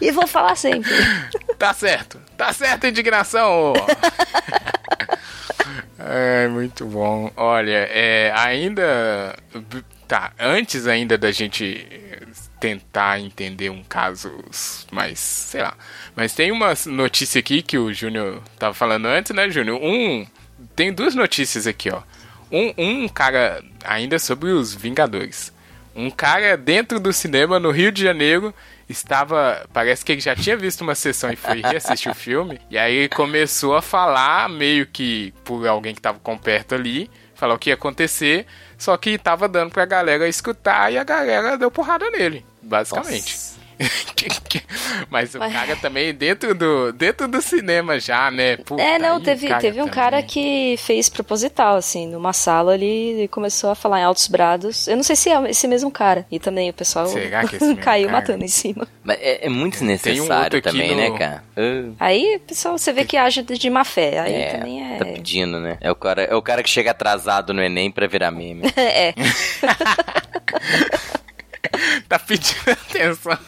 E 0.00 0.10
vou 0.10 0.26
falar 0.26 0.56
sempre. 0.56 0.90
tá 1.56 1.72
certo. 1.72 2.20
Tá 2.36 2.52
certo, 2.52 2.86
indignação. 2.88 3.72
É, 5.98 6.48
muito 6.48 6.86
bom. 6.86 7.30
Olha, 7.36 7.86
é, 7.90 8.32
ainda. 8.34 9.36
Tá, 10.08 10.32
antes 10.40 10.86
ainda 10.86 11.16
da 11.16 11.30
gente 11.30 11.86
tentar 12.58 13.20
entender 13.20 13.70
um 13.70 13.84
caso 13.84 14.32
mais, 14.90 15.18
sei 15.18 15.62
lá. 15.62 15.74
Mas 16.16 16.34
tem 16.34 16.50
uma 16.50 16.72
notícia 16.86 17.38
aqui 17.38 17.62
que 17.62 17.78
o 17.78 17.92
Júnior 17.92 18.42
tava 18.58 18.74
falando 18.74 19.06
antes, 19.06 19.32
né, 19.34 19.48
Júnior? 19.50 19.78
Um. 19.80 20.26
Tem 20.74 20.92
duas 20.92 21.14
notícias 21.14 21.66
aqui, 21.66 21.90
ó. 21.90 22.02
Um, 22.50 22.72
um 23.04 23.08
cara, 23.08 23.62
ainda 23.84 24.18
sobre 24.18 24.50
os 24.50 24.74
Vingadores. 24.74 25.52
Um 25.94 26.10
cara 26.10 26.56
dentro 26.56 26.98
do 26.98 27.12
cinema 27.12 27.58
no 27.58 27.70
Rio 27.70 27.92
de 27.92 28.02
Janeiro 28.02 28.54
estava. 28.88 29.66
Parece 29.72 30.04
que 30.04 30.12
ele 30.12 30.20
já 30.20 30.34
tinha 30.34 30.56
visto 30.56 30.80
uma 30.82 30.94
sessão 30.94 31.30
e 31.32 31.36
foi 31.36 31.60
reassistir 31.60 32.10
o 32.10 32.14
filme. 32.14 32.60
E 32.70 32.78
aí 32.78 32.94
ele 32.94 33.08
começou 33.08 33.76
a 33.76 33.82
falar, 33.82 34.48
meio 34.48 34.86
que 34.86 35.32
por 35.44 35.66
alguém 35.66 35.92
que 35.92 35.98
estava 36.00 36.18
com 36.20 36.38
perto 36.38 36.74
ali, 36.74 37.10
falar 37.34 37.54
o 37.54 37.58
que 37.58 37.70
ia 37.70 37.74
acontecer. 37.74 38.46
Só 38.78 38.96
que 38.96 39.18
tava 39.18 39.48
dando 39.48 39.70
pra 39.72 39.84
galera 39.84 40.28
escutar 40.28 40.92
e 40.92 40.96
a 40.98 41.04
galera 41.04 41.58
deu 41.58 41.70
porrada 41.70 42.08
nele, 42.10 42.44
basicamente. 42.62 43.34
Que- 43.34 43.59
Mas 45.08 45.34
o 45.34 45.38
Mas- 45.38 45.52
cara 45.52 45.76
também 45.76 46.12
dentro 46.14 46.54
do, 46.54 46.92
dentro 46.92 47.26
do 47.26 47.40
cinema 47.40 47.98
já, 47.98 48.30
né? 48.30 48.56
Puta, 48.58 48.82
É, 48.82 48.98
não, 48.98 49.20
teve, 49.20 49.46
teve 49.56 49.78
um 49.80 49.84
também. 49.84 49.94
cara 49.94 50.22
que 50.22 50.76
fez 50.78 51.08
proposital, 51.08 51.76
assim, 51.76 52.06
numa 52.06 52.32
sala 52.32 52.72
ali 52.74 53.22
e 53.24 53.28
começou 53.28 53.70
a 53.70 53.74
falar 53.74 54.00
em 54.00 54.04
altos 54.04 54.28
brados. 54.28 54.86
Eu 54.86 54.96
não 54.96 55.02
sei 55.02 55.16
se 55.16 55.30
é 55.30 55.50
esse 55.50 55.66
mesmo 55.66 55.90
cara. 55.90 56.26
E 56.30 56.38
também 56.38 56.68
o 56.70 56.72
pessoal 56.74 57.06
Será 57.06 57.44
que 57.46 57.56
é 57.56 57.74
caiu 57.76 58.08
cara? 58.08 58.20
matando 58.20 58.44
em 58.44 58.48
cima. 58.48 58.86
Mas 59.02 59.18
é, 59.20 59.46
é 59.46 59.48
muito 59.48 59.78
Tem 60.02 60.20
um 60.20 60.26
também, 60.60 60.90
no- 60.90 60.96
né, 60.96 61.18
cara? 61.18 61.42
Ah, 61.56 62.06
Aí 62.06 62.36
o 62.36 62.40
pessoal, 62.40 62.76
você 62.76 62.92
vê 62.92 63.04
que 63.04 63.16
age 63.16 63.42
de 63.42 63.56
de 63.58 63.70
má 63.70 63.84
fé. 63.84 64.18
Aí 64.20 64.34
é, 64.34 64.46
também 64.56 64.94
é. 64.94 64.98
tá 64.98 65.04
pedindo, 65.06 65.58
né? 65.60 65.78
É 65.80 65.90
o, 65.90 65.94
cara, 65.94 66.22
é 66.22 66.34
o 66.34 66.42
cara 66.42 66.62
que 66.62 66.68
chega 66.70 66.90
atrasado 66.90 67.54
no 67.54 67.62
Enem 67.62 67.90
pra 67.90 68.06
virar 68.06 68.30
meme. 68.30 68.62
é. 68.76 69.14
Tá 72.10 72.18
pedindo 72.18 72.58
atenção. 72.70 73.38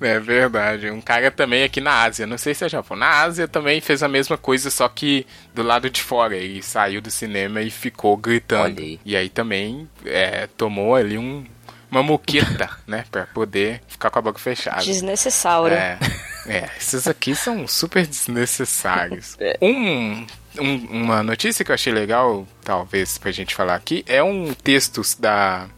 É 0.00 0.18
verdade. 0.18 0.90
Um 0.90 1.00
cara 1.00 1.30
também 1.30 1.62
aqui 1.62 1.80
na 1.80 2.02
Ásia, 2.02 2.26
não 2.26 2.36
sei 2.36 2.52
se 2.52 2.64
é 2.64 2.68
Japão, 2.68 2.96
na 2.96 3.20
Ásia 3.20 3.46
também 3.46 3.80
fez 3.80 4.02
a 4.02 4.08
mesma 4.08 4.36
coisa, 4.36 4.70
só 4.70 4.88
que 4.88 5.24
do 5.54 5.62
lado 5.62 5.88
de 5.88 6.02
fora. 6.02 6.36
E 6.36 6.60
saiu 6.62 7.00
do 7.00 7.10
cinema 7.10 7.62
e 7.62 7.70
ficou 7.70 8.16
gritando. 8.16 8.80
Aí. 8.80 8.98
E 9.04 9.14
aí 9.16 9.28
também 9.28 9.88
é, 10.04 10.48
tomou 10.56 10.96
ali 10.96 11.16
um, 11.16 11.44
uma 11.90 12.02
muqueta, 12.02 12.68
né? 12.88 13.04
Pra 13.10 13.26
poder 13.26 13.80
ficar 13.86 14.10
com 14.10 14.18
a 14.18 14.22
boca 14.22 14.38
fechada. 14.40 14.82
Desnecessário. 14.82 15.76
É, 15.76 15.98
é, 16.46 16.68
esses 16.76 17.06
aqui 17.06 17.34
são 17.34 17.68
super 17.68 18.04
desnecessários. 18.06 19.36
É. 19.40 19.56
Um, 19.62 20.26
um- 20.58 20.86
uma 21.04 21.22
notícia 21.22 21.64
que 21.64 21.70
eu 21.70 21.74
achei 21.74 21.92
legal, 21.92 22.46
talvez 22.64 23.16
pra 23.18 23.30
gente 23.30 23.54
falar 23.54 23.74
aqui, 23.76 24.02
é 24.08 24.22
um 24.22 24.52
texto 24.54 25.02
da 25.20 25.68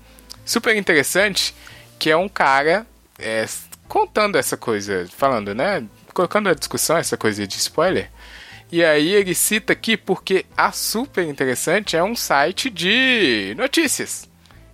super 0.49 0.75
interessante, 0.77 1.55
que 1.99 2.11
é 2.11 2.17
um 2.17 2.29
cara 2.29 2.87
é, 3.19 3.47
contando 3.87 4.37
essa 4.37 4.57
coisa, 4.57 5.07
falando, 5.17 5.55
né? 5.55 5.85
Colocando 6.15 6.49
a 6.49 6.55
discussão 6.55 6.97
essa 6.97 7.17
coisa 7.17 7.47
de 7.47 7.57
spoiler. 7.57 8.11
E 8.71 8.85
aí 8.85 9.13
ele 9.13 9.35
cita 9.35 9.73
aqui 9.73 9.97
porque 9.97 10.45
a 10.57 10.73
super 10.73 11.25
interessante 11.25 11.97
é 11.97 12.03
um 12.03 12.17
site 12.17 12.69
de 12.69 13.55
notícias. 13.57 14.29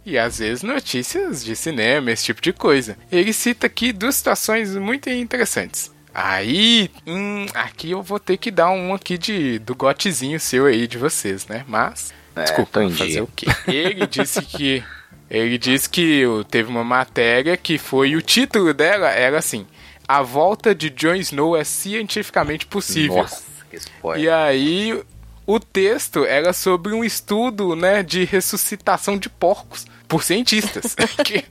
E 0.05 0.19
às 0.19 0.39
vezes 0.39 0.63
notícias 0.63 1.45
de 1.45 1.57
cinema, 1.57 2.11
esse 2.11 2.25
tipo 2.25 2.41
de 2.41 2.53
coisa. 2.53 2.97
Ele 3.11 3.33
cita 3.33 3.67
aqui 3.67 3.93
duas 3.93 4.17
situações 4.17 4.77
muito 4.77 5.09
interessantes. 5.09 5.93
Aí, 6.13 6.91
hum, 7.07 7.47
aqui 7.55 7.91
eu 7.91 8.03
vou 8.03 8.21
ter 8.21 8.37
que 8.37 8.51
dar 8.51 8.71
um 8.71 8.95
aqui 8.95 9.19
de 9.19 9.59
do 9.59 9.75
gotezinho 9.75 10.39
seu 10.39 10.67
aí 10.67 10.87
de 10.87 10.99
vocês, 10.99 11.47
né? 11.49 11.65
Mas, 11.67 12.13
É, 12.37 12.45
desculpa, 12.45 12.89
fazer 12.91 13.21
o 13.23 13.27
quê? 13.35 13.47
Ele 13.67 14.07
disse 14.07 14.41
que 14.43 14.85
ele 15.31 15.59
disse 15.59 15.89
que 15.89 16.23
teve 16.51 16.69
uma 16.69 16.85
matéria 16.85 17.57
que 17.57 17.79
foi 17.79 18.15
o 18.17 18.23
título 18.23 18.73
dela 18.75 19.09
era 19.11 19.39
assim: 19.39 19.67
A 20.07 20.23
volta 20.23 20.75
de 20.75 20.91
Jon 20.91 21.15
Snow 21.17 21.57
é 21.57 21.65
cientificamente 21.65 22.67
possível. 22.67 23.17
Nossa, 23.17 23.43
que 23.71 23.77
spoiler. 23.77 24.25
E 24.25 24.29
aí 24.29 25.03
o 25.47 25.59
texto 25.61 26.25
era 26.25 26.53
sobre 26.53 26.93
um 26.95 27.05
estudo, 27.05 27.75
né, 27.77 28.03
de 28.03 28.25
ressuscitação 28.25 29.19
de 29.19 29.29
porcos 29.29 29.87
por 30.09 30.23
cientistas. 30.23 30.95
Que- 31.25 31.45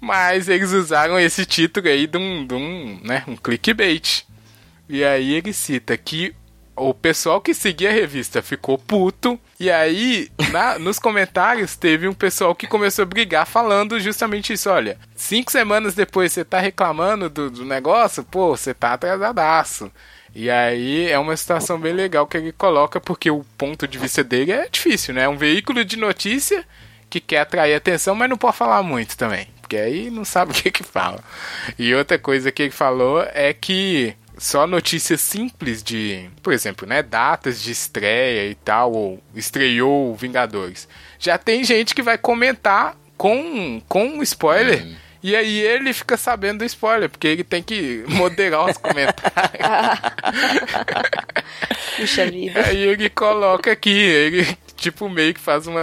Mas 0.00 0.48
eles 0.48 0.70
usaram 0.72 1.18
esse 1.18 1.44
título 1.44 1.88
aí 1.88 2.06
de 2.06 2.16
um, 2.16 2.46
de 2.46 2.54
um, 2.54 3.00
né, 3.02 3.24
um 3.26 3.36
clickbait. 3.36 4.22
E 4.88 5.02
aí 5.04 5.34
ele 5.34 5.52
cita 5.52 5.96
que 5.96 6.34
o 6.78 6.94
pessoal 6.94 7.40
que 7.40 7.52
seguia 7.54 7.90
a 7.90 7.92
revista 7.92 8.42
ficou 8.42 8.78
puto. 8.78 9.38
E 9.60 9.70
aí, 9.70 10.28
na- 10.52 10.78
nos 10.80 10.98
comentários, 10.98 11.76
teve 11.76 12.06
um 12.08 12.14
pessoal 12.14 12.54
que 12.54 12.66
começou 12.66 13.02
a 13.02 13.06
brigar 13.06 13.46
falando 13.46 13.98
justamente 14.00 14.52
isso. 14.52 14.70
Olha, 14.70 14.98
cinco 15.16 15.50
semanas 15.52 15.94
depois 15.94 16.32
você 16.32 16.44
tá 16.44 16.58
reclamando 16.60 17.28
do, 17.28 17.50
do 17.50 17.64
negócio, 17.64 18.22
pô, 18.24 18.56
você 18.56 18.72
tá 18.72 18.92
atrasadaço. 18.92 19.90
E 20.34 20.48
aí 20.50 21.10
é 21.10 21.18
uma 21.18 21.36
situação 21.36 21.78
bem 21.80 21.92
legal 21.92 22.26
que 22.26 22.36
ele 22.36 22.52
coloca, 22.52 23.00
porque 23.00 23.30
o 23.30 23.44
ponto 23.56 23.88
de 23.88 23.98
vista 23.98 24.22
dele 24.22 24.52
é 24.52 24.68
difícil, 24.70 25.14
né? 25.14 25.24
É 25.24 25.28
um 25.28 25.36
veículo 25.38 25.84
de 25.84 25.96
notícia 25.96 26.64
que 27.10 27.18
quer 27.20 27.40
atrair 27.40 27.74
atenção, 27.74 28.14
mas 28.14 28.28
não 28.28 28.36
pode 28.36 28.56
falar 28.56 28.82
muito 28.82 29.16
também. 29.16 29.48
Porque 29.60 29.76
aí 29.76 30.10
não 30.10 30.24
sabe 30.24 30.52
o 30.52 30.54
que 30.54 30.70
que 30.70 30.84
fala. 30.84 31.18
E 31.78 31.94
outra 31.94 32.18
coisa 32.18 32.52
que 32.52 32.62
ele 32.62 32.70
falou 32.70 33.22
é 33.32 33.52
que 33.52 34.14
só 34.38 34.66
notícias 34.66 35.20
simples 35.20 35.82
de, 35.82 36.30
por 36.42 36.52
exemplo, 36.52 36.86
né, 36.86 37.02
datas 37.02 37.60
de 37.60 37.72
estreia 37.72 38.50
e 38.50 38.54
tal, 38.54 38.92
ou 38.92 39.22
estreou 39.34 40.14
Vingadores. 40.14 40.88
Já 41.18 41.36
tem 41.36 41.64
gente 41.64 41.94
que 41.94 42.02
vai 42.02 42.16
comentar 42.16 42.96
com 43.16 43.82
com 43.88 44.22
spoiler. 44.22 44.96
E 45.20 45.34
aí 45.34 45.58
ele 45.58 45.92
fica 45.92 46.16
sabendo 46.16 46.58
do 46.58 46.64
spoiler, 46.64 47.10
porque 47.10 47.26
ele 47.26 47.42
tem 47.42 47.60
que 47.60 48.04
moderar 48.06 48.70
os 48.70 48.76
comentários. 48.76 49.66
Puxa 51.96 52.26
vida. 52.30 52.64
Aí 52.64 52.78
ele 52.78 53.10
coloca 53.10 53.72
aqui, 53.72 53.90
ele 53.90 54.56
tipo 54.78 55.08
meio 55.08 55.34
que 55.34 55.40
faz 55.40 55.66
uma. 55.66 55.80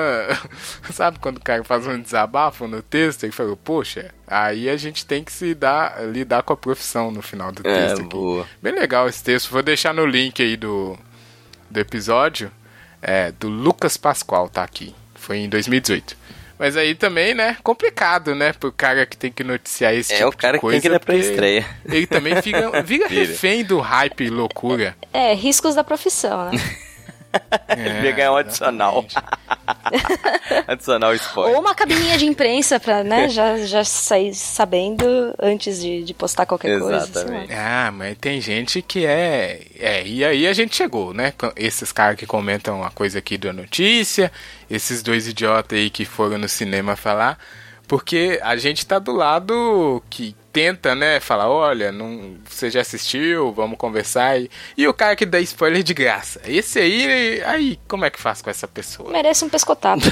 Sabe 0.92 1.20
quando 1.20 1.38
o 1.38 1.42
cara 1.42 1.64
faz 1.64 1.86
um 1.86 2.02
desabafo 2.02 2.68
no 2.68 2.82
texto? 2.82 3.24
Ele 3.24 3.32
falou, 3.32 3.56
poxa, 3.56 4.12
aí 4.28 4.70
a 4.70 4.78
gente 4.78 5.06
tem 5.06 5.24
que 5.24 5.32
se 5.32 5.54
dar, 5.54 6.02
lidar 6.08 6.42
com 6.44 6.54
a 6.54 6.58
profissão 6.58 7.12
no 7.12 7.22
final 7.22 7.52
do 7.52 7.62
É, 7.68 7.88
texto. 7.88 8.00
aqui. 8.02 8.10
boa. 8.10 8.48
Bem 8.62 8.74
legal 8.74 9.08
esse 9.08 9.24
texto. 9.24 9.52
Vou 9.52 9.62
deixar 9.62 9.94
no 9.94 10.06
link 10.06 10.42
aí 10.42 10.58
do, 10.58 10.98
do 11.70 11.80
episódio. 11.80 12.52
É, 13.02 13.32
do 13.34 13.48
Lucas 13.50 13.98
Pascoal, 13.98 14.50
tá 14.50 14.64
aqui. 14.64 14.96
Foi 15.14 15.38
em 15.38 15.48
2018. 15.50 16.18
Mas 16.58 16.78
aí 16.78 16.96
também, 16.96 17.34
né, 17.36 17.58
complicado, 17.62 18.34
né, 18.34 18.54
pro 18.54 18.72
cara 18.72 19.06
que 19.06 19.18
tem 19.18 19.30
que 19.30 19.44
noticiar 19.44 19.94
esse 19.94 20.14
É 20.14 20.18
tipo 20.18 20.30
o 20.30 20.38
cara 20.38 20.54
de 20.54 20.60
que 20.60 20.62
coisa. 20.62 20.74
tem 20.76 20.82
que 20.82 20.88
ir 20.88 20.92
na 20.92 21.00
porque 21.00 21.12
pré-estreia. 21.12 21.66
Ele 21.86 22.08
também 22.08 22.34
fica, 22.42 22.82
Vira. 22.82 23.08
refém 23.10 23.64
do 23.66 23.80
hype 23.82 24.24
e 24.24 24.30
loucura. 24.30 24.96
É, 25.12 25.34
riscos 25.34 25.76
da 25.76 25.84
profissão, 25.84 26.50
né? 26.50 26.58
É, 27.68 28.04
Ia 28.04 28.12
ganhar 28.12 28.32
um 28.32 28.38
adicional. 28.38 29.06
adicional 30.68 31.14
spoiler. 31.16 31.56
Ou 31.56 31.62
uma 31.62 31.76
cabininha 31.76 32.18
de 32.18 32.26
imprensa 32.26 32.80
pra, 32.80 33.04
né, 33.04 33.28
já, 33.30 33.58
já 33.66 33.84
sair 33.84 34.34
sabendo 34.34 35.34
antes 35.42 35.82
de, 35.82 36.04
de 36.04 36.14
postar 36.14 36.46
qualquer 36.46 36.80
coisa. 36.80 37.00
sei 37.02 37.14
lá. 37.14 37.20
Exatamente. 37.22 37.54
Ah, 37.54 37.92
mas 37.94 38.18
tem 38.18 38.42
gente 38.42 38.82
que 38.82 39.06
é. 39.06 39.62
É, 39.80 40.06
e 40.06 40.24
aí 40.24 40.48
a 40.48 40.54
gente 40.54 40.76
chegou, 40.76 41.14
né? 41.14 41.34
Esses 41.56 41.92
caras 41.92 42.18
que 42.18 42.26
comentam 42.26 42.84
a 42.84 42.90
coisa 42.90 43.20
aqui 43.20 43.38
da 43.38 43.52
notícia, 43.54 44.32
esses 44.70 45.02
dois 45.02 45.28
idiotas 45.28 45.78
aí 45.78 45.90
que 45.90 46.06
foram 46.06 46.38
no 46.38 46.48
cinema 46.50 46.96
falar, 46.96 47.38
porque 47.88 48.40
a 48.42 48.56
gente 48.56 48.86
tá 48.86 49.00
do 49.00 49.12
lado 49.12 50.02
que 50.10 50.36
tenta, 50.56 50.96
né, 50.96 51.20
falar, 51.20 51.50
olha, 51.50 51.92
não, 51.92 52.38
você 52.46 52.72
já 52.72 52.80
assistiu, 52.80 53.52
vamos 53.52 53.78
conversar. 53.78 54.40
E, 54.40 54.50
e 54.78 54.88
o 54.88 54.94
cara 54.94 55.14
que 55.14 55.26
dá 55.26 55.38
spoiler 55.42 55.84
de 55.84 55.94
graça. 55.94 56.40
Esse 56.46 56.80
aí, 56.80 57.44
aí, 57.44 57.80
como 57.90 58.06
é 58.06 58.10
que 58.10 58.18
faz 58.18 58.42
com 58.42 58.50
essa 58.50 58.66
pessoa? 58.66 59.12
Merece 59.12 59.44
um 59.44 59.50
pescotado. 59.50 60.06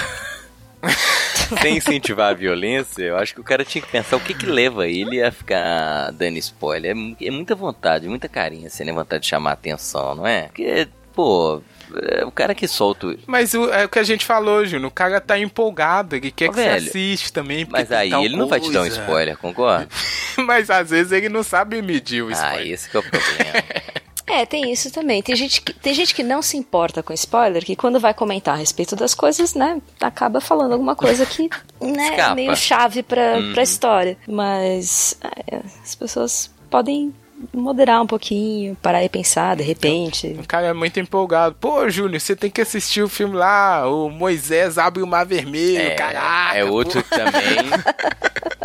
Sem 1.61 1.77
incentivar 1.77 2.31
a 2.31 2.33
violência, 2.33 3.03
eu 3.03 3.17
acho 3.17 3.33
que 3.33 3.39
o 3.39 3.43
cara 3.43 3.63
tinha 3.63 3.81
que 3.81 3.89
pensar 3.89 4.17
o 4.17 4.19
que 4.19 4.33
que 4.33 4.45
leva 4.45 4.85
ele 4.85 5.23
a 5.23 5.31
ficar 5.31 6.11
dando 6.11 6.37
spoiler. 6.39 6.93
É, 6.93 7.25
é 7.27 7.31
muita 7.31 7.55
vontade, 7.55 8.09
muita 8.09 8.27
carência, 8.27 8.83
né? 8.83 8.91
Vontade 8.91 9.23
de 9.23 9.29
chamar 9.29 9.51
a 9.51 9.53
atenção, 9.53 10.13
não 10.13 10.27
é? 10.27 10.47
Porque, 10.47 10.89
pô, 11.13 11.61
é 12.01 12.25
o 12.25 12.31
cara 12.31 12.53
que 12.55 12.67
solta. 12.67 13.07
o- 13.07 13.17
Mas 13.27 13.53
o, 13.53 13.71
é 13.71 13.85
o 13.85 13.89
que 13.89 13.99
a 13.99 14.03
gente 14.03 14.25
falou, 14.25 14.65
Júnior. 14.65 14.89
O 14.89 14.93
cara 14.93 15.19
tá 15.21 15.37
empolgado, 15.37 16.15
ele 16.15 16.31
quer 16.31 16.49
Ô, 16.49 16.51
que 16.51 16.57
velho, 16.57 16.81
você 16.81 16.89
assiste 16.89 17.31
também. 17.33 17.67
Mas 17.69 17.91
aí 17.91 18.11
ele 18.13 18.35
não 18.35 18.47
vai 18.47 18.59
te 18.59 18.71
dar 18.71 18.79
um 18.79 18.83
coisa. 18.83 18.99
spoiler, 19.01 19.37
concorda? 19.37 19.87
Mas 20.37 20.69
às 20.69 20.89
vezes 20.89 21.11
ele 21.11 21.29
não 21.29 21.43
sabe 21.43 21.81
medir 21.81 22.23
o 22.23 22.29
Ah, 22.29 22.31
spoiler. 22.31 22.73
esse 22.73 22.89
que 22.89 22.97
é 22.97 22.99
o 22.99 23.03
problema. 23.03 23.23
É, 24.25 24.45
tem 24.45 24.71
isso 24.71 24.89
também. 24.89 25.21
Tem 25.21 25.35
gente, 25.35 25.61
que, 25.61 25.73
tem 25.73 25.93
gente 25.93 26.15
que 26.15 26.23
não 26.23 26.41
se 26.41 26.55
importa 26.55 27.03
com 27.03 27.11
spoiler, 27.13 27.63
que 27.63 27.75
quando 27.75 27.99
vai 27.99 28.13
comentar 28.13 28.53
a 28.55 28.57
respeito 28.57 28.95
das 28.95 29.13
coisas, 29.13 29.53
né, 29.53 29.79
acaba 29.99 30.39
falando 30.39 30.71
alguma 30.71 30.95
coisa 30.95 31.25
que, 31.25 31.49
né, 31.81 32.15
é 32.17 32.33
meio 32.33 32.55
chave 32.55 33.03
pra, 33.03 33.35
Uhum. 33.37 33.53
pra 33.53 33.61
história. 33.61 34.17
Mas 34.25 35.17
é, 35.51 35.57
as 35.83 35.93
pessoas 35.93 36.49
podem 36.69 37.13
moderar 37.53 38.01
um 38.01 38.07
pouquinho, 38.07 38.75
parar 38.81 39.03
e 39.03 39.09
pensar, 39.09 39.55
de 39.55 39.63
repente. 39.63 40.35
O 40.39 40.47
cara 40.47 40.67
é 40.67 40.73
muito 40.73 40.99
empolgado. 40.99 41.55
Pô, 41.59 41.89
Júnior, 41.89 42.19
você 42.21 42.35
tem 42.35 42.49
que 42.49 42.61
assistir 42.61 43.01
o 43.01 43.09
filme 43.09 43.35
lá. 43.35 43.87
O 43.89 44.09
Moisés 44.09 44.77
abre 44.77 45.01
o 45.03 45.07
mar 45.07 45.25
vermelho. 45.25 45.95
Caraca. 45.95 46.57
é 46.57 46.63
outro 46.65 47.03
pô. 47.03 47.15
também. 47.15 47.57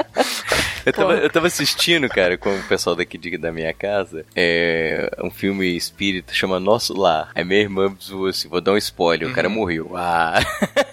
Eu 0.87 0.93
tava, 0.93 1.13
eu 1.17 1.29
tava 1.31 1.47
assistindo, 1.49 2.09
cara, 2.09 2.39
com 2.39 2.49
o 2.49 2.63
pessoal 2.63 2.97
daqui 2.97 3.19
de- 3.19 3.37
da 3.37 3.53
minha 3.53 3.75
casa, 3.75 4.25
é, 4.35 5.11
um 5.23 5.31
filme 5.31 5.77
espírita 5.77 6.33
chama 6.33 6.59
Nosso 6.59 6.95
Lar. 6.99 7.31
Aí 7.35 7.45
minha 7.45 7.61
irmã 7.61 7.95
zoou 8.03 8.27
assim, 8.27 8.49
vou 8.49 8.59
dar 8.61 8.73
um 8.73 8.77
spoiler, 8.79 9.29
o 9.29 9.33
cara 9.35 9.51
morreu. 9.51 9.93
Ah. 9.95 10.41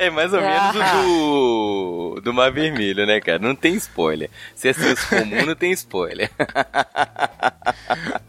É 0.00 0.08
mais 0.10 0.32
ou 0.32 0.40
menos 0.40 0.76
o 0.76 2.14
do, 2.14 2.20
do 2.22 2.32
Mar 2.34 2.50
Vermelho, 2.50 3.04
né, 3.06 3.20
cara? 3.20 3.38
Não 3.38 3.54
tem 3.54 3.74
spoiler. 3.74 4.30
Se 4.54 4.68
é 4.68 4.72
senso 4.72 5.06
comum, 5.08 5.44
não 5.44 5.54
tem 5.54 5.72
spoiler. 5.72 6.30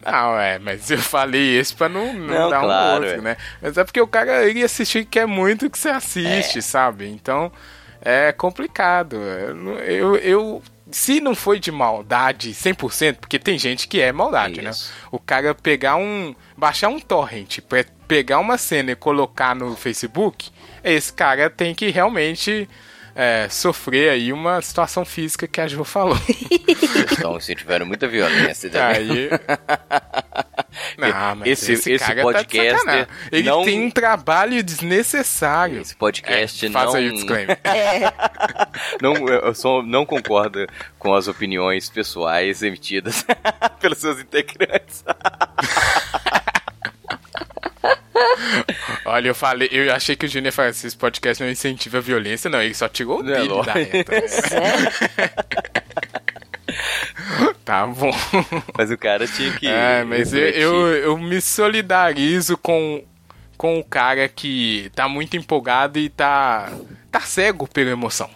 Não, 0.06 0.38
é, 0.40 0.60
mas 0.60 0.90
eu 0.92 0.98
falei 0.98 1.58
esse 1.58 1.74
pra 1.74 1.88
não, 1.88 2.14
não, 2.14 2.28
Não, 2.28 2.50
dar 2.50 2.60
claro, 2.62 2.92
um 3.04 3.06
outro, 3.06 3.20
é. 3.20 3.22
né? 3.22 3.38
Mas 3.62 3.78
é 3.78 3.84
porque 3.84 4.02
o 4.02 4.08
cara 4.08 4.46
ele 4.48 4.64
assistir 4.64 5.06
quer 5.06 5.26
muito 5.26 5.70
que 5.70 5.78
você 5.78 5.90
assiste, 5.90 6.62
sabe? 6.62 7.08
Então 7.08 7.52
é 8.02 8.32
complicado. 8.32 9.16
Eu, 9.16 9.80
eu, 9.80 10.16
eu- 10.18 10.64
se 10.92 11.22
não 11.22 11.34
foi 11.34 11.58
de 11.60 11.72
maldade 11.72 12.52
100%, 12.54 13.16
porque 13.22 13.40
tem 13.40 13.58
gente 13.58 13.88
que 13.88 14.02
é 14.02 14.12
maldade, 14.12 14.62
né? 14.62 14.72
Isso. 14.72 14.92
O 15.10 15.18
cara 15.20 15.56
pegar 15.56 15.96
um. 15.96 16.36
baixar 16.58 16.90
um 16.90 17.00
torrent, 17.00 17.60
pra 17.62 17.86
pegar 18.08 18.40
uma 18.40 18.58
cena 18.58 18.92
e 18.92 18.96
colocar 18.96 19.56
no 19.56 19.74
Facebook, 19.78 20.52
esse 20.84 21.12
cara 21.14 21.50
tem 21.50 21.74
que 21.76 21.90
realmente. 21.90 22.68
é, 23.14 23.48
sofrer 23.50 24.10
aí 24.10 24.32
uma 24.32 24.62
situação 24.62 25.04
física 25.04 25.46
que 25.46 25.60
a 25.60 25.68
Jo 25.68 25.84
falou. 25.84 26.18
Então, 27.12 27.40
se 27.40 27.54
tiveram 27.56 27.86
muita 27.86 28.08
violência. 28.08 28.70
né? 28.70 28.80
Aí. 28.98 29.30
Não, 30.98 31.46
Esse- 31.46 31.74
esse, 31.74 31.92
esse 31.92 32.06
tá 32.16 32.22
podcaster 32.22 32.72
sacanagem. 32.78 33.08
Ele 33.32 33.50
não- 33.50 33.64
tem 33.66 33.80
um 33.86 33.92
trabalho 33.92 34.64
desnecessário. 34.64 35.82
Esse 35.82 35.96
podcast 35.96 36.66
É, 36.66 36.70
não. 36.70 36.82
Faça 36.82 36.98
aí 36.98 37.10
o 37.10 37.14
disclaimer. 37.14 37.60
não, 39.02 39.28
eu 39.28 39.54
só 39.54 39.82
não 39.84 40.06
concordo 40.06 40.66
com 40.98 41.14
as 41.14 41.28
opiniões 41.28 41.90
pessoais 41.90 42.62
emitidas 42.64 43.26
pelos 43.80 43.98
seus 43.98 44.20
integrantes. 44.20 45.04
Olha, 49.06 49.30
eu 49.30 49.36
falei, 49.36 49.70
eu 49.72 49.94
achei 49.94 50.16
que 50.16 50.26
o 50.26 50.30
Júnior 50.30 50.54
falou 50.54 50.72
assim, 50.72 50.88
esse 50.88 50.98
podcast 50.98 51.42
não 51.44 51.50
incentiva 51.50 51.98
a 51.98 52.02
violência, 52.02 52.50
não, 52.50 52.62
ele 52.62 52.74
só 52.74 52.88
tirou 52.88 53.20
o 53.20 53.24
Não 53.24 53.34
é 53.34 53.42
dele 53.42 53.64
da 53.64 53.74
reta. 53.74 54.28
Sério? 54.28 54.92
Tá 57.66 57.86
bom. 57.86 58.12
Mas 58.78 58.92
o 58.92 58.98
cara 58.98 59.28
tinha 59.28 59.52
que. 59.54 59.68
É, 59.68 60.04
mas 60.04 60.34
eu, 60.34 60.50
eu, 60.50 60.88
eu 60.88 61.18
me 61.18 61.40
solidarizo 61.42 62.58
com, 62.58 63.04
com 63.58 63.80
o 63.80 63.84
cara 63.84 64.28
que 64.28 64.92
tá 64.96 65.08
muito 65.08 65.38
empolgado 65.38 66.00
e 66.00 66.10
tá, 66.10 66.72
tá 67.12 67.20
cego 67.22 67.68
pela 67.68 67.92
emoção. 67.92 68.30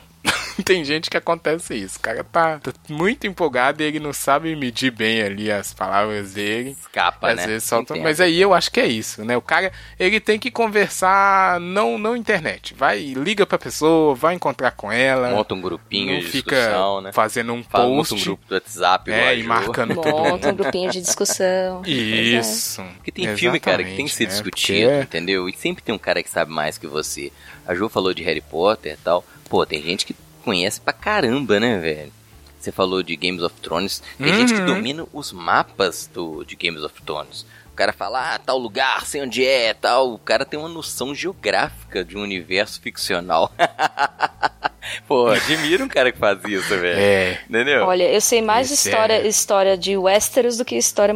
Tem 0.64 0.84
gente 0.86 1.10
que 1.10 1.18
acontece 1.18 1.76
isso. 1.76 1.98
O 1.98 2.02
cara 2.02 2.24
tá, 2.24 2.60
tá 2.60 2.72
muito 2.90 3.28
empolgado 3.28 3.82
e 3.82 3.86
ele 3.86 4.00
não 4.00 4.14
sabe 4.14 4.56
medir 4.56 4.92
bem 4.92 5.22
ali 5.22 5.52
as 5.52 5.74
palavras 5.74 6.34
dele. 6.34 6.72
Escapa, 6.80 7.30
Às 7.32 7.36
né? 7.38 7.48
vezes 7.48 7.68
solta- 7.68 7.94
Entendo. 7.94 8.04
Mas 8.04 8.22
aí 8.22 8.40
eu 8.40 8.54
acho 8.54 8.72
que 8.72 8.80
é 8.80 8.88
isso, 8.88 9.24
né? 9.26 9.36
O 9.36 9.42
cara, 9.42 9.72
ele 10.00 10.20
tem 10.20 10.40
que 10.40 10.50
conversar 10.52 11.60
não 11.60 11.98
não 11.98 12.16
internet. 12.16 12.74
Vai, 12.74 13.00
liga 13.00 13.46
pra 13.46 13.58
pessoa, 13.58 14.16
vai 14.16 14.36
encontrar 14.36 14.72
com 14.72 14.92
ela. 14.92 15.30
Monta 15.32 15.54
um 15.56 15.62
grupinho 15.62 16.20
de 16.22 16.28
fica 16.28 16.56
discussão, 16.56 17.02
né? 17.02 17.12
fazendo 17.12 17.54
um 17.54 17.64
Fala, 17.64 17.88
monta 17.90 18.10
post. 18.10 18.14
um 18.16 18.24
grupo 18.26 18.48
do 18.48 18.54
WhatsApp. 18.56 19.12
é, 19.12 19.38
e 19.38 19.44
marcando 19.44 19.96
todo 19.96 20.10
Monta 20.10 20.48
um 20.48 20.52
mundo. 20.52 20.64
grupinho 20.64 20.92
de 20.92 21.02
discussão. 21.02 21.82
Pois 21.84 21.88
é. 21.98 22.40
Isso. 22.40 22.82
Porque 22.96 23.12
tem 23.12 23.36
filme, 23.36 23.60
cara, 23.60 23.84
que 23.84 23.96
tem 23.96 24.06
que 24.06 24.12
ser 24.12 24.24
Exatamente, 24.26 24.54
discutido, 24.56 24.90
né? 24.92 25.02
entendeu? 25.02 25.50
E 25.50 25.54
sempre 25.58 25.84
tem 25.84 25.94
um 25.94 25.98
cara 26.00 26.22
que 26.24 26.30
sabe 26.30 26.52
mais 26.52 26.78
que 26.78 26.88
você. 26.88 27.32
A 27.68 27.74
Jo 27.74 27.90
falou 27.90 28.14
de 28.14 28.24
Harry 28.24 28.42
Potter 28.42 28.94
e 28.94 28.98
tal. 28.98 29.24
Pô, 29.50 29.66
tem 29.66 29.82
gente 29.82 30.06
que 30.06 30.16
conhece 30.46 30.80
pra 30.80 30.94
caramba, 30.94 31.60
né, 31.60 31.78
velho? 31.80 32.14
Você 32.60 32.72
falou 32.72 33.04
de 33.04 33.16
Games 33.16 33.42
of 33.44 33.56
Thrones. 33.62 34.02
Tem 34.18 34.34
gente 34.34 34.54
que 34.54 34.60
Uhum. 34.62 34.66
domina 34.66 35.06
os 35.14 35.32
mapas 35.32 36.10
do, 36.14 36.44
de 36.44 36.56
Games 36.56 36.82
of 36.84 37.02
Thrones. 37.04 37.46
O 37.72 37.76
cara 37.76 37.92
fala, 37.92 38.36
ah, 38.36 38.40
tal 38.40 38.58
lugar, 38.58 39.06
sei 39.06 39.22
onde 39.22 39.46
é, 39.46 39.74
tal. 39.74 40.14
O 40.14 40.18
cara 40.18 40.46
tem 40.46 40.58
uma 40.58 40.70
noção 40.70 41.14
geográfica 41.14 42.04
de 42.06 42.16
um 42.18 42.22
universo 42.22 42.80
ficcional. 42.82 43.52
Pô, 45.08 45.28
admiro 45.28 45.84
um 45.84 45.88
cara 45.88 46.12
que 46.12 46.18
faz 46.18 46.40
isso, 46.46 46.70
velho. 46.70 47.00
É. 47.00 47.40
Entendeu? 47.50 47.86
Olha, 47.86 48.04
eu 48.12 48.22
sei 48.22 48.42
mais 48.42 48.72
Esse 48.72 48.88
história, 48.90 49.14
é- 49.16 49.28
história 49.28 49.78
de 49.78 49.98
Westeros 49.98 50.58
do 50.58 50.64
que 50.66 50.76
história 50.78 51.14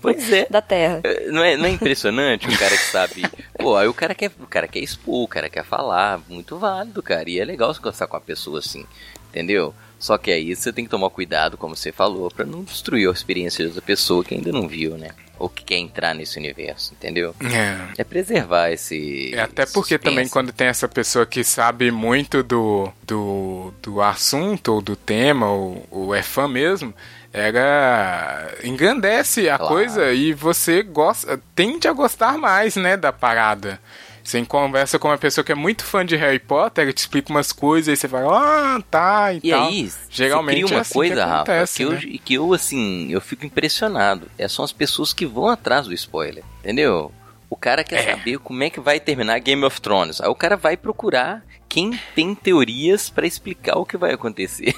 Pois 0.00 0.32
é. 0.32 0.46
da 0.50 0.60
Terra. 0.62 1.00
É, 1.04 1.30
Não 1.30 1.42
é, 1.44 1.56
não 1.56 1.66
é 1.66 1.70
impressionante 1.70 2.46
um 2.48 2.56
cara 2.56 2.76
que 2.76 2.84
sabe. 2.84 3.24
Pô, 3.58 3.76
aí 3.76 3.86
o 3.88 3.94
cara 3.94 4.14
quer, 4.14 4.30
o 4.40 4.46
cara 4.46 4.66
quer 4.68 4.80
expor, 4.80 5.22
o 5.24 5.28
cara 5.28 5.48
quer 5.48 5.64
falar. 5.64 6.20
Muito 6.28 6.58
válido, 6.58 7.02
cara. 7.02 7.28
E 7.28 7.38
é 7.38 7.44
legal 7.44 7.72
você 7.72 7.80
conversar 7.80 8.06
com 8.06 8.16
uma 8.16 8.20
pessoa 8.22 8.58
assim. 8.58 8.84
Entendeu? 9.30 9.74
Só 9.98 10.16
que 10.16 10.30
aí 10.30 10.56
você 10.56 10.72
tem 10.72 10.84
que 10.84 10.90
tomar 10.90 11.10
cuidado, 11.10 11.56
como 11.58 11.76
você 11.76 11.92
falou, 11.92 12.30
pra 12.30 12.44
não 12.46 12.64
destruir 12.64 13.08
a 13.08 13.12
experiência 13.12 13.68
da 13.68 13.82
pessoa 13.82 14.24
que 14.24 14.34
ainda 14.34 14.50
não 14.50 14.66
viu, 14.66 14.96
né? 14.96 15.10
Ou 15.38 15.48
que 15.48 15.62
quer 15.62 15.76
entrar 15.76 16.14
nesse 16.14 16.38
universo, 16.38 16.94
entendeu? 16.94 17.34
É. 17.42 18.00
É 18.00 18.04
preservar 18.04 18.70
esse. 18.70 19.32
É, 19.34 19.40
Até 19.40 19.66
porque 19.66 19.94
suspense. 19.94 19.98
também 20.04 20.28
quando 20.28 20.52
tem 20.52 20.66
essa 20.68 20.88
pessoa 20.88 21.24
que 21.26 21.44
sabe 21.44 21.90
muito 21.90 22.42
do, 22.42 22.90
do, 23.02 23.72
do 23.82 24.00
assunto 24.02 24.72
ou 24.74 24.80
do 24.82 24.96
tema, 24.96 25.50
ou, 25.50 25.86
ou 25.90 26.14
é 26.14 26.22
fã 26.22 26.48
mesmo, 26.48 26.94
ela 27.32 28.50
engrandece 28.62 29.48
a 29.48 29.56
Claro. 29.58 29.74
coisa 29.74 30.12
e 30.12 30.32
você 30.32 30.82
gosta, 30.82 31.40
tende 31.54 31.86
a 31.88 31.92
gostar 31.92 32.36
mais, 32.38 32.76
né, 32.76 32.96
da 32.96 33.12
parada. 33.12 33.80
Você 34.22 34.44
conversa 34.44 34.98
com 34.98 35.08
uma 35.08 35.16
pessoa 35.18 35.42
que 35.44 35.50
é 35.50 35.54
muito 35.54 35.82
fã 35.82 36.04
de 36.04 36.14
Harry 36.14 36.38
Potter, 36.38 36.84
ela 36.84 36.92
te 36.92 36.98
explica 36.98 37.30
umas 37.30 37.52
coisas 37.52 37.92
e 37.92 38.00
você 38.00 38.06
fala, 38.06 38.76
ah, 38.76 38.82
tá, 38.90 39.32
e, 39.32 39.40
E 39.42 39.50
tal. 39.50 39.66
aí, 39.68 39.90
Geralmente 40.10 40.54
cria 40.56 40.66
uma 40.66 40.76
é 40.78 40.80
assim 40.82 40.94
coisa, 40.94 41.14
que 41.14 41.20
Rafa, 41.20 41.34
acontece, 41.36 41.76
que 41.76 41.82
eu, 41.82 41.90
né? 41.92 42.18
que 42.24 42.34
eu, 42.34 42.52
assim, 42.52 43.08
eu 43.10 43.20
fico 43.20 43.46
impressionado. 43.46 44.30
É, 44.38 44.46
são 44.46 44.64
as 44.64 44.72
pessoas 44.72 45.12
que 45.12 45.24
vão 45.26 45.48
atrás 45.48 45.86
do 45.86 45.94
spoiler, 45.94 46.44
entendeu? 46.60 47.10
O 47.48 47.56
cara 47.56 47.82
quer 47.82 48.08
É. 48.08 48.10
saber 48.14 48.38
como 48.38 48.62
é 48.62 48.70
que 48.70 48.78
vai 48.78 49.00
terminar 49.00 49.38
Game 49.40 49.64
of 49.64 49.80
Thrones. 49.80 50.20
Aí 50.20 50.28
o 50.28 50.34
cara 50.34 50.56
vai 50.56 50.76
procurar 50.76 51.42
quem 51.70 51.98
tem 52.16 52.34
teorias 52.34 53.08
pra 53.08 53.26
explicar 53.26 53.78
o 53.78 53.86
que 53.86 53.96
vai 53.96 54.12
acontecer. 54.12 54.74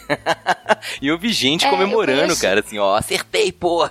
e 1.01 1.09
eu 1.09 1.19
vi 1.19 1.33
gente 1.33 1.65
É, 1.65 1.71
comemorando, 1.71 2.21
conheço. 2.25 2.41
cara, 2.43 2.61
assim, 2.61 2.79
ó, 2.79 2.95
acertei, 2.95 3.51
porra! 3.51 3.91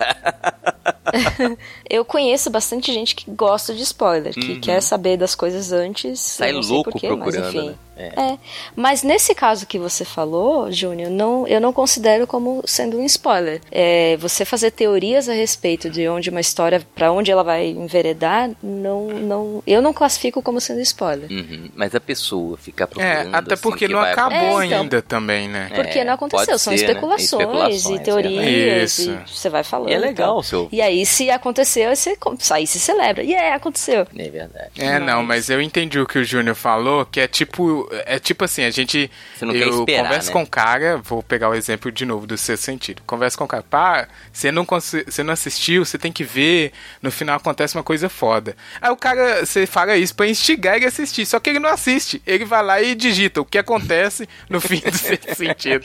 Eu 1.89 2.05
conheço 2.05 2.49
bastante 2.49 2.93
gente 2.93 3.15
que 3.15 3.29
gosta 3.31 3.73
de 3.73 3.81
spoiler, 3.83 4.33
que 4.33 4.59
quer 4.59 4.81
saber 4.81 5.17
das 5.17 5.35
coisas 5.35 5.71
antes. 5.71 6.09
Uhum. 6.09 6.15
Sai 6.15 6.51
louco 6.53 6.91
porquê, 6.91 7.09
mas 7.09 7.19
procurando, 7.19 7.49
enfim. 7.49 7.69
né? 7.69 7.75
É. 7.97 8.31
É. 8.31 8.37
Mas 8.75 9.03
nesse 9.03 9.35
caso 9.35 9.65
que 9.67 9.77
você 9.77 10.05
falou, 10.05 10.71
Júnior, 10.71 11.11
não, 11.11 11.45
eu 11.47 11.59
não 11.59 11.73
considero 11.73 12.25
como 12.25 12.63
sendo 12.65 12.97
um 12.97 13.05
spoiler. 13.05 13.61
É, 13.69 14.15
você 14.17 14.45
fazer 14.45 14.71
teorias 14.71 15.27
a 15.27 15.33
respeito 15.33 15.89
de 15.89 16.07
onde 16.07 16.29
uma 16.29 16.39
história, 16.39 16.81
pra 16.95 17.11
onde 17.11 17.29
ela 17.29 17.43
vai 17.43 17.67
enveredar, 17.67 18.49
não, 18.63 19.07
não, 19.07 19.63
eu 19.67 19.81
não 19.81 19.93
classifico 19.93 20.41
como 20.41 20.61
sendo 20.61 20.79
spoiler. 20.79 21.29
Uhum, 21.29 21.69
Mas 21.75 21.93
a 21.93 21.99
pessoa 21.99 22.57
ficar 22.57 22.87
É, 22.97 23.27
até 23.31 23.53
assim, 23.53 23.63
porque 23.63 23.87
que 23.87 23.93
não 23.93 23.99
acabou 24.01 24.61
É, 24.61 24.65
então. 24.65 24.81
ainda 24.81 25.01
também, 25.01 25.47
né? 25.47 25.69
É, 25.71 25.75
Porque 25.83 26.03
não 26.03 26.13
aconteceu, 26.13 26.57
são 26.59 26.75
ser, 26.75 26.83
né? 26.83 26.87
especulações, 26.89 27.31
Especulações, 27.41 27.99
e 27.99 28.03
teorias, 28.03 28.99
Isso. 28.99 29.11
e 29.11 29.29
você 29.29 29.49
vai 29.49 29.63
falando. 29.63 29.89
E 29.89 29.93
é 29.93 29.97
legal, 29.99 30.33
tal. 30.35 30.43
seu. 30.43 30.69
E 30.71 30.81
aí, 30.81 31.05
se 31.05 31.29
aconteceu, 31.29 31.89
aí 31.89 31.95
você, 31.95 32.17
aí 32.51 32.67
se 32.67 32.79
celebra. 32.79 33.23
E 33.23 33.33
é, 33.33 33.53
aconteceu. 33.53 34.07
É 34.17 34.29
verdade. 34.29 34.69
É, 34.77 34.99
não, 34.99 35.23
Mas- 35.23 35.41
mas 35.41 35.49
eu 35.49 35.61
entendi 35.61 35.99
o 35.99 36.05
que 36.05 36.19
o 36.19 36.23
Júnior 36.23 36.55
falou, 36.55 37.05
que 37.05 37.19
é 37.19 37.27
tipo, 37.27 37.89
é 38.05 38.19
tipo 38.19 38.43
assim, 38.45 38.63
a 38.63 38.69
gente 38.69 39.09
Você 39.35 39.45
não 39.45 39.53
quer 39.53 39.63
eu 39.63 39.79
esperar, 39.79 40.03
converso 40.03 40.27
né? 40.27 40.33
com 40.33 40.43
o 40.43 40.47
cara, 40.47 40.97
vou 40.97 41.23
pegar 41.23 41.49
o 41.49 41.55
exemplo 41.55 41.91
de 41.91 42.05
novo 42.05 42.27
do 42.27 42.37
seu 42.37 42.55
sentido. 42.57 43.01
Converso 43.07 43.37
com 43.37 43.45
o 43.45 43.47
cara, 43.47 43.63
pá, 43.63 44.07
você 44.31 44.51
não 44.51 44.65
você 44.65 45.23
não 45.23 45.33
assistiu, 45.33 45.83
você 45.85 45.97
tem 45.97 46.11
que 46.11 46.23
ver, 46.23 46.71
no 47.01 47.11
final 47.11 47.37
acontece 47.37 47.75
uma 47.75 47.83
coisa 47.83 48.07
foda. 48.09 48.55
Aí 48.81 48.91
o 48.91 48.95
cara, 48.95 49.45
você 49.45 49.65
fala 49.65 49.95
isso 49.97 50.13
pra 50.15 50.27
instigar 50.27 50.75
ele 50.75 50.85
a 50.85 50.89
assistir, 50.89 51.25
só 51.25 51.39
que 51.39 51.49
ele 51.49 51.59
não 51.59 51.69
assiste. 51.69 52.21
Ele 52.27 52.45
vai 52.45 52.63
lá 52.63 52.80
e 52.81 52.95
digita 52.95 53.41
o 53.41 53.45
que 53.45 53.57
acontece 53.57 54.27
no 54.49 54.59
fim 54.59 54.79
do 54.79 54.91
sexto 54.97 55.35
sentido. 55.35 55.83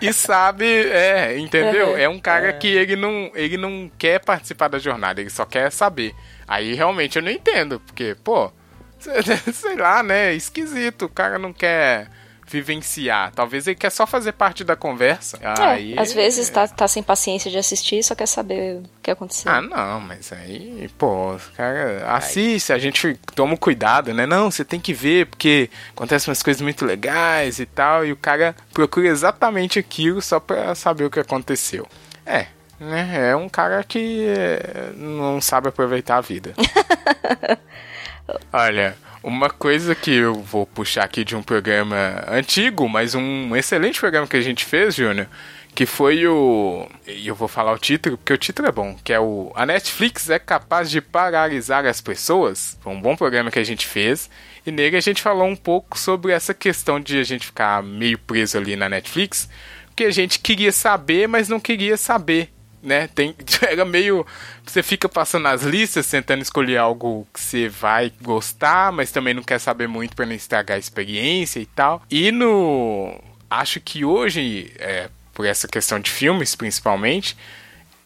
E 0.00 0.12
sabe, 0.12 0.66
é, 0.66 1.38
entendeu? 1.38 1.96
É 1.96 2.08
um 2.08 2.18
cara 2.18 2.52
que 2.52 2.68
ele 2.68 2.96
não, 2.96 3.30
ele 3.34 3.56
não 3.56 3.90
quer 3.98 4.20
participar 4.20 4.68
da 4.68 4.78
jornada, 4.78 5.20
ele 5.20 5.30
só 5.30 5.44
quer 5.44 5.70
saber. 5.70 6.14
Aí 6.46 6.74
realmente 6.74 7.16
eu 7.16 7.22
não 7.22 7.30
entendo, 7.30 7.80
porque, 7.80 8.16
pô, 8.24 8.50
sei 8.98 9.76
lá, 9.76 10.02
né? 10.02 10.34
Esquisito. 10.34 11.06
O 11.06 11.08
cara 11.08 11.38
não 11.38 11.52
quer 11.52 12.08
vivenciar. 12.48 13.32
Talvez 13.34 13.66
ele 13.66 13.76
quer 13.76 13.90
só 13.90 14.06
fazer 14.06 14.32
parte 14.32 14.64
da 14.64 14.74
conversa. 14.74 15.38
Aí, 15.58 15.94
É, 15.94 16.00
às 16.00 16.12
vezes 16.12 16.48
tá, 16.48 16.66
tá 16.66 16.88
sem 16.88 17.02
paciência 17.02 17.50
de 17.50 17.58
assistir, 17.58 18.02
só 18.02 18.14
quer 18.14 18.26
saber 18.26 18.76
o 18.76 18.82
que 19.02 19.10
aconteceu. 19.10 19.50
Ah, 19.50 19.60
não, 19.60 20.00
mas 20.00 20.32
aí, 20.32 20.90
pô, 20.98 21.36
cara 21.56 22.04
assiste, 22.16 22.72
a 22.72 22.78
gente 22.78 23.14
toma 23.34 23.56
cuidado, 23.56 24.12
né? 24.14 24.26
Não, 24.26 24.50
você 24.50 24.64
tem 24.64 24.80
que 24.80 24.92
ver, 24.92 25.26
porque 25.26 25.70
acontecem 25.90 26.30
umas 26.30 26.42
coisas 26.42 26.60
muito 26.60 26.84
legais 26.84 27.58
e 27.58 27.66
tal, 27.66 28.04
e 28.04 28.12
o 28.12 28.16
cara 28.16 28.54
procura 28.72 29.08
exatamente 29.08 29.78
aquilo 29.78 30.20
só 30.22 30.40
pra 30.40 30.74
saber 30.74 31.04
o 31.04 31.10
que 31.10 31.20
aconteceu. 31.20 31.86
É, 32.24 32.46
né? 32.80 33.30
É 33.30 33.36
um 33.36 33.48
cara 33.48 33.82
que 33.84 34.26
é, 34.28 34.92
não 34.94 35.40
sabe 35.40 35.68
aproveitar 35.68 36.16
a 36.16 36.20
vida. 36.20 36.54
Olha, 38.52 38.96
uma 39.22 39.50
coisa 39.50 39.94
que 39.94 40.12
eu 40.12 40.34
vou 40.34 40.66
puxar 40.66 41.04
aqui 41.04 41.24
de 41.24 41.34
um 41.34 41.42
programa 41.42 42.24
antigo, 42.28 42.88
mas 42.88 43.14
um 43.14 43.54
excelente 43.56 44.00
programa 44.00 44.26
que 44.26 44.36
a 44.36 44.40
gente 44.40 44.64
fez, 44.64 44.94
Júnior, 44.94 45.28
que 45.74 45.86
foi 45.86 46.26
o. 46.26 46.88
E 47.06 47.28
eu 47.28 47.34
vou 47.34 47.48
falar 47.48 47.72
o 47.72 47.78
título, 47.78 48.16
porque 48.16 48.32
o 48.32 48.38
título 48.38 48.68
é 48.68 48.72
bom, 48.72 48.96
que 49.02 49.12
é 49.12 49.20
o 49.20 49.52
A 49.54 49.64
Netflix 49.64 50.28
é 50.30 50.38
capaz 50.38 50.90
de 50.90 51.00
paralisar 51.00 51.86
as 51.86 52.00
pessoas. 52.00 52.78
Foi 52.80 52.92
um 52.92 53.00
bom 53.00 53.16
programa 53.16 53.50
que 53.50 53.58
a 53.58 53.64
gente 53.64 53.86
fez. 53.86 54.28
E 54.66 54.70
nele 54.70 54.96
a 54.96 55.00
gente 55.00 55.22
falou 55.22 55.46
um 55.46 55.56
pouco 55.56 55.98
sobre 55.98 56.32
essa 56.32 56.52
questão 56.52 57.00
de 57.00 57.18
a 57.18 57.22
gente 57.22 57.46
ficar 57.46 57.82
meio 57.82 58.18
preso 58.18 58.58
ali 58.58 58.76
na 58.76 58.88
Netflix, 58.88 59.48
porque 59.86 60.04
a 60.04 60.10
gente 60.10 60.40
queria 60.40 60.72
saber, 60.72 61.26
mas 61.26 61.48
não 61.48 61.60
queria 61.60 61.96
saber 61.96 62.50
né? 62.82 63.08
Tem, 63.08 63.34
era 63.62 63.84
meio. 63.84 64.26
Você 64.64 64.82
fica 64.82 65.08
passando 65.08 65.46
as 65.46 65.62
listas, 65.62 66.08
tentando 66.08 66.42
escolher 66.42 66.78
algo 66.78 67.26
que 67.32 67.40
você 67.40 67.68
vai 67.68 68.12
gostar, 68.22 68.92
mas 68.92 69.10
também 69.10 69.34
não 69.34 69.42
quer 69.42 69.58
saber 69.58 69.88
muito 69.88 70.14
para 70.14 70.26
não 70.26 70.34
estragar 70.34 70.76
a 70.76 70.80
experiência 70.80 71.60
e 71.60 71.66
tal. 71.66 72.02
E 72.10 72.30
no. 72.30 73.20
Acho 73.50 73.80
que 73.80 74.04
hoje, 74.04 74.72
é, 74.78 75.08
por 75.32 75.46
essa 75.46 75.66
questão 75.66 75.98
de 75.98 76.10
filmes 76.10 76.54
principalmente, 76.54 77.36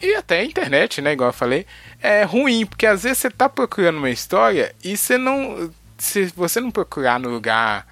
e 0.00 0.14
até 0.14 0.40
a 0.40 0.44
internet, 0.44 1.00
né? 1.00 1.12
Igual 1.12 1.30
eu 1.30 1.34
falei, 1.34 1.66
é 2.00 2.22
ruim, 2.22 2.64
porque 2.64 2.86
às 2.86 3.02
vezes 3.02 3.18
você 3.18 3.30
tá 3.30 3.48
procurando 3.48 3.98
uma 3.98 4.10
história 4.10 4.74
e 4.82 4.96
você 4.96 5.18
não. 5.18 5.70
Se 5.98 6.26
você 6.34 6.60
não 6.60 6.70
procurar 6.70 7.20
no 7.20 7.28
lugar 7.28 7.86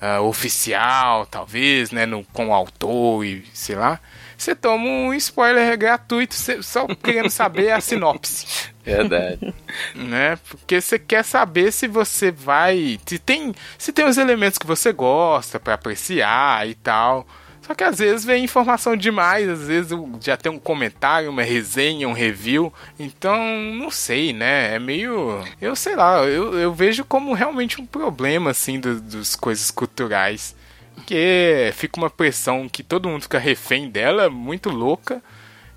ah, 0.00 0.20
oficial, 0.20 1.24
talvez, 1.26 1.90
né? 1.90 2.04
No, 2.04 2.24
com 2.26 2.48
o 2.48 2.54
autor 2.54 3.24
e 3.24 3.44
sei 3.54 3.76
lá 3.76 4.00
você 4.36 4.54
toma 4.54 4.84
um 4.84 5.14
spoiler 5.14 5.76
gratuito 5.76 6.34
só 6.62 6.86
querendo 6.86 7.30
saber 7.30 7.70
a 7.70 7.80
sinopse, 7.80 8.70
Verdade. 8.84 9.54
né? 9.94 10.38
Porque 10.48 10.80
você 10.80 10.98
quer 10.98 11.24
saber 11.24 11.72
se 11.72 11.88
você 11.88 12.30
vai, 12.30 12.98
se 13.06 13.18
tem, 13.18 13.54
se 13.78 13.92
tem 13.92 14.06
os 14.06 14.18
elementos 14.18 14.58
que 14.58 14.66
você 14.66 14.92
gosta 14.92 15.58
pra 15.58 15.74
apreciar 15.74 16.68
e 16.68 16.74
tal. 16.74 17.26
Só 17.66 17.74
que 17.74 17.82
às 17.82 17.98
vezes 17.98 18.26
vem 18.26 18.44
informação 18.44 18.94
demais, 18.94 19.48
às 19.48 19.66
vezes 19.66 19.98
já 20.20 20.36
tem 20.36 20.52
um 20.52 20.58
comentário, 20.58 21.30
uma 21.30 21.42
resenha, 21.42 22.06
um 22.06 22.12
review. 22.12 22.70
Então, 22.98 23.42
não 23.72 23.90
sei, 23.90 24.34
né? 24.34 24.74
É 24.74 24.78
meio. 24.78 25.42
Eu 25.62 25.74
sei 25.74 25.96
lá, 25.96 26.22
eu, 26.24 26.58
eu 26.58 26.74
vejo 26.74 27.06
como 27.06 27.32
realmente 27.32 27.80
um 27.80 27.86
problema, 27.86 28.50
assim, 28.50 28.78
do, 28.78 29.00
dos 29.00 29.34
coisas 29.34 29.70
culturais. 29.70 30.54
Porque 30.94 31.70
fica 31.74 31.98
uma 32.00 32.10
pressão 32.10 32.68
que 32.68 32.82
todo 32.82 33.08
mundo 33.08 33.22
fica 33.22 33.38
refém 33.38 33.90
dela, 33.90 34.30
muito 34.30 34.70
louca. 34.70 35.22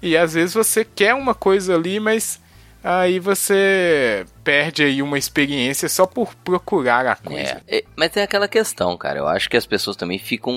E 0.02 0.16
às 0.16 0.34
vezes 0.34 0.54
você 0.54 0.86
quer 0.86 1.14
uma 1.14 1.34
coisa 1.34 1.76
ali, 1.76 2.00
mas 2.00 2.40
aí 2.84 3.20
você 3.20 4.26
perde 4.44 4.84
aí 4.84 5.02
uma 5.02 5.18
experiência 5.18 5.90
só 5.90 6.06
por 6.06 6.34
procurar 6.36 7.06
a 7.08 7.16
coisa. 7.16 7.62
É, 7.68 7.80
é, 7.80 7.84
mas 7.96 8.16
é 8.16 8.24
aquela 8.24 8.48
questão, 8.48 8.96
cara. 8.96 9.20
Eu 9.20 9.28
acho 9.28 9.50
que 9.50 9.58
as 9.58 9.66
pessoas 9.66 9.98
também 9.98 10.20
ficam 10.20 10.54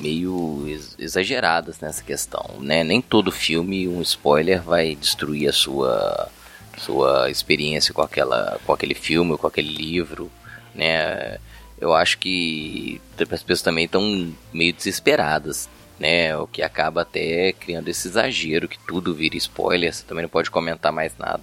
meio 0.00 0.64
ex- 0.66 0.96
exageradas 0.98 1.78
nessa 1.80 2.02
questão, 2.02 2.56
né? 2.60 2.82
Nem 2.82 3.00
todo 3.00 3.30
filme, 3.30 3.86
um 3.86 4.00
spoiler, 4.02 4.62
vai 4.62 4.96
destruir 4.96 5.48
a 5.48 5.52
sua, 5.52 6.28
sua 6.78 7.30
experiência 7.30 7.92
com, 7.94 8.02
aquela, 8.02 8.58
com 8.64 8.72
aquele 8.72 8.94
filme 8.94 9.32
ou 9.32 9.38
com 9.38 9.46
aquele 9.46 9.72
livro, 9.72 10.32
né? 10.74 11.38
Eu 11.82 11.92
acho 11.92 12.18
que 12.18 13.00
as 13.18 13.42
pessoas 13.42 13.60
também 13.62 13.86
estão 13.86 14.32
meio 14.52 14.72
desesperadas, 14.72 15.68
né? 15.98 16.36
O 16.36 16.46
que 16.46 16.62
acaba 16.62 17.02
até 17.02 17.52
criando 17.52 17.88
esse 17.88 18.06
exagero 18.06 18.68
que 18.68 18.78
tudo 18.86 19.12
vira 19.14 19.36
spoiler, 19.36 19.92
você 19.92 20.04
também 20.04 20.22
não 20.22 20.30
pode 20.30 20.50
comentar 20.50 20.92
mais 20.92 21.12
nada. 21.18 21.42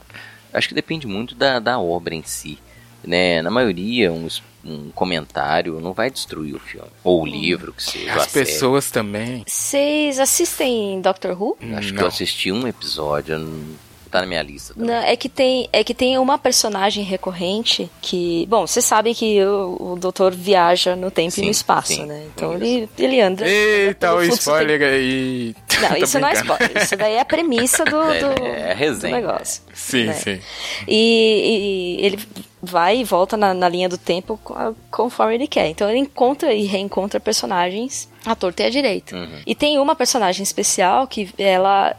Eu 0.52 0.58
acho 0.58 0.70
que 0.70 0.74
depende 0.74 1.06
muito 1.06 1.36
da, 1.36 1.60
da 1.60 1.78
obra 1.80 2.16
em 2.16 2.24
si 2.24 2.58
né? 3.04 3.42
Na 3.42 3.50
maioria, 3.50 4.12
um, 4.12 4.28
um 4.64 4.92
comentário 4.92 5.80
não 5.80 5.94
vai 5.94 6.10
destruir 6.12 6.56
o 6.56 6.60
filme. 6.60 6.90
Ou 7.04 7.24
o 7.24 7.26
livro, 7.26 7.74
que 7.74 7.84
seja. 7.84 8.12
As 8.14 8.24
a 8.24 8.28
série. 8.28 8.46
pessoas 8.46 8.92
também. 8.92 9.44
Vocês 9.48 10.20
assistem 10.20 11.02
Doctor 11.02 11.32
Who? 11.42 11.58
Acho 11.78 11.90
que 11.90 11.94
Não. 11.96 12.02
eu 12.04 12.08
assisti 12.08 12.52
um 12.52 12.68
episódio, 12.68 13.36
eu 13.36 13.40
não- 13.40 13.89
tá 14.10 14.22
na 14.22 14.28
minha 14.28 14.41
lista. 14.41 14.74
também. 14.74 14.89
Não, 14.89 14.95
é 15.03 15.16
que 15.16 15.30
tem 15.30 15.70
é 15.72 15.84
que 15.84 15.93
tem 15.93 16.18
uma 16.18 16.38
personagem 16.38 17.03
recorrente 17.03 17.89
que, 18.01 18.45
bom, 18.49 18.66
vocês 18.68 18.84
sabem 18.86 19.14
que 19.14 19.41
o, 19.43 19.93
o 19.93 19.95
doutor 19.99 20.34
viaja 20.34 20.95
no 20.95 21.10
tempo 21.12 21.32
Sim, 21.32 21.41
e 21.43 21.45
no 21.45 21.51
espaço, 21.51 21.93
sim, 21.93 22.05
né? 22.05 22.26
Então 22.36 22.53
ele, 22.53 22.89
ele 22.97 23.22
anda. 23.22 23.47
Eita, 23.47 24.14
o 24.16 24.24
spoiler 24.24 24.82
aí. 24.82 25.55
Não, 25.82 25.95
isso 26.03 26.20
não 26.20 26.28
é 26.28 26.34
spoiler. 26.34 26.72
Isso 26.84 26.95
daí 26.97 27.14
é 27.14 27.20
a 27.22 27.26
premissa 27.26 27.86
do, 27.86 28.01
É, 28.12 28.20
do, 28.20 28.43
é 28.45 28.72
a 28.72 28.74
do 28.74 28.78
resenha. 28.78 29.16
negócio. 29.16 29.62
Sim, 29.74 30.05
né? 30.05 30.14
sim. 30.14 30.39
E, 30.88 31.97
e 32.01 32.05
ele 32.05 32.20
vai 32.62 32.97
e 32.97 33.03
volta 33.03 33.38
na, 33.38 33.53
na 33.53 33.70
linha 33.70 33.88
do 33.88 33.97
tempo 33.97 34.38
co- 34.43 34.76
conforme 34.91 35.36
ele 35.36 35.47
quer. 35.47 35.68
Então 35.68 35.89
ele 35.89 35.99
encontra 35.99 36.53
e 36.53 36.66
reencontra 36.66 37.20
personagens 37.20 38.10
à 38.26 38.36
torta 38.36 38.64
e 38.64 38.66
à 38.66 38.70
direita. 38.70 39.16
E 39.45 39.55
tem 39.55 39.78
uma 39.80 39.95
personagem 39.95 40.43
especial 40.43 41.07
que 41.07 41.30
ela. 41.38 41.95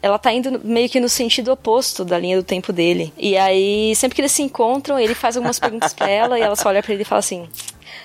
Ela 0.00 0.18
tá 0.18 0.32
indo 0.32 0.60
meio 0.64 0.88
que 0.88 1.00
no 1.00 1.08
sentido 1.08 1.52
oposto 1.52 2.04
da 2.04 2.18
linha 2.18 2.36
do 2.36 2.42
tempo 2.42 2.72
dele. 2.72 3.12
E 3.16 3.36
aí, 3.36 3.94
sempre 3.96 4.14
que 4.14 4.20
eles 4.20 4.32
se 4.32 4.42
encontram, 4.42 4.98
ele 4.98 5.14
faz 5.14 5.36
algumas 5.36 5.58
perguntas 5.58 5.92
pra 5.92 6.08
ela 6.08 6.38
e 6.38 6.42
ela 6.42 6.54
só 6.54 6.68
olha 6.68 6.82
pra 6.82 6.92
ele 6.92 7.02
e 7.02 7.04
fala 7.04 7.18
assim: 7.18 7.48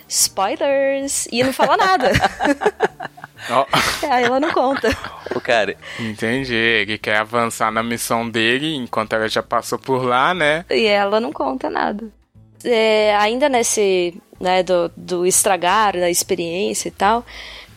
Spoilers! 0.07 1.27
E 1.31 1.43
não 1.43 1.53
fala 1.53 1.77
nada. 1.77 2.11
Ó, 3.49 3.65
aí 4.09 4.23
ela 4.23 4.39
não 4.39 4.51
conta. 4.51 4.89
Ô, 5.35 5.39
cara, 5.39 5.75
entendi. 5.99 6.55
Ele 6.55 6.97
quer 6.97 7.17
avançar 7.17 7.71
na 7.71 7.83
missão 7.83 8.29
dele 8.29 8.75
enquanto 8.75 9.13
ela 9.13 9.27
já 9.27 9.43
passou 9.43 9.77
por 9.77 10.03
lá, 10.03 10.33
né? 10.33 10.65
E 10.69 10.85
ela 10.85 11.19
não 11.19 11.31
conta 11.31 11.69
nada. 11.69 12.07
É, 12.63 13.15
ainda 13.17 13.49
nesse, 13.49 14.15
né, 14.39 14.63
do, 14.63 14.89
do 14.95 15.25
estragar 15.25 15.93
da 15.93 16.09
experiência 16.09 16.87
e 16.87 16.91
tal, 16.91 17.25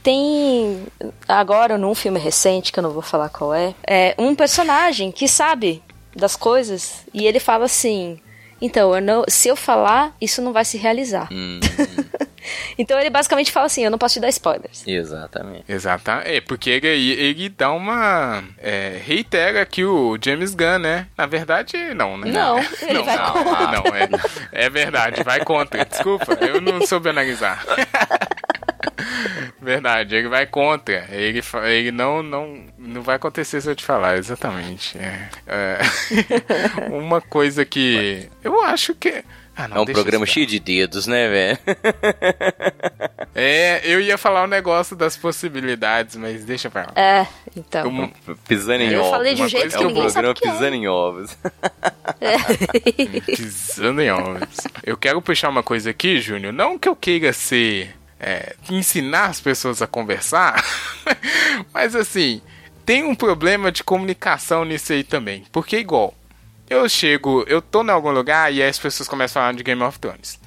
tem 0.06 0.86
agora 1.26 1.76
num 1.76 1.92
filme 1.92 2.20
recente, 2.20 2.70
que 2.70 2.78
eu 2.78 2.82
não 2.82 2.92
vou 2.92 3.02
falar 3.02 3.28
qual 3.28 3.52
é, 3.52 3.74
é 3.84 4.14
um 4.16 4.36
personagem 4.36 5.10
que 5.10 5.26
sabe 5.26 5.82
das 6.14 6.36
coisas 6.36 7.04
e 7.12 7.26
ele 7.26 7.40
fala 7.40 7.64
assim: 7.64 8.20
então, 8.60 8.94
eu 8.94 9.02
não, 9.02 9.24
se 9.26 9.48
eu 9.48 9.56
falar, 9.56 10.14
isso 10.20 10.40
não 10.40 10.52
vai 10.52 10.64
se 10.64 10.78
realizar. 10.78 11.28
hum, 11.32 11.58
Então 12.78 12.96
ele 13.00 13.10
basicamente 13.10 13.50
fala 13.50 13.66
assim: 13.66 13.84
eu 13.84 13.90
não 13.90 13.98
posso 13.98 14.14
te 14.14 14.20
dar 14.20 14.28
spoilers. 14.28 14.86
exatamente. 14.86 15.64
Exato. 15.68 16.08
É, 16.24 16.40
porque 16.40 16.70
ele, 16.70 16.86
ele 16.86 17.48
dá 17.48 17.72
uma. 17.72 18.44
É, 18.58 19.00
reitera 19.04 19.66
que 19.66 19.84
o 19.84 20.16
James 20.24 20.54
Gunn, 20.54 20.78
né? 20.78 21.08
Na 21.18 21.26
verdade, 21.26 21.76
não, 21.94 22.16
né? 22.16 22.30
Não, 22.30 22.58
ele 22.82 22.92
não, 22.92 23.04
vai 23.04 23.16
não, 23.16 23.32
contra. 23.32 23.72
não, 23.72 23.96
é, 23.96 24.08
é 24.52 24.70
verdade, 24.70 25.24
vai 25.24 25.44
contra. 25.44 25.84
Desculpa, 25.84 26.34
eu 26.34 26.60
não 26.60 26.86
soube 26.86 27.08
analisar. 27.08 27.64
Verdade, 29.60 30.16
ele 30.16 30.28
vai 30.28 30.46
contra. 30.46 31.06
Ele, 31.10 31.42
ele 31.64 31.92
não, 31.92 32.22
não, 32.22 32.64
não 32.78 33.02
vai 33.02 33.16
acontecer 33.16 33.60
se 33.60 33.68
eu 33.68 33.76
te 33.76 33.84
falar, 33.84 34.16
exatamente. 34.18 34.96
É, 34.98 35.28
é, 35.46 35.78
uma 36.90 37.20
coisa 37.20 37.64
que 37.64 38.28
eu 38.42 38.62
acho 38.64 38.94
que. 38.94 39.22
Ah, 39.58 39.66
não, 39.68 39.78
É 39.78 39.80
um 39.80 39.86
programa 39.86 40.26
cheio 40.26 40.46
de 40.46 40.60
dedos, 40.60 41.06
né, 41.06 41.28
velho? 41.28 41.58
É, 43.38 43.82
eu 43.84 44.00
ia 44.00 44.16
falar 44.16 44.44
o 44.44 44.46
negócio 44.46 44.96
das 44.96 45.14
possibilidades, 45.14 46.16
mas 46.16 46.42
deixa 46.46 46.70
pra 46.70 46.84
lá. 46.86 46.92
É, 46.96 47.26
então. 47.54 47.86
Uma- 47.86 48.10
Pisando 48.48 48.82
em 48.82 48.90
Eu 48.90 49.00
ovos. 49.00 49.10
falei 49.10 49.34
de 49.34 49.42
um 49.42 49.48
jeito 49.48 49.74
É 49.74 49.78
que 49.78 49.84
um 49.84 49.88
ninguém 49.88 50.08
sabe 50.08 50.26
programa 50.26 50.34
que 50.34 50.48
é. 50.48 50.52
pisando 50.52 50.74
em 50.74 50.88
ovos. 50.88 51.36
Pisando 53.26 54.00
em 54.00 54.10
ovos. 54.10 54.56
Eu 54.82 54.96
quero 54.96 55.20
puxar 55.20 55.50
uma 55.50 55.62
coisa 55.62 55.90
aqui, 55.90 56.18
Júnior. 56.18 56.50
Não 56.52 56.78
que 56.78 56.88
eu 56.88 56.96
queira 56.96 57.30
ser. 57.34 57.94
É, 58.18 58.56
ensinar 58.70 59.26
as 59.26 59.40
pessoas 59.40 59.82
a 59.82 59.86
conversar, 59.86 60.64
mas 61.72 61.94
assim, 61.94 62.40
tem 62.84 63.04
um 63.04 63.14
problema 63.14 63.72
de 63.72 63.82
comunicação 63.82 64.64
nisso 64.64 64.92
aí 64.92 65.02
também. 65.02 65.44
Porque, 65.50 65.78
igual, 65.78 66.14
eu 66.68 66.88
chego, 66.88 67.44
eu 67.46 67.60
tô 67.60 67.82
em 67.82 67.90
algum 67.90 68.10
lugar 68.10 68.52
e 68.52 68.62
as 68.62 68.78
pessoas 68.78 69.08
começam 69.08 69.40
a 69.40 69.46
falar 69.46 69.56
de 69.56 69.62
Game 69.62 69.82
of 69.82 69.98
Thrones. 69.98 70.38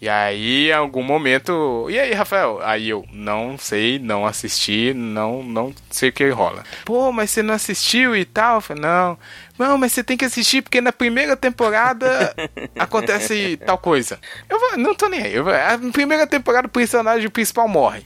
E 0.00 0.10
aí, 0.10 0.68
em 0.68 0.72
algum 0.72 1.02
momento. 1.02 1.86
E 1.88 1.98
aí, 1.98 2.12
Rafael? 2.12 2.60
Aí 2.62 2.90
eu 2.90 3.04
não 3.12 3.56
sei, 3.56 3.98
não 3.98 4.26
assisti, 4.26 4.92
não, 4.94 5.42
não 5.42 5.74
sei 5.90 6.10
o 6.10 6.12
que 6.12 6.28
rola. 6.28 6.64
Pô, 6.84 7.10
mas 7.10 7.30
você 7.30 7.42
não 7.42 7.54
assistiu 7.54 8.14
e 8.14 8.24
tal? 8.26 8.56
Eu 8.56 8.60
falei, 8.60 8.82
não. 8.82 9.18
Não, 9.58 9.78
mas 9.78 9.92
você 9.92 10.04
tem 10.04 10.16
que 10.18 10.24
assistir 10.26 10.60
porque 10.60 10.82
na 10.82 10.92
primeira 10.92 11.34
temporada 11.34 12.34
acontece 12.78 13.56
tal 13.64 13.78
coisa. 13.78 14.20
Eu 14.50 14.60
vou, 14.60 14.76
não 14.76 14.94
tô 14.94 15.08
nem 15.08 15.22
aí. 15.22 15.34
Eu 15.34 15.44
vou, 15.44 15.54
a 15.54 15.78
primeira 15.92 16.26
temporada 16.26 16.66
o 16.66 16.70
personagem 16.70 17.30
principal 17.30 17.66
morre. 17.66 18.04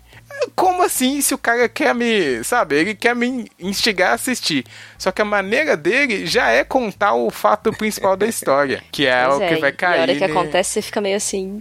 Como 0.55 0.83
assim 0.85 1.21
se 1.21 1.35
o 1.35 1.39
cara 1.39 1.69
quer 1.69 1.93
me. 1.93 2.43
Sabe? 2.45 2.77
Ele 2.77 2.95
quer 2.95 3.17
me 3.17 3.51
instigar 3.59 4.13
a 4.13 4.15
assistir. 4.15 4.65
Só 4.97 5.11
que 5.11 5.21
a 5.21 5.25
maneira 5.25 5.77
dele 5.77 6.25
já 6.25 6.49
é 6.51 6.63
contar 6.63 7.15
o 7.15 7.31
fato 7.31 7.73
principal 7.73 8.17
da 8.17 8.27
história. 8.27 8.81
Que 8.93 9.07
é 9.07 9.25
Pois 9.27 9.37
o 9.37 9.39
que 9.41 9.45
é, 9.45 9.57
vai 9.57 9.71
E 9.71 9.73
a 9.73 9.77
cair. 9.77 10.01
hora 10.03 10.15
que 10.15 10.21
né? 10.21 10.27
acontece, 10.27 10.71
você 10.75 10.83
fica 10.83 11.01
meio 11.01 11.17
assim. 11.17 11.61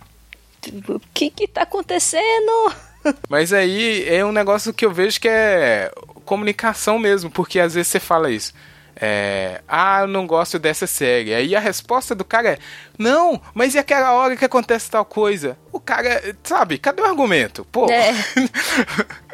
O 0.88 1.02
que 1.14 1.30
que 1.30 1.48
tá 1.48 1.64
acontecendo? 1.64 2.74
Mas 3.30 3.54
aí 3.54 4.08
é 4.08 4.26
um 4.26 4.32
negócio 4.32 4.74
que 4.74 4.86
eu 4.86 4.92
vejo 4.92 5.20
que 5.20 5.28
é 5.28 5.92
comunicação 6.26 7.00
mesmo, 7.00 7.30
porque 7.30 7.60
às 7.60 7.74
vezes 7.74 7.88
você 7.88 8.00
fala 8.00 8.30
isso. 8.30 8.54
É, 9.02 9.62
ah, 9.66 10.02
eu 10.02 10.08
não 10.08 10.28
gosto 10.28 10.60
dessa 10.60 10.86
série. 10.86 11.34
Aí 11.34 11.56
a 11.56 11.60
resposta 11.60 12.14
do 12.14 12.26
cara 12.26 12.50
é: 12.50 12.60
Não, 12.98 13.42
mas 13.54 13.74
e 13.74 13.80
aquela 13.80 14.12
hora 14.12 14.36
que 14.36 14.44
acontece 14.44 14.92
tal 14.92 15.06
coisa? 15.06 15.58
O 15.72 15.80
cara, 15.80 16.36
sabe, 16.44 16.78
cadê 16.78 17.02
o 17.02 17.06
argumento? 17.06 17.66
Pô. 17.72 17.90
É. 17.90 18.14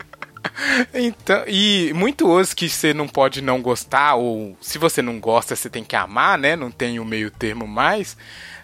Então, 0.93 1.43
e 1.47 1.91
muito 1.93 2.29
osso 2.29 2.55
que 2.55 2.69
você 2.69 2.93
não 2.93 3.07
pode 3.07 3.41
não 3.41 3.61
gostar, 3.61 4.15
ou 4.15 4.55
se 4.61 4.77
você 4.77 5.01
não 5.01 5.19
gosta, 5.19 5.55
você 5.55 5.69
tem 5.69 5.83
que 5.83 5.95
amar, 5.95 6.37
né? 6.37 6.55
Não 6.55 6.71
tem 6.71 6.99
o 6.99 7.05
meio 7.05 7.29
termo 7.29 7.67
mais. 7.67 8.15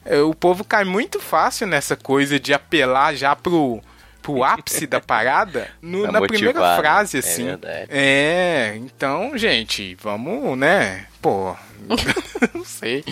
É, 0.06 0.20
O 0.20 0.34
povo 0.34 0.64
cai 0.64 0.84
muito 0.84 1.20
fácil 1.20 1.68
nessa 1.68 1.96
coisa 1.96 2.40
de 2.40 2.54
apelar 2.54 3.14
já 3.16 3.36
pro, 3.36 3.80
pro 4.22 4.44
ápice 4.44 4.88
da 4.88 5.00
parada 5.00 5.70
no- 5.82 6.04
Pra 6.04 6.12
na 6.14 6.22
primeira 6.22 6.60
né? 6.60 6.78
frase, 6.78 7.18
É 7.18 7.20
assim. 7.20 7.46
verdade. 7.46 7.86
É, 7.90 8.74
então, 8.78 9.38
gente, 9.38 9.96
vamos, 10.02 10.58
né? 10.58 11.06
Pô, 11.22 11.56
não 12.54 12.66
sei. 12.66 13.04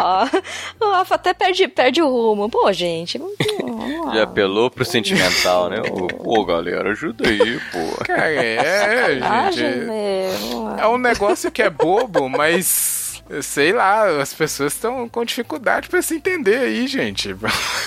Ó, 0.00 0.26
o 0.86 0.92
Rafa 0.92 1.14
até 1.16 1.34
perde, 1.34 1.68
perde 1.68 2.00
o 2.00 2.08
rumo. 2.08 2.48
Pô, 2.48 2.72
gente. 2.72 3.18
vamos- 3.18 3.36
lá. 4.06 4.14
Já 4.14 4.22
apelou 4.22 4.70
pro 4.70 4.82
sentimental, 4.84 5.68
né? 5.68 5.82
Pô, 6.22 6.44
galera, 6.46 6.90
ajuda 6.90 7.28
aí, 7.28 7.60
pô. 7.70 8.04
Cara, 8.04 8.30
é, 8.30 9.20
Ah, 9.22 9.50
gente. 9.50 9.86
vamos 10.40 10.64
lá. 10.64 10.80
É 10.80 10.86
um 10.86 10.96
negócio 10.96 11.50
que 11.52 11.60
é 11.62 11.68
bobo, 11.68 12.30
mas 12.30 12.99
sei 13.42 13.72
lá, 13.72 14.20
as 14.20 14.32
pessoas 14.34 14.72
estão 14.74 15.08
com 15.08 15.24
dificuldade 15.24 15.88
pra 15.88 16.02
se 16.02 16.14
entender 16.14 16.56
aí, 16.58 16.86
gente. 16.86 17.30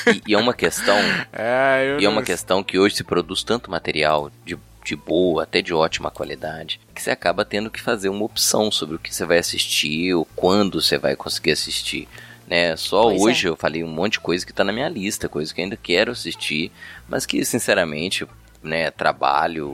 E, 0.08 0.22
e 0.32 0.34
é 0.34 0.38
uma 0.38 0.54
questão, 0.54 0.96
É, 1.34 1.86
eu 1.96 2.00
e 2.00 2.06
é 2.06 2.10
uma 2.10 2.22
não- 2.22 2.26
questão 2.26 2.64
que 2.64 2.78
hoje 2.80 2.96
se 2.96 3.04
produz 3.04 3.44
tanto 3.44 3.70
material 3.70 4.32
de, 4.46 4.58
de 4.86 4.96
boa, 4.96 5.44
até 5.44 5.62
de 5.62 5.74
ótima 5.74 6.10
qualidade, 6.12 6.80
que 6.94 7.02
você 7.02 7.12
acaba 7.12 7.44
tendo 7.46 7.70
que 7.72 7.82
fazer 7.82 8.10
uma 8.10 8.24
opção 8.26 8.72
sobre 8.72 8.96
o 8.96 9.00
que 9.00 9.14
você 9.14 9.26
vai 9.26 9.38
assistir 9.40 10.14
ou 10.14 10.26
quando 10.36 10.82
você 10.82 10.98
vai 10.98 11.16
conseguir 11.16 11.52
assistir. 11.52 12.08
Né? 12.48 12.76
Só 12.76 13.04
Pois 13.04 13.22
é. 13.22 13.24
hoje 13.24 13.48
eu 13.48 13.56
falei 13.56 13.84
um 13.84 13.88
monte 13.88 14.14
de 14.14 14.20
coisa 14.20 14.46
que 14.46 14.52
tá 14.54 14.64
na 14.64 14.74
minha 14.74 14.90
lista, 14.90 15.30
coisa 15.30 15.54
que 15.54 15.62
eu 15.62 15.64
ainda 15.64 15.78
quero 15.82 16.12
assistir, 16.12 16.72
mas 17.08 17.26
que 17.26 17.44
sinceramente, 17.46 18.28
né, 18.62 18.92
trabalho, 18.92 19.72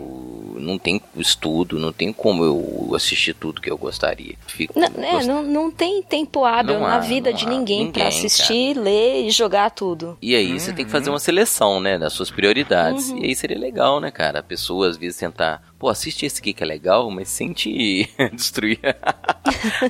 não 0.60 0.78
tem 0.78 1.01
estudo, 1.16 1.80
não 1.80 1.91
tem 1.91 2.12
como 2.14 2.43
eu 2.43 2.91
assistir 2.95 3.34
tudo 3.34 3.62
que 3.62 3.70
eu 3.72 3.78
gostaria. 3.78 4.36
Fico 4.47 4.78
Não, 4.80 4.89
né, 4.89 5.12
gost- 5.12 5.28
não, 5.28 5.41
não 5.43 5.72
tem 5.72 6.01
tempo 6.03 6.43
hábil 6.45 6.76
Não 6.76 6.82
na 6.88 6.95
há, 6.95 6.99
vida 6.99 7.34
de 7.34 7.45
ninguém, 7.47 7.91
pra 7.91 8.03
Ninguém, 8.05 8.07
assistir, 8.07 8.78
ler 8.78 9.26
e 9.26 9.32
jogar 9.32 9.72
tudo. 9.72 10.18
E 10.22 10.36
aí 10.36 10.60
você 10.60 10.74
tem 10.74 10.86
que 10.86 10.91
fazer 10.91 11.10
uma 11.10 11.20
seleção, 11.20 11.80
né, 11.80 11.97
das 11.97 12.14
suas 12.14 12.30
prioridades. 12.30 13.10
E 13.10 13.26
aí 13.26 13.36
seria 13.36 13.57
legal, 13.57 13.99
né, 13.99 14.12
cara? 14.12 14.39
A 14.39 14.43
pessoa 14.43 14.88
às 14.89 14.97
vezes 14.97 15.18
tentar, 15.20 15.62
pô, 15.78 15.89
assiste 15.89 16.26
esse 16.26 16.39
aqui 16.39 16.53
que 16.53 16.64
é 16.64 16.68
legal, 16.68 17.10
mas 17.10 17.30
sem 17.30 17.53
te 17.53 18.10
destruir 18.34 18.80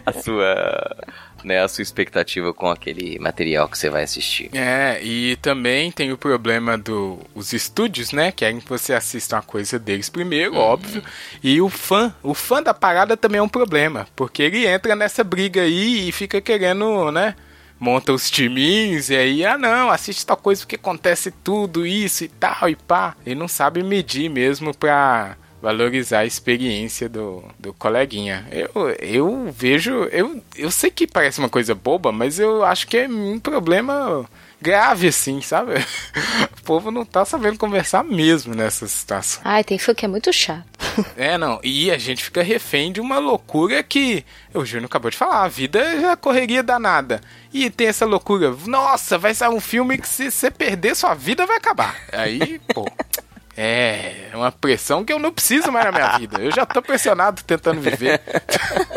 a 0.06 0.12
sua, 0.14 0.96
né, 1.44 1.62
a 1.62 1.68
sua 1.68 1.82
expectativa 1.82 2.54
com 2.54 2.70
aquele 2.70 3.18
material 3.20 3.68
que 3.68 3.78
você 3.78 3.90
vai 3.90 4.04
assistir. 4.04 4.50
É, 4.54 5.00
e 5.04 5.36
também 5.38 5.92
tem 5.92 6.12
o 6.12 6.18
problema 6.18 6.78
dos 6.78 7.54
estúdios, 7.54 8.12
né? 8.12 8.32
Querem 8.32 8.60
que 8.60 8.70
você 8.70 8.94
assista 8.94 9.36
uma 9.36 9.42
coisa 9.42 9.80
deles 9.80 10.10
primeiro, 10.10 10.56
óbvio. 10.56 11.04
E 11.44 11.62
o 11.62 11.70
fã, 11.70 12.14
o 12.22 12.34
fã 12.34 12.62
da 12.62 12.74
parada 12.74 13.16
também 13.18 13.40
é 13.40 13.44
um 13.44 13.50
problema, 13.50 14.08
porque 14.16 14.44
ele 14.44 14.66
entra 14.66 14.96
nessa 14.96 15.24
briga 15.24 15.62
aí 15.62 16.08
e 16.08 16.12
fica 16.12 16.42
querendo, 16.42 17.12
né? 17.12 17.36
Monta 17.80 18.12
os 18.12 18.30
timinhos 18.30 19.10
e 19.10 19.16
aí, 19.16 19.46
ah 19.46 19.58
não, 19.58 19.90
assiste 19.90 20.26
tal 20.26 20.36
coisa 20.36 20.62
porque 20.62 20.76
acontece 20.76 21.32
tudo 21.32 21.88
isso 21.88 22.26
e 22.26 22.28
tal 22.28 22.68
e 22.68 22.76
pá. 22.76 23.16
Ele 23.26 23.40
não 23.40 23.48
sabe 23.48 23.82
medir 23.82 24.30
mesmo 24.30 24.76
pra 24.76 25.38
valorizar 25.62 26.20
a 26.20 26.26
experiência 26.26 27.10
do, 27.10 27.44
do 27.58 27.74
coleguinha. 27.74 28.48
Eu, 28.52 28.90
eu 29.00 29.52
vejo, 29.52 30.06
eu, 30.06 30.42
eu 30.56 30.72
sei 30.72 30.90
que 30.90 31.06
parece 31.06 31.40
uma 31.40 31.50
coisa 31.50 31.76
boba, 31.76 32.12
mas 32.12 32.40
eu 32.40 32.64
acho 32.64 32.88
que 32.88 32.98
é 32.98 33.08
um 33.08 33.40
problema 33.40 34.26
grave 34.62 35.08
assim, 35.08 35.42
sabe? 35.42 35.74
O 36.60 36.62
povo 36.70 36.92
não 36.92 37.04
tá 37.04 37.26
sabendo 37.26 37.58
conversar 37.58 38.04
mesmo 38.04 38.54
nessa 38.54 38.88
situação. 38.88 39.42
Ai, 39.44 39.64
tem 39.64 39.80
fã 39.80 39.92
que 39.96 40.06
é 40.06 40.08
muito 40.08 40.32
chato. 40.32 40.66
É, 41.18 41.38
não. 41.38 41.60
E 41.64 41.90
a 41.90 41.98
gente 41.98 42.24
fica 42.24 42.44
refém 42.44 42.92
de 42.92 43.00
uma 43.00 43.18
loucura 43.18 43.82
que 43.82 44.24
o 44.54 44.66
Júnior 44.66 44.86
acabou 44.86 45.10
de 45.10 45.18
falar. 45.18 45.44
A 45.44 45.48
vida 45.48 45.80
é 45.80 46.12
a 46.12 46.18
correria 46.18 46.62
danada. 46.62 47.22
E 47.54 47.70
tem 47.70 47.88
essa 47.88 48.06
loucura. 48.06 48.56
Nossa, 48.68 49.18
vai 49.18 49.34
sair 49.34 49.50
um 49.50 49.60
filme 49.60 49.98
que 49.98 50.08
se 50.08 50.30
você 50.30 50.52
perder, 50.52 50.96
sua 50.96 51.14
vida 51.14 51.46
vai 51.46 51.58
acabar. 51.58 51.96
Aí, 52.12 52.60
pô. 52.74 52.86
É, 53.62 54.30
uma 54.34 54.54
pressão 54.54 55.04
que 55.04 55.12
eu 55.12 55.20
não 55.20 55.34
preciso 55.34 55.70
mais 55.70 55.84
na 55.84 55.92
minha 55.92 56.18
vida. 56.18 56.40
Eu 56.40 56.50
já 56.50 56.66
tô 56.66 56.82
pressionado 56.82 57.44
tentando 57.44 57.82
viver. 57.82 58.22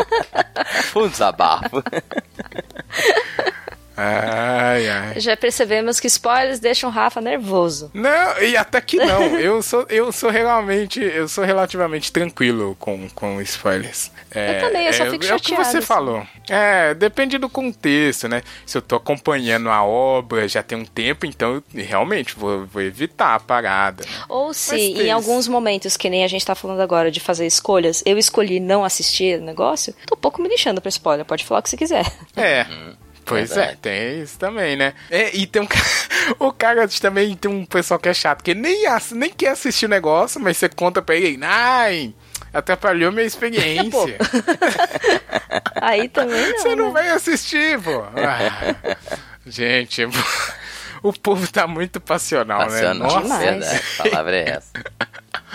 Foi 0.92 1.02
um 1.02 1.08
desabafo. 1.08 1.82
Ai, 3.96 4.88
ai. 4.88 5.20
Já 5.20 5.36
percebemos 5.36 6.00
que 6.00 6.06
spoilers 6.06 6.58
deixam 6.58 6.88
o 6.88 6.92
Rafa 6.92 7.20
nervoso. 7.20 7.90
Não, 7.94 8.38
e 8.42 8.56
até 8.56 8.80
que 8.80 8.96
não. 8.96 9.22
Eu 9.42 9.62
sou, 9.62 9.84
eu 9.88 10.10
sou 10.12 10.30
realmente, 10.30 11.00
eu 11.00 11.26
sou 11.28 11.44
relativamente 11.44 12.12
tranquilo 12.12 12.76
com, 12.78 13.08
com 13.10 13.40
spoilers. 13.42 14.10
É, 14.30 14.56
Eu 14.56 14.60
também, 14.66 14.86
eu 14.86 14.92
só 14.92 15.04
é, 15.04 15.10
fico 15.10 15.24
É 15.24 15.34
o 15.34 15.40
que 15.40 15.54
você 15.54 15.78
assim. 15.78 15.80
falou. 15.86 16.26
É, 16.48 16.94
depende 16.94 17.38
do 17.38 17.48
contexto, 17.48 18.28
né? 18.28 18.42
Se 18.64 18.78
eu 18.78 18.82
tô 18.82 18.96
acompanhando 18.96 19.68
a 19.68 19.82
obra 19.84 20.46
já 20.48 20.62
tem 20.62 20.78
um 20.78 20.84
tempo, 20.84 21.26
então 21.26 21.54
eu 21.54 21.64
realmente 21.82 22.34
vou, 22.36 22.66
vou 22.66 22.82
evitar 22.82 23.34
a 23.34 23.40
parada. 23.40 24.04
né? 24.04 24.10
Ou 24.28 24.54
se, 24.54 24.70
Mas 24.70 24.80
em 25.06 25.10
alguns 25.10 25.48
momentos, 25.48 25.96
que 25.96 26.08
nem 26.08 26.24
a 26.24 26.28
gente 26.28 26.44
tá 26.46 26.54
falando 26.54 26.80
agora 26.80 27.10
de 27.10 27.20
fazer 27.20 27.46
escolhas, 27.46 28.02
eu 28.06 28.16
escolhi 28.18 28.60
não 28.60 28.84
assistir 28.84 29.38
o 29.40 29.44
negócio, 29.44 29.94
tô 30.06 30.14
um 30.14 30.18
pouco 30.20 30.40
me 30.40 30.48
lixando 30.48 30.80
pra 30.80 30.88
spoiler, 30.88 31.24
pode 31.24 31.44
falar 31.44 31.60
o 31.60 31.62
que 31.62 31.70
você 31.70 31.76
quiser. 31.76 32.06
É. 32.36 32.66
Pois 33.32 33.48
verdade. 33.50 33.72
é, 33.72 33.76
tem 33.80 34.22
isso 34.22 34.38
também, 34.38 34.76
né? 34.76 34.92
É, 35.10 35.34
e 35.36 35.46
tem 35.46 35.62
um 35.62 35.66
cara, 35.66 35.84
o 36.38 36.52
cara 36.52 36.88
também 36.88 37.34
tem 37.36 37.50
um 37.50 37.64
pessoal 37.66 37.98
que 38.00 38.08
é 38.08 38.14
chato, 38.14 38.42
que 38.42 38.54
nem, 38.54 38.86
ass- 38.86 39.12
nem 39.12 39.30
quer 39.30 39.50
assistir 39.50 39.86
o 39.86 39.88
negócio, 39.88 40.40
mas 40.40 40.56
você 40.56 40.68
conta 40.68 41.00
pra 41.02 41.14
ele, 41.16 41.38
ai, 41.42 42.14
atrapalhou 42.52 43.10
minha 43.12 43.24
experiência. 43.26 44.16
Aí 45.80 46.08
também 46.08 46.50
não, 46.52 46.58
Você 46.58 46.74
não 46.76 46.86
né? 46.88 46.92
vai 46.92 47.08
assistir, 47.10 47.80
pô. 47.80 48.02
Ah, 48.14 48.74
gente, 49.46 50.02
o 51.02 51.12
povo 51.12 51.50
tá 51.50 51.66
muito 51.66 52.00
passional, 52.00 52.60
né? 52.60 52.64
Passional, 52.66 52.94
Nossa. 53.08 53.22
demais. 53.22 53.42
verdade. 53.44 53.82
A 53.98 54.02
palavra 54.04 54.36
é 54.36 54.48
essa. 54.50 54.70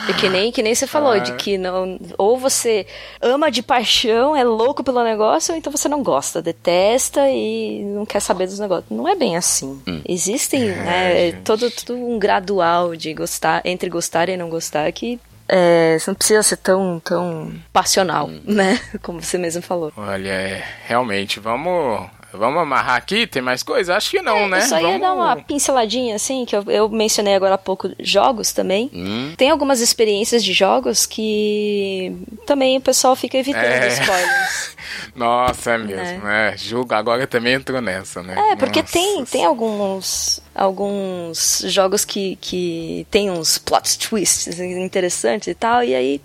E 0.09 0.13
que 0.13 0.29
nem, 0.29 0.51
que 0.51 0.63
nem 0.63 0.73
você 0.73 0.87
falou, 0.87 1.11
Ah. 1.13 1.19
de 1.19 1.33
que 1.33 1.57
não, 1.57 1.99
ou 2.17 2.37
você 2.37 2.85
ama 3.21 3.51
de 3.51 3.61
paixão, 3.61 4.35
é 4.35 4.43
louco 4.43 4.83
pelo 4.83 5.03
negócio, 5.03 5.53
ou 5.53 5.57
então 5.57 5.71
você 5.71 5.89
não 5.89 6.01
gosta, 6.03 6.41
detesta 6.41 7.27
e 7.29 7.83
não 7.83 8.05
quer 8.05 8.19
saber 8.19 8.45
dos 8.47 8.59
negócios. 8.59 8.89
Não 8.89 9.07
é 9.07 9.15
bem 9.15 9.35
assim. 9.35 9.81
Existem 10.07 10.65
né, 10.65 11.31
gente. 11.31 11.41
todo, 11.43 11.69
todo 11.71 11.93
um 11.95 12.17
gradual 12.17 12.95
de 12.95 13.13
gostar, 13.13 13.61
entre 13.65 13.89
gostar 13.89 14.29
e 14.29 14.37
não 14.37 14.49
gostar, 14.49 14.91
que 14.91 15.19
é, 15.49 15.97
você 15.97 16.09
não 16.11 16.15
precisa 16.15 16.43
ser 16.43 16.57
tão, 16.57 16.99
tão 17.03 17.53
passional, 17.71 18.29
né? 18.45 18.79
Como 19.01 19.21
você 19.21 19.37
mesmo 19.37 19.61
falou. 19.61 19.93
Olha, 19.95 20.29
é, 20.29 20.63
realmente, 20.85 21.39
vamos, 21.39 22.05
vamos 22.37 22.61
amarrar 22.61 22.95
aqui? 22.95 23.27
Tem 23.27 23.41
mais 23.41 23.63
coisa? 23.63 23.95
Acho 23.95 24.11
que 24.11 24.21
não, 24.21 24.47
né? 24.47 24.59
Eu 24.59 24.61
só 24.61 24.75
ia 24.77 24.81
vamos... 24.83 25.01
dar 25.01 25.13
uma 25.13 25.35
pinceladinha, 25.35 26.15
assim, 26.15 26.45
que 26.45 26.55
eu, 26.55 26.63
eu 26.67 26.89
mencionei 26.89 27.35
agora 27.35 27.55
há 27.55 27.57
pouco 27.57 27.91
jogos 27.99 28.51
também. 28.51 28.89
Hum. 28.93 29.33
Tem 29.35 29.49
algumas 29.49 29.81
experiências 29.81 30.43
de 30.43 30.53
jogos 30.53 31.05
que 31.05 32.15
também 32.45 32.77
o 32.77 32.81
pessoal 32.81 33.15
fica 33.15 33.37
evitando 33.37 33.63
É. 33.63 33.87
spoilers. 33.87 34.75
Nossa, 35.15 35.71
é 35.71 35.77
mesmo, 35.77 36.27
é. 36.27 36.55
Jogo 36.57 36.93
agora 36.93 37.25
também 37.27 37.53
entrou 37.55 37.81
nessa, 37.81 38.21
né? 38.21 38.35
É, 38.51 38.55
porque 38.55 38.81
Nossa. 38.81 38.93
tem, 38.93 39.25
tem 39.25 39.45
alguns, 39.45 40.39
alguns 40.53 41.63
jogos 41.65 42.05
que, 42.05 42.37
que 42.39 43.05
tem 43.09 43.29
uns 43.29 43.57
plot 43.57 43.97
twists 43.99 44.59
interessantes 44.59 45.47
e 45.47 45.53
tal, 45.53 45.83
e 45.83 45.95
aí 45.95 46.21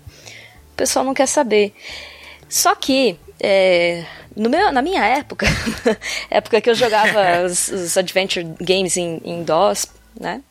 o 0.71 0.75
pessoal 0.75 1.03
não 1.03 1.13
quer 1.13 1.27
saber. 1.27 1.73
Só 2.47 2.75
que, 2.75 3.17
é, 3.39 4.05
no 4.35 4.49
meu, 4.49 4.71
na 4.71 4.81
minha 4.81 5.03
época, 5.05 5.45
época 6.29 6.61
que 6.61 6.69
eu 6.69 6.75
jogava 6.75 7.43
os, 7.45 7.67
os 7.69 7.97
adventure 7.97 8.45
games 8.59 8.97
em, 8.97 9.21
em 9.23 9.43
DOS, 9.43 9.87
né? 10.19 10.41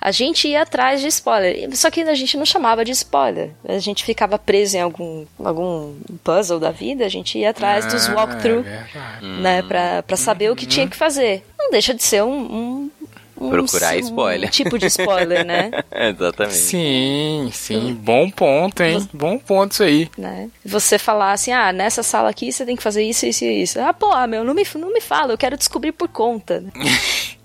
A 0.00 0.10
gente 0.10 0.46
ia 0.48 0.60
atrás 0.60 1.00
de 1.00 1.06
spoiler. 1.06 1.74
Só 1.74 1.90
que 1.90 2.02
a 2.02 2.14
gente 2.14 2.36
não 2.36 2.44
chamava 2.44 2.84
de 2.84 2.90
spoiler. 2.92 3.52
A 3.66 3.78
gente 3.78 4.04
ficava 4.04 4.38
preso 4.38 4.76
em 4.76 4.80
algum, 4.82 5.24
algum 5.42 5.94
puzzle 6.22 6.60
da 6.60 6.70
vida, 6.70 7.06
a 7.06 7.08
gente 7.08 7.38
ia 7.38 7.48
atrás 7.48 7.86
dos 7.86 8.06
Ah, 8.10 8.14
walkthrough 8.14 8.58
é 8.58 8.62
verdade. 8.62 9.26
né, 9.40 9.62
pra, 9.62 10.02
pra 10.02 10.16
saber 10.18 10.50
o 10.50 10.56
que 10.56 10.66
tinha 10.66 10.86
que 10.86 10.94
fazer. 10.96 11.42
Não 11.58 11.70
deixa 11.70 11.94
de 11.94 12.02
ser 12.02 12.22
um, 12.22 12.34
um, 12.34 12.90
um- 13.36 13.50
Procurar 13.50 13.94
um 13.94 13.98
spoiler. 13.98 14.50
tipo 14.50 14.78
de 14.78 14.86
spoiler, 14.86 15.44
né? 15.44 15.70
Exatamente. 15.92 16.56
Sim, 16.56 17.50
sim, 17.52 17.94
bom 17.94 18.30
ponto, 18.30 18.82
hein? 18.82 19.08
Bom 19.12 19.38
ponto 19.38 19.72
isso 19.72 19.82
aí. 19.82 20.10
né? 20.16 20.48
Você 20.64 20.98
falar 20.98 21.32
assim, 21.32 21.52
ah, 21.52 21.72
nessa 21.72 22.02
sala 22.02 22.30
aqui 22.30 22.52
você 22.52 22.64
tem 22.64 22.76
que 22.76 22.82
fazer 22.82 23.02
isso, 23.02 23.26
isso 23.26 23.44
e 23.44 23.62
isso. 23.62 23.80
Ah, 23.80 23.92
porra, 23.92 24.26
meu, 24.26 24.44
não 24.44 24.54
me, 24.54 24.64
não 24.76 24.92
me 24.92 25.00
fala, 25.00 25.32
eu 25.32 25.38
quero 25.38 25.56
descobrir 25.56 25.92
por 25.92 26.08
conta. 26.08 26.62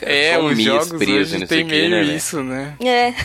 É, 0.00 0.36
só 0.36 0.40
um 0.40 0.46
os 0.46 0.62
jogos 0.62 0.88
preso 0.88 1.36
hoje 1.36 1.46
tem 1.46 1.64
meio 1.64 1.90
né, 1.90 2.00
velho? 2.02 2.16
isso, 2.16 2.42
né? 2.42 2.74
É. 2.82 3.12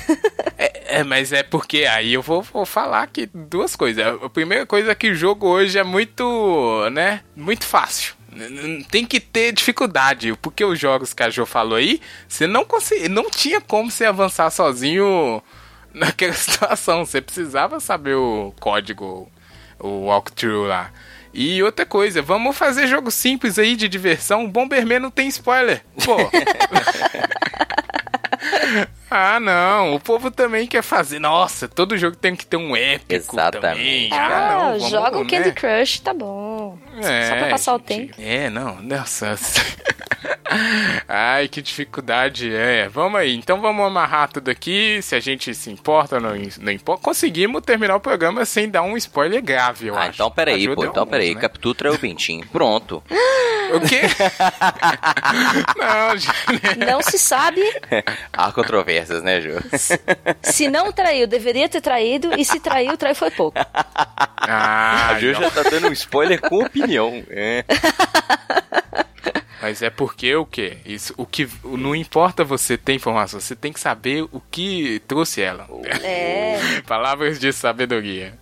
É, 0.58 1.00
é, 1.00 1.04
mas 1.04 1.32
é 1.34 1.44
porque 1.44 1.86
aí 1.86 2.14
eu 2.14 2.22
vou, 2.22 2.42
vou 2.42 2.66
falar 2.66 3.04
aqui 3.04 3.30
duas 3.34 3.76
coisas. 3.76 4.06
A 4.06 4.30
primeira 4.30 4.66
coisa 4.66 4.92
é 4.92 4.96
que 4.96 5.10
o 5.12 5.16
jogo 5.16 5.48
hoje 5.48 5.78
é 5.78 5.84
muito, 5.84 6.90
né, 6.92 7.22
muito 7.36 7.66
fácil. 7.66 8.14
Tem 8.90 9.06
que 9.06 9.20
ter 9.20 9.52
dificuldade, 9.52 10.34
porque 10.42 10.64
os 10.64 10.80
jogos 10.80 11.14
que 11.14 11.24
a 11.24 11.30
Jo 11.30 11.46
falou 11.46 11.78
aí, 11.78 12.02
você 12.28 12.48
não 12.48 12.66
conseguia, 12.66 13.10
não 13.10 13.30
tinha 13.30 13.62
como 13.62 13.90
você 13.90 14.06
avançar 14.06 14.50
sozinho 14.50 15.42
naquela 15.94 16.34
situação. 16.34 17.06
Você 17.06 17.22
precisava 17.22 17.80
saber 17.80 18.16
o 18.16 18.54
código, 18.60 19.32
o 19.80 20.06
walkthrough 20.06 20.68
lá. 20.68 20.92
E 21.34 21.62
outra 21.62 21.86
coisa, 21.86 22.22
vamos 22.22 22.58
fazer 22.58 22.88
jogo 22.88 23.12
simples 23.12 23.60
aí 23.60 23.76
de 23.76 23.90
diversão. 23.90 24.50
Bomberman 24.50 25.00
não 25.00 25.12
tem 25.12 25.28
spoiler. 25.28 25.84
Pô. 26.06 26.16
Ah, 29.10 29.40
não. 29.40 29.94
O 29.96 30.00
povo 30.00 30.30
também 30.32 30.66
quer 30.68 30.82
fazer. 30.82 31.20
Nossa, 31.20 31.68
todo 31.68 31.98
jogo 31.98 32.16
tem 32.18 32.36
que 32.36 32.46
ter 32.46 32.58
um 32.58 32.76
épico 32.76 33.14
Exatamente. 33.14 33.62
também. 33.62 34.10
Ah, 34.12 34.26
Ah, 34.26 34.54
não. 34.54 34.60
vamos, 34.80 34.90
joga 34.90 35.18
um 35.18 35.24
né? 35.24 35.30
Candy 35.30 35.52
Crush, 35.54 36.00
tá 36.00 36.14
bom. 36.14 36.78
É, 37.02 37.30
Só 37.30 37.36
pra 37.38 37.50
passar 37.50 37.76
o 37.76 37.78
gente. 37.78 37.88
tempo. 37.88 38.14
É, 38.18 38.50
não. 38.50 38.82
Nossa. 38.82 39.36
Ai, 41.08 41.48
que 41.48 41.62
dificuldade. 41.62 42.54
É, 42.54 42.88
vamos 42.88 43.20
aí. 43.20 43.36
Então 43.36 43.60
vamos 43.62 43.86
amarrar 43.86 44.30
tudo 44.32 44.50
aqui. 44.50 45.00
Se 45.02 45.16
a 45.16 45.20
gente 45.20 45.54
se 45.56 45.70
importa, 45.72 46.20
não, 46.20 46.32
não 46.60 46.72
importa. 46.72 47.04
Conseguimos 47.04 47.62
terminar 47.64 47.96
o 47.96 48.00
programa 48.00 48.46
sem 48.46 48.70
dar 48.70 48.82
um 48.84 48.96
spoiler 48.98 49.41
grave, 49.43 49.88
eu 49.88 49.96
Ah, 49.98 50.02
acho. 50.04 50.12
então 50.16 50.30
peraí, 50.32 50.62
Ajuda 50.66 50.76
pô. 50.76 50.86
Então 50.86 51.02
alguns, 51.02 51.12
peraí. 51.12 51.36
né? 51.36 51.41
Captura 51.41 51.91
o 51.93 51.98
pintinho. 52.00 52.46
Pronto. 52.48 53.04
O 53.74 53.80
quê? 53.82 54.02
não, 55.78 56.18
gente. 56.18 56.78
Não 56.86 57.02
se 57.02 57.18
sabe 57.18 57.62
Há 58.32 58.52
controvérsias, 58.52 59.24
né, 59.24 59.41
Ju? 59.41 59.50
se 60.43 60.68
não 60.68 60.91
traiu, 60.91 61.26
deveria 61.28 61.68
ter 61.68 61.82
traído, 61.82 62.32
e 62.38 62.46
se 62.46 62.60
traiu, 62.60 62.96
traiu 62.98 63.16
foi 63.16 63.32
pouco. 63.32 63.58
Ah, 64.38 65.10
A 65.10 65.20
Ju 65.20 65.32
não. 65.34 65.41
já 65.41 65.50
tá 65.52 65.64
dando 65.64 65.88
um 65.88 65.91
spoiler 65.93 66.39
com 66.39 66.64
opinião. 66.64 67.24
É. 67.30 67.64
Mas 69.66 69.82
é 69.82 69.89
porque 69.89 70.36
o 70.36 70.45
quê? 70.45 70.78
Isso, 70.86 71.11
o 71.18 71.26
que 71.26 71.49
não 71.63 71.95
importa 71.95 72.43
você 72.43 72.78
ter 72.78 72.93
informação, 72.93 73.39
você 73.39 73.55
tem 73.55 73.74
que 73.74 73.80
saber 73.80 74.22
o 74.32 74.39
que 74.39 75.01
trouxe 75.07 75.41
ela. 75.41 75.68
É. 76.03 76.59
Palavras 76.86 77.39
de 77.39 77.51
sabedoria. 77.51 78.38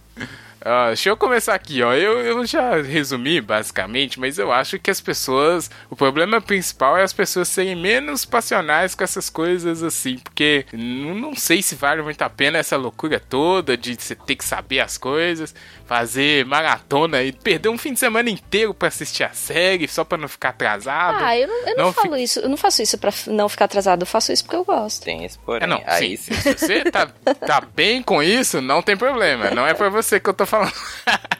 Ah, 0.66 0.88
deixa 0.88 1.10
eu 1.10 1.18
começar 1.18 1.54
aqui, 1.54 1.84
ó. 1.84 1.94
Eu, 1.94 2.20
eu 2.20 2.46
já 2.46 2.82
resumi 2.82 3.42
basicamente, 3.42 4.20
mas 4.20 4.38
eu 4.40 4.52
acho 4.52 4.80
que 4.80 4.90
as 4.90 5.02
pessoas. 5.02 5.70
O 5.90 5.96
problema 5.96 6.40
principal 6.42 6.98
é 6.98 7.04
as 7.04 7.12
pessoas 7.14 7.48
serem 7.50 7.76
menos 7.76 8.24
passionais 8.26 8.96
com 8.96 9.04
essas 9.04 9.30
coisas 9.30 9.84
assim, 9.84 10.18
porque 10.20 10.66
não, 10.74 11.36
sei 11.36 11.62
se 11.62 11.76
vale 11.76 12.02
muito 12.02 12.22
a 12.22 12.30
pena 12.30 12.58
essa 12.60 12.78
loucura 12.78 13.20
toda 13.20 13.76
de 13.76 13.96
você 14.00 14.16
ter 14.16 14.36
que 14.36 14.46
saber 14.46 14.80
as 14.80 14.98
coisas, 14.98 15.54
fazer 15.86 16.46
maratona 16.46 17.22
e 17.24 17.32
perder 17.34 17.70
um 17.70 17.78
fim 17.78 17.94
de 17.94 18.00
semana 18.00 18.30
inteiro 18.30 18.74
pra 18.74 18.88
assistir 18.88 19.24
a 19.24 19.34
série 19.34 19.88
só 19.88 20.04
pra 20.06 20.18
não 20.18 20.28
ficar 20.30 20.50
atrasado. 20.50 21.18
Ah, 21.22 21.38
eu 21.38 21.48
não, 21.48 21.68
eu 21.68 21.76
não, 21.76 21.86
Não 21.86 21.94
falo 21.94 22.08
fica- 22.12 22.20
isso, 22.22 22.40
eu 22.40 22.48
não 22.50 22.58
faço 22.58 22.82
isso 22.82 22.98
pra 22.98 23.12
f- 23.12 23.30
não 23.30 23.50
ficar 23.50 23.66
atrasado, 23.66 24.04
eu 24.04 24.08
faço 24.08 24.32
isso 24.32 24.44
porque 24.44 24.56
eu 24.56 24.64
gosto. 24.64 25.04
Tem 25.04 25.26
esse 25.26 25.38
porém. 25.40 25.64
É, 25.64 25.68
não, 25.68 25.82
Aí 25.86 26.16
sim. 26.18 26.34
sim. 26.34 26.42
Se 26.42 26.58
você 26.58 26.84
tá, 26.90 27.08
tá 27.08 27.62
bem 27.76 28.02
com 28.02 28.24
isso, 28.24 28.62
não 28.62 28.82
tem 28.82 28.96
problema. 28.96 29.52
Não 29.52 29.68
é 29.68 29.74
pra 29.74 29.90
você 29.90 30.20
que 30.20 30.30
eu 30.30 30.34
tô 30.34 30.46
falando. 30.54 30.74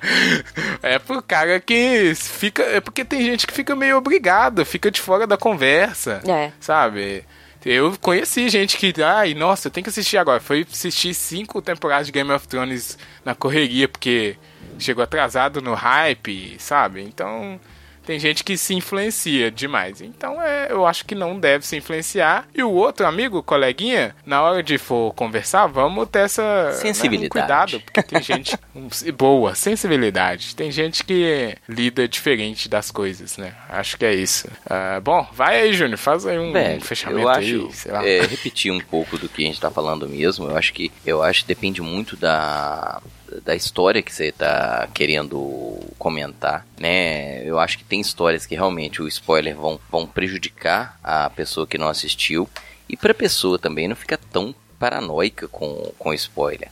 é 0.82 0.98
pro 0.98 1.22
cara 1.22 1.60
que 1.60 2.14
fica. 2.16 2.64
É 2.64 2.82
porque 2.82 3.06
tem 3.06 3.22
gente 3.22 3.46
que 3.46 3.54
fica 3.54 3.76
meio 3.76 3.98
obrigado, 3.98 4.66
fica 4.66 4.90
de 4.90 5.00
fora 5.00 5.28
da 5.28 5.38
conversa. 5.38 6.22
É. 6.28 6.52
Sabe? 6.60 7.24
Eu 7.66 7.96
conheci 8.02 8.50
gente 8.50 8.76
que, 8.78 8.94
ai, 9.02 9.34
nossa, 9.34 9.68
eu 9.68 9.72
tenho 9.72 9.84
que 9.84 9.90
assistir 9.90 10.18
agora. 10.18 10.42
Foi 10.42 10.66
assistir 10.70 11.14
cinco 11.14 11.62
temporadas 11.62 12.08
de 12.08 12.12
Game 12.12 12.32
of 12.32 12.48
Thrones 12.48 12.98
na 13.24 13.34
correria, 13.34 13.88
porque 13.88 14.36
chegou 14.78 15.04
atrasado 15.04 15.62
no 15.62 15.74
hype, 15.74 16.58
sabe? 16.60 17.02
Então, 17.02 17.60
tem 18.06 18.20
gente 18.20 18.44
que 18.44 18.58
se 18.58 18.74
influencia 18.74 19.50
demais. 19.50 20.02
Então, 20.02 20.42
é, 20.42 20.68
eu 20.70 20.86
acho 20.86 21.06
que 21.06 21.16
não 21.16 21.40
deve 21.40 21.66
se 21.66 21.76
influenciar. 21.78 22.48
E 22.54 22.64
o 22.64 22.72
outro 22.72 23.06
amigo, 23.06 23.42
coleguinha, 23.42 24.16
na 24.26 24.42
hora 24.42 24.62
de 24.62 24.78
for 24.78 25.14
conversar, 25.14 25.68
vamos 25.68 26.08
ter 26.10 26.20
essa 26.20 26.44
né, 26.44 26.70
um 26.70 26.74
Sensibilidade. 26.74 27.32
cuidado, 27.32 27.80
porque 27.82 28.04
tem 28.04 28.22
gente 28.22 28.58
um, 28.76 28.88
boa, 29.14 29.56
sensibilidade. 29.56 30.56
Tem 30.56 30.72
gente 30.72 31.04
que 31.04 31.56
lida 31.68 32.08
diferente 32.08 32.68
das 32.68 32.92
coisas, 32.92 33.38
né? 33.38 33.54
Acho 33.70 33.98
que 33.98 34.06
é 34.06 34.14
isso. 34.14 34.48
Ah, 34.70 35.00
bom, 35.02 35.28
vai 35.34 35.62
aí, 35.62 35.74
Júnior, 35.74 35.98
faz 35.98 36.26
aí 36.26 36.38
um, 36.38 36.52
Velho, 36.52 36.82
fechamento 36.82 37.22
eu 37.22 37.30
acho, 37.30 37.70
aí, 37.90 38.20
é, 38.20 38.22
repetir 38.26 38.72
um 38.72 38.80
pouco 38.80 39.18
do 39.18 39.30
que 39.30 39.44
a 39.44 39.46
gente 39.48 39.60
tá 39.60 39.72
falando 39.72 40.08
mesmo, 40.08 40.48
eu 40.48 40.58
acho 40.58 40.74
que 40.74 40.92
eu 41.06 41.24
acho 41.24 41.42
que 41.42 41.48
depende 41.48 41.82
muito 41.82 42.16
da 42.16 43.02
da 43.42 43.56
história 43.56 44.02
que 44.02 44.14
você 44.14 44.32
tá 44.32 44.88
querendo 44.94 45.80
comentar, 45.98 46.66
né? 46.78 47.44
Eu 47.48 47.60
acho 47.60 47.78
que 47.78 47.84
tem 47.84 48.02
histórias 48.02 48.46
que 48.46 48.56
realmente 48.56 49.02
o 49.02 49.08
spoiler 49.08 49.56
vão, 49.56 49.80
vão 49.90 50.06
prejudicar 50.06 51.00
a 51.04 51.30
pessoa 51.30 51.68
que 51.68 51.78
não 51.78 51.88
assistiu 51.88 52.50
e 52.88 52.98
pra 52.98 53.14
pessoa 53.14 53.58
também 53.58 53.88
não 53.88 53.96
fica 53.96 54.18
tão 54.18 54.54
paranoica 54.78 55.48
com, 55.48 55.92
com 55.98 56.14
spoiler. 56.14 56.70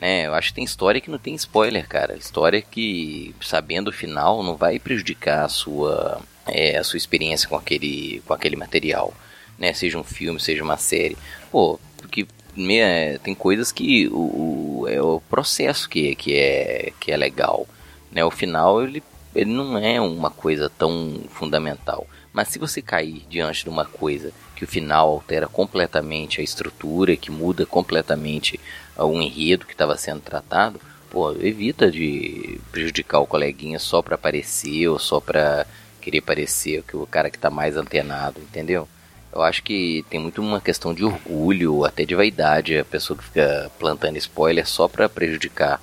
Né, 0.00 0.26
eu 0.26 0.34
acho 0.34 0.48
que 0.48 0.54
tem 0.54 0.64
história 0.64 1.00
que 1.00 1.10
não 1.10 1.18
tem 1.18 1.34
spoiler, 1.34 1.86
cara. 1.86 2.16
História 2.16 2.62
que, 2.62 3.34
sabendo 3.42 3.88
o 3.88 3.92
final, 3.92 4.42
não 4.42 4.56
vai 4.56 4.78
prejudicar 4.78 5.44
a 5.44 5.48
sua, 5.48 6.22
é, 6.46 6.78
a 6.78 6.82
sua 6.82 6.96
experiência 6.96 7.46
com 7.46 7.54
aquele, 7.54 8.22
com 8.26 8.32
aquele 8.32 8.56
material. 8.56 9.12
Né? 9.58 9.74
Seja 9.74 9.98
um 9.98 10.04
filme, 10.04 10.40
seja 10.40 10.64
uma 10.64 10.78
série. 10.78 11.18
Pô, 11.52 11.78
porque 11.98 12.26
né, 12.56 13.18
tem 13.18 13.34
coisas 13.34 13.72
que 13.72 14.08
o, 14.08 14.82
o, 14.82 14.88
é 14.88 15.00
o 15.00 15.20
processo 15.28 15.88
que, 15.88 16.14
que, 16.14 16.34
é, 16.34 16.92
que 16.98 17.12
é 17.12 17.16
legal. 17.16 17.66
Né? 18.10 18.24
O 18.24 18.30
final, 18.30 18.82
ele, 18.82 19.02
ele 19.34 19.50
não 19.52 19.78
é 19.78 20.00
uma 20.00 20.30
coisa 20.30 20.70
tão 20.70 21.20
fundamental. 21.30 22.06
Mas 22.32 22.48
se 22.48 22.58
você 22.58 22.80
cair 22.80 23.24
diante 23.28 23.64
de 23.64 23.70
uma 23.70 23.84
coisa 23.84 24.32
que 24.54 24.64
o 24.64 24.68
final 24.68 25.08
altera 25.08 25.48
completamente 25.48 26.40
a 26.40 26.44
estrutura, 26.44 27.16
que 27.16 27.30
muda 27.30 27.66
completamente 27.66 28.60
o 28.96 29.20
enredo 29.20 29.66
que 29.66 29.72
estava 29.72 29.96
sendo 29.96 30.20
tratado, 30.20 30.80
pô, 31.10 31.32
evita 31.32 31.90
de 31.90 32.60
prejudicar 32.70 33.20
o 33.20 33.26
coleguinha 33.26 33.78
só 33.78 34.02
para 34.02 34.14
aparecer 34.14 34.88
ou 34.88 34.98
só 34.98 35.18
para 35.18 35.66
querer 36.00 36.20
parecer 36.20 36.82
que 36.82 36.96
o 36.96 37.06
cara 37.06 37.30
que 37.30 37.36
está 37.36 37.50
mais 37.50 37.76
antenado, 37.76 38.40
entendeu? 38.40 38.88
Eu 39.32 39.42
acho 39.42 39.62
que 39.62 40.04
tem 40.10 40.18
muito 40.18 40.42
uma 40.42 40.60
questão 40.60 40.92
de 40.92 41.04
orgulho, 41.04 41.84
até 41.84 42.04
de 42.04 42.14
vaidade, 42.14 42.78
a 42.78 42.84
pessoa 42.84 43.16
que 43.16 43.24
fica 43.24 43.70
plantando 43.78 44.16
spoiler 44.16 44.66
só 44.66 44.88
para 44.88 45.08
prejudicar 45.08 45.80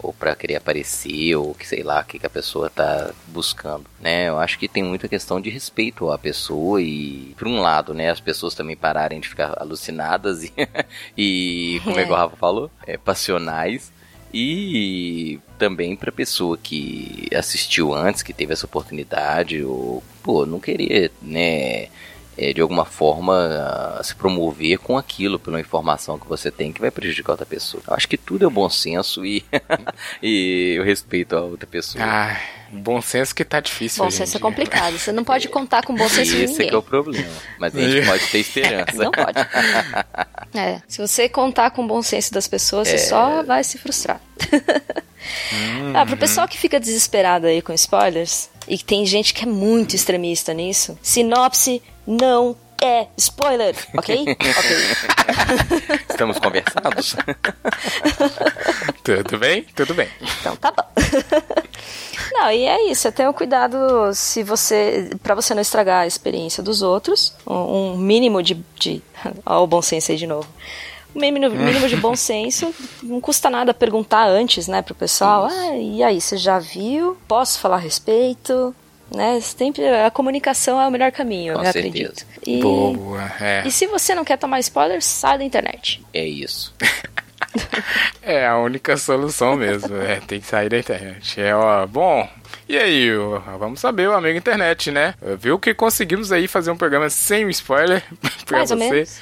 ou 0.00 0.12
para 0.12 0.34
querer 0.34 0.56
aparecer, 0.56 1.34
ou 1.36 1.54
que 1.54 1.66
sei 1.66 1.82
lá, 1.82 2.00
o 2.00 2.04
que, 2.04 2.18
que 2.18 2.26
a 2.26 2.30
pessoa 2.30 2.70
tá 2.70 3.10
buscando, 3.26 3.84
né? 4.00 4.28
Eu 4.28 4.38
acho 4.38 4.58
que 4.58 4.68
tem 4.68 4.82
muita 4.82 5.08
questão 5.08 5.40
de 5.40 5.50
respeito 5.50 6.10
à 6.10 6.18
pessoa 6.18 6.80
e, 6.80 7.34
por 7.36 7.48
um 7.48 7.60
lado, 7.60 7.92
né, 7.92 8.10
as 8.10 8.20
pessoas 8.20 8.54
também 8.54 8.76
pararem 8.76 9.20
de 9.20 9.28
ficar 9.28 9.54
alucinadas 9.60 10.44
e, 10.44 10.52
e 11.16 11.80
como 11.84 11.98
é 11.98 12.04
que 12.04 12.12
o 12.12 12.14
Rafa 12.14 12.36
falou, 12.36 12.70
é, 12.86 12.96
passionais. 12.96 13.92
E 14.32 15.40
também 15.58 15.96
para 15.96 16.12
pessoa 16.12 16.58
que 16.58 17.28
assistiu 17.34 17.94
antes, 17.94 18.22
que 18.22 18.34
teve 18.34 18.52
essa 18.52 18.66
oportunidade, 18.66 19.64
ou, 19.64 20.02
pô, 20.22 20.44
não 20.44 20.60
querer, 20.60 21.10
né, 21.22 21.88
é, 22.38 22.52
de 22.52 22.60
alguma 22.60 22.84
forma 22.84 24.00
se 24.04 24.14
promover 24.14 24.78
com 24.78 24.96
aquilo, 24.96 25.38
pela 25.38 25.60
informação 25.60 26.18
que 26.18 26.28
você 26.28 26.50
tem 26.50 26.72
que 26.72 26.80
vai 26.80 26.90
prejudicar 26.90 27.32
outra 27.32 27.44
pessoa. 27.44 27.82
Eu 27.86 27.94
acho 27.94 28.08
que 28.08 28.16
tudo 28.16 28.46
é 28.46 28.50
bom 28.50 28.70
senso 28.70 29.26
e, 29.26 29.44
e 30.22 30.74
eu 30.78 30.84
respeito 30.84 31.36
a 31.36 31.40
outra 31.40 31.66
pessoa. 31.66 32.02
Ah, 32.04 32.40
bom 32.70 33.02
senso 33.02 33.34
que 33.34 33.44
tá 33.44 33.58
difícil. 33.60 34.04
Bom 34.04 34.10
senso 34.10 34.36
é 34.36 34.40
complicado. 34.40 34.96
Você 34.98 35.10
não 35.10 35.24
pode 35.24 35.48
contar 35.48 35.84
com 35.84 35.94
bom 35.94 36.08
senso 36.08 36.30
de 36.36 36.44
Esse 36.44 36.52
ninguém. 36.52 36.68
é, 36.70 36.74
é 36.74 36.76
o 36.76 36.82
problema. 36.82 37.28
Mas 37.58 37.74
a 37.74 37.80
gente 37.80 38.06
pode 38.06 38.26
ter 38.30 38.38
esperança. 38.38 38.92
Não 38.94 39.10
pode. 39.10 39.38
É, 40.54 40.80
se 40.88 40.96
você 40.98 41.28
contar 41.28 41.70
com 41.72 41.84
o 41.84 41.86
bom 41.86 42.00
senso 42.00 42.32
das 42.32 42.48
pessoas, 42.48 42.88
É. 42.88 42.96
você 42.96 43.06
só 43.08 43.42
vai 43.42 43.62
se 43.62 43.76
frustrar. 43.76 44.18
ah, 45.94 46.06
pro 46.06 46.16
pessoal 46.16 46.48
que 46.48 46.56
fica 46.56 46.80
desesperado 46.80 47.46
aí 47.46 47.60
com 47.60 47.72
spoilers, 47.74 48.48
e 48.68 48.78
que 48.78 48.84
tem 48.84 49.04
gente 49.06 49.34
que 49.34 49.44
é 49.44 49.46
muito 49.46 49.96
extremista 49.96 50.52
nisso, 50.52 50.98
sinopse 51.02 51.82
não 52.06 52.56
é 52.80 53.08
spoiler, 53.16 53.74
ok? 53.96 54.22
ok. 54.22 54.46
Estamos 56.08 56.38
conversados? 56.38 57.16
Tudo 59.02 59.38
bem? 59.38 59.64
Tudo 59.74 59.94
bem. 59.94 60.08
Então 60.40 60.56
tá 60.56 60.70
bom. 60.70 60.84
Não, 62.32 62.50
e 62.52 62.64
é 62.64 62.90
isso, 62.90 63.10
tenha 63.10 63.32
cuidado 63.32 64.12
se 64.14 64.42
você. 64.42 65.10
para 65.22 65.34
você 65.34 65.54
não 65.54 65.62
estragar 65.62 66.02
a 66.02 66.06
experiência 66.06 66.62
dos 66.62 66.82
outros. 66.82 67.34
Um, 67.46 67.54
um 67.54 67.96
mínimo 67.96 68.42
de. 68.42 68.54
de 68.78 69.02
ó, 69.44 69.62
o 69.62 69.66
bom 69.66 69.82
senso 69.82 70.12
aí 70.12 70.18
de 70.18 70.26
novo. 70.26 70.48
Mínimo, 71.18 71.50
mínimo 71.54 71.88
de 71.88 71.96
bom 71.96 72.14
senso. 72.16 72.72
Não 73.02 73.20
custa 73.20 73.50
nada 73.50 73.74
perguntar 73.74 74.26
antes, 74.26 74.68
né, 74.68 74.82
pro 74.82 74.94
pessoal. 74.94 75.46
Ah, 75.50 75.76
e 75.76 76.02
aí, 76.02 76.20
você 76.20 76.36
já 76.36 76.58
viu? 76.58 77.16
Posso 77.26 77.58
falar 77.60 77.76
a 77.76 77.80
respeito? 77.80 78.74
Né? 79.14 79.40
Sempre 79.40 79.88
a 79.88 80.10
comunicação 80.10 80.80
é 80.80 80.86
o 80.86 80.90
melhor 80.90 81.10
caminho, 81.10 81.54
Com 81.54 81.60
eu 81.64 81.72
certeza. 81.72 81.88
acredito. 81.88 82.26
E, 82.46 82.60
Boa, 82.60 83.32
é. 83.40 83.62
e 83.66 83.70
se 83.70 83.86
você 83.86 84.14
não 84.14 84.22
quer 84.24 84.36
tomar 84.36 84.60
spoiler, 84.60 85.02
sai 85.02 85.38
da 85.38 85.44
internet. 85.44 86.02
É 86.12 86.24
isso. 86.26 86.74
É 88.22 88.46
a 88.46 88.58
única 88.58 88.96
solução 88.96 89.56
mesmo. 89.56 89.96
É, 89.96 90.16
tem 90.20 90.40
que 90.40 90.46
sair 90.46 90.68
da 90.68 90.78
internet. 90.78 91.40
É, 91.40 91.54
ó, 91.54 91.86
bom. 91.86 92.28
E 92.68 92.76
aí, 92.76 93.10
vamos 93.58 93.80
saber, 93.80 94.08
o 94.08 94.12
amigo 94.12 94.36
internet, 94.36 94.90
né? 94.90 95.14
Viu 95.38 95.58
que 95.58 95.72
conseguimos 95.72 96.30
aí 96.30 96.46
fazer 96.46 96.70
um 96.70 96.76
programa 96.76 97.08
sem 97.08 97.48
spoiler 97.50 98.02
pra 98.44 98.58
Mais 98.58 98.68
você. 98.70 98.74
ou 98.74 98.78
menos. 98.78 99.18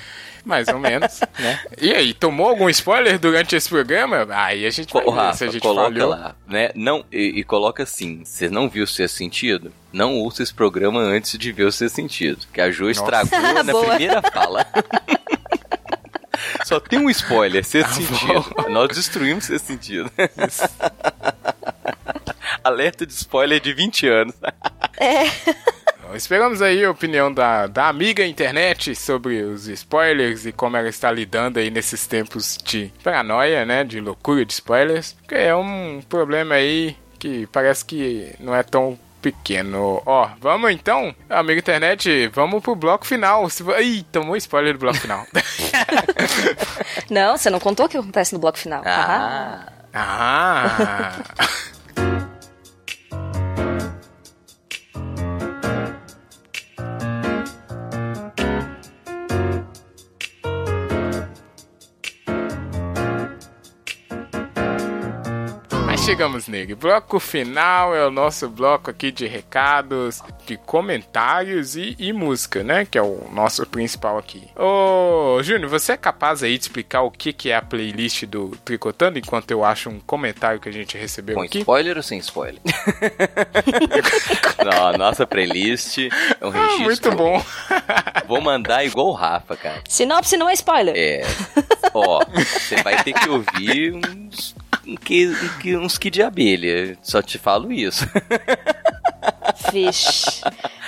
Mais 0.47 0.69
ou 0.69 0.79
menos, 0.79 1.19
né? 1.41 1.61
E 1.77 1.93
aí, 1.93 2.15
tomou 2.15 2.49
algum 2.49 2.69
spoiler 2.71 3.19
durante 3.19 3.57
esse 3.57 3.69
programa? 3.69 4.29
Aí 4.31 4.65
a 4.65 4.71
gente 4.71 4.93
vai 4.95 5.05
Ô, 5.05 5.11
ver 5.11 5.17
Rafa, 5.19 5.39
se 5.39 5.45
a 5.45 5.49
gente 5.49 5.61
coloca 5.61 5.91
falhou. 5.91 6.11
lá, 6.11 6.37
né? 6.47 6.71
Não, 6.77 7.05
e, 7.11 7.41
e 7.41 7.43
coloca 7.45 7.83
assim: 7.83 8.23
você 8.25 8.49
não 8.49 8.69
viu 8.69 8.85
o 8.85 8.87
seu 8.87 9.09
sentido? 9.09 9.73
Não 9.93 10.15
ouça 10.15 10.45
esse 10.45 10.55
programa 10.55 11.01
antes 11.01 11.37
de 11.37 11.51
ver 11.51 11.65
o 11.65 11.73
seu 11.73 11.89
sentido. 11.89 12.47
Que 12.53 12.61
a 12.61 12.71
Jo 12.71 12.89
estragou 12.89 13.41
na 13.65 13.73
Boa. 13.73 13.87
primeira 13.89 14.23
fala. 14.23 14.65
Só 16.65 16.79
tem 16.79 16.99
um 17.01 17.11
spoiler, 17.11 17.65
Tá 17.65 17.69
sexto 17.69 17.95
sentido. 17.95 18.71
Nós 18.71 18.89
destruímos 18.95 19.45
sexto 19.47 19.67
sentido. 19.67 20.11
Alerta 22.63 23.05
de 23.05 23.13
spoiler 23.13 23.61
de 23.61 23.73
20 23.73 24.07
anos. 24.09 24.35
Então, 24.37 25.76
Esperamos 26.15 26.63
aí 26.63 26.85
a 26.85 26.91
opinião 26.91 27.33
da, 27.33 27.67
da 27.67 27.89
amiga 27.89 28.25
internet 28.25 28.95
sobre 28.95 29.43
os 29.43 29.67
spoilers 29.69 30.47
e 30.47 30.53
como 30.53 30.77
ela 30.77 30.89
está 30.89 31.11
lidando 31.11 31.59
aí 31.59 31.71
nesses 31.71 32.07
tempos 32.07 32.59
de 32.65 32.93
paranoia, 33.03 33.65
né? 33.65 33.85
De 33.85 34.01
loucura 34.01 34.45
de 34.45 34.53
spoilers. 34.53 35.13
Porque 35.13 35.35
é 35.35 35.55
um 35.55 36.01
problema 36.09 36.55
aí 36.55 36.97
que 37.19 37.47
parece 37.49 37.85
que 37.85 38.35
não 38.39 38.55
é 38.55 38.63
tão 38.63 38.99
pequeno. 39.21 40.03
Ó, 40.07 40.29
vamos 40.41 40.71
então, 40.71 41.15
amiga 41.29 41.59
internet, 41.59 42.29
vamos 42.29 42.63
pro 42.63 42.77
bloco 42.77 43.05
final. 43.05 43.49
Ih, 43.81 44.03
tomou 44.13 44.37
spoiler 44.37 44.75
do 44.75 44.79
bloco 44.79 44.99
final. 44.99 45.27
Não, 47.11 47.37
você 47.37 47.51
não 47.51 47.61
contou 47.61 47.87
o 47.87 47.89
que 47.89 47.97
acontece 47.97 48.33
no 48.33 48.41
bloco 48.41 48.59
final. 48.59 48.83
Ah, 48.85 49.67
ah! 49.95 51.23
Mas 51.39 51.76
chegamos 66.07 66.47
nele. 66.47 66.75
Bloco 66.77 67.19
final 67.19 67.95
é 67.95 68.07
o 68.07 68.11
nosso 68.13 68.49
bloco 68.49 68.89
aqui 68.91 69.11
de 69.11 69.27
recados, 69.27 70.23
de 70.47 70.57
comentários 70.57 71.75
e, 71.75 71.97
e 71.99 72.13
música, 72.13 72.63
né? 72.63 72.87
Que 72.89 72.97
é 72.97 73.03
o 73.03 73.27
nosso 73.33 73.67
principal 73.67 74.17
aqui. 74.17 74.49
Ô, 74.57 75.43
Júnior, 75.43 75.69
você 75.69 75.93
é 75.93 75.97
capaz 75.97 76.45
aí 76.45 76.57
de 76.57 76.63
explicar 76.65 77.03
o 77.03 77.11
que, 77.11 77.33
que 77.33 77.51
é 77.51 77.57
a 77.57 77.63
playlist 77.63 78.25
do 78.25 78.51
Tricotando 78.65 79.19
enquanto 79.19 79.51
eu 79.51 79.65
acho 79.65 79.91
um 79.91 79.99
comentário 79.99 80.61
que 80.61 80.69
a 80.69 80.73
gente 80.73 80.97
recebeu 80.97 81.35
com 81.35 81.43
aqui? 81.43 81.59
spoiler 81.59 81.97
ou 81.97 82.03
sem 82.05 82.19
spoiler? 82.19 82.61
não, 84.65 84.87
a 84.87 84.97
nossa 84.97 85.27
playlist 85.27 85.99
é 85.99 86.47
um 86.47 86.51
Ah, 86.51 86.53
registro. 86.79 86.85
muito 86.85 87.11
bom. 87.13 87.45
Vou 88.29 88.41
mandar 88.41 88.85
igual 88.85 89.09
o 89.09 89.13
Rafa, 89.13 89.57
cara. 89.57 89.83
Sinopse 89.89 90.37
não 90.37 90.49
é 90.49 90.53
spoiler. 90.53 90.95
É. 90.97 91.23
Ó, 91.93 92.21
você 92.33 92.77
vai 92.83 93.03
ter 93.03 93.13
que 93.13 93.29
ouvir 93.29 93.93
uns. 93.95 94.55
Que, 95.05 95.33
que- 95.61 95.77
uns 95.77 95.99
que 95.99 96.11
de 96.11 96.23
abelha. 96.23 96.97
Só 97.03 97.21
te 97.23 97.39
falo 97.39 97.73
isso. 97.73 98.05
Vixe. 99.73 100.41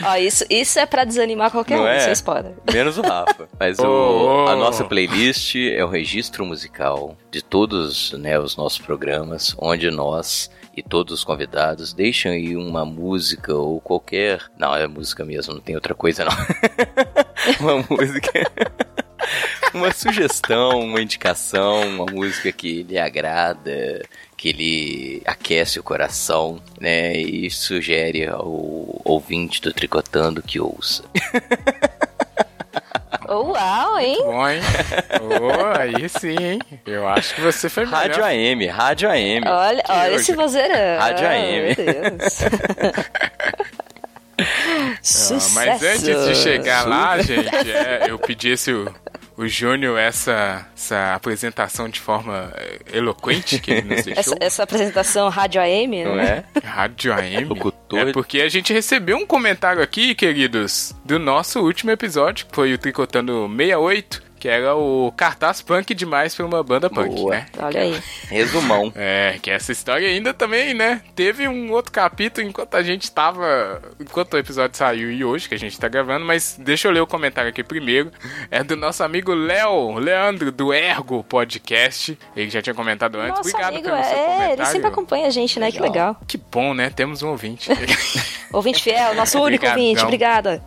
Ó, 0.02 0.16
isso, 0.16 0.44
isso 0.48 0.78
é 0.78 0.86
pra 0.86 1.04
desanimar 1.04 1.50
qualquer 1.50 1.76
Não 1.76 1.84
um, 1.84 1.88
é? 1.88 2.08
é 2.08 2.12
spoiler. 2.12 2.52
Menos 2.72 2.98
o 2.98 3.02
Rafa. 3.02 3.48
Mas 3.58 3.78
o- 3.80 3.84
Oh, 3.88 4.44
oh. 4.44 4.48
a 4.48 4.54
nossa 4.56 4.84
playlist 4.84 5.54
é 5.56 5.84
o 5.84 5.88
registro 5.88 6.44
musical 6.44 7.16
de 7.30 7.42
todos 7.42 8.12
né, 8.12 8.38
os 8.38 8.56
nossos 8.56 8.78
programas, 8.78 9.54
onde 9.58 9.90
nós 9.90 10.50
e 10.76 10.82
todos 10.82 11.12
os 11.14 11.24
convidados 11.24 11.92
deixam 11.92 12.30
aí 12.30 12.54
uma 12.56 12.84
música 12.84 13.52
ou 13.54 13.80
qualquer. 13.80 14.42
Não, 14.56 14.74
é 14.76 14.86
música 14.86 15.24
mesmo, 15.24 15.54
não 15.54 15.60
tem 15.60 15.74
outra 15.74 15.94
coisa 15.94 16.24
não. 16.24 16.32
uma 17.60 17.84
música. 17.90 18.30
Uma 19.78 19.92
sugestão, 19.92 20.80
uma 20.80 21.00
indicação, 21.00 21.82
uma 21.88 22.06
música 22.06 22.50
que 22.52 22.82
lhe 22.82 22.98
agrada, 22.98 24.02
que 24.36 24.52
lhe 24.52 25.22
aquece 25.24 25.78
o 25.78 25.82
coração, 25.82 26.60
né? 26.80 27.16
E 27.16 27.50
sugere 27.50 28.26
ao 28.26 29.00
ouvinte 29.04 29.60
do 29.62 29.72
Tricotando 29.72 30.42
que 30.42 30.60
ouça. 30.60 31.04
Oh, 33.30 33.52
uau, 33.52 33.98
hein? 33.98 34.16
Bom, 34.22 34.48
hein? 34.48 34.60
Oh, 35.20 35.78
aí 35.78 36.08
sim, 36.08 36.36
hein? 36.40 36.58
Eu 36.86 37.06
acho 37.06 37.34
que 37.34 37.40
você 37.42 37.68
foi 37.68 37.84
melhor. 37.84 38.00
Rádio 38.00 38.24
AM, 38.24 38.66
Rádio 38.66 39.10
AM. 39.10 39.46
Olha, 39.46 39.84
olha 39.86 40.14
esse 40.14 40.34
vozeirão. 40.34 40.98
Rádio 40.98 41.26
AM. 41.26 41.62
Meu 41.62 41.74
Deus. 41.74 42.38
Ah, 44.40 44.96
Sucesso. 45.02 45.54
mas 45.54 45.82
antes 45.82 46.02
de 46.04 46.34
chegar 46.36 46.86
lá, 46.86 47.20
gente, 47.20 47.48
é, 47.72 48.06
eu 48.08 48.18
pedisse 48.18 48.72
o, 48.72 48.92
o 49.38 49.46
Júnior 49.46 49.96
essa, 49.96 50.66
essa 50.74 51.14
apresentação 51.14 51.88
de 51.88 52.00
forma 52.00 52.52
eh, 52.56 52.80
eloquente 52.92 53.60
que 53.60 53.70
ele 53.70 53.82
nos 53.82 54.02
deixou. 54.04 54.34
Essa, 54.34 54.36
essa 54.40 54.62
apresentação 54.64 55.28
Rádio 55.28 55.60
AM, 55.60 56.04
Não 56.04 56.16
né? 56.16 56.44
é? 56.54 56.66
Rádio 56.66 57.12
AM. 57.12 57.48
É 57.92 58.12
porque 58.12 58.40
a 58.40 58.48
gente 58.48 58.72
recebeu 58.72 59.16
um 59.16 59.24
comentário 59.24 59.80
aqui, 59.80 60.12
queridos, 60.16 60.92
do 61.04 61.20
nosso 61.20 61.60
último 61.60 61.92
episódio, 61.92 62.46
que 62.46 62.54
foi 62.54 62.74
o 62.74 62.78
Tricotando 62.78 63.48
68, 63.48 64.27
que 64.38 64.48
era 64.48 64.74
o 64.76 65.12
cartaz 65.16 65.60
punk 65.60 65.94
demais 65.94 66.34
pra 66.34 66.46
uma 66.46 66.62
banda 66.62 66.88
punk, 66.88 67.14
Boa. 67.14 67.30
né? 67.34 67.46
Olha 67.58 67.80
aí. 67.80 68.00
Resumão. 68.28 68.92
É, 69.00 69.38
que 69.40 69.50
essa 69.50 69.70
história 69.70 70.08
ainda 70.08 70.34
também, 70.34 70.74
né? 70.74 71.00
Teve 71.14 71.46
um 71.46 71.70
outro 71.70 71.92
capítulo 71.92 72.46
enquanto 72.46 72.74
a 72.74 72.82
gente 72.82 73.10
tava. 73.10 73.80
Enquanto 74.00 74.34
o 74.34 74.38
episódio 74.38 74.76
saiu 74.76 75.10
e 75.10 75.24
hoje, 75.24 75.48
que 75.48 75.54
a 75.54 75.58
gente 75.58 75.78
tá 75.78 75.88
gravando, 75.88 76.24
mas 76.24 76.56
deixa 76.58 76.88
eu 76.88 76.92
ler 76.92 77.00
o 77.00 77.06
comentário 77.06 77.48
aqui 77.48 77.62
primeiro. 77.62 78.10
É 78.50 78.62
do 78.64 78.76
nosso 78.76 79.02
amigo 79.04 79.32
Léo, 79.32 79.98
Leandro, 79.98 80.50
do 80.50 80.72
Ergo 80.74 81.22
Podcast. 81.24 82.18
Ele 82.36 82.50
já 82.50 82.60
tinha 82.60 82.74
comentado 82.74 83.16
antes. 83.16 83.30
Nosso 83.30 83.48
Obrigado 83.48 83.72
amigo, 83.72 83.88
pelo 83.88 84.02
seu 84.02 84.12
é, 84.16 84.24
comentário. 84.24 84.52
ele 84.52 84.66
sempre 84.66 84.88
acompanha 84.88 85.26
a 85.26 85.30
gente, 85.30 85.60
né? 85.60 85.70
Que 85.70 85.80
legal. 85.80 86.16
Que 86.26 86.36
bom, 86.36 86.74
né? 86.74 86.90
Temos 86.90 87.22
um 87.22 87.28
ouvinte. 87.28 87.70
Ouvinte 88.50 88.82
fiel, 88.82 89.14
nosso 89.14 89.38
único 89.42 89.66
Obrigadão. 89.66 89.82
ouvinte, 89.82 90.02
obrigada. 90.04 90.62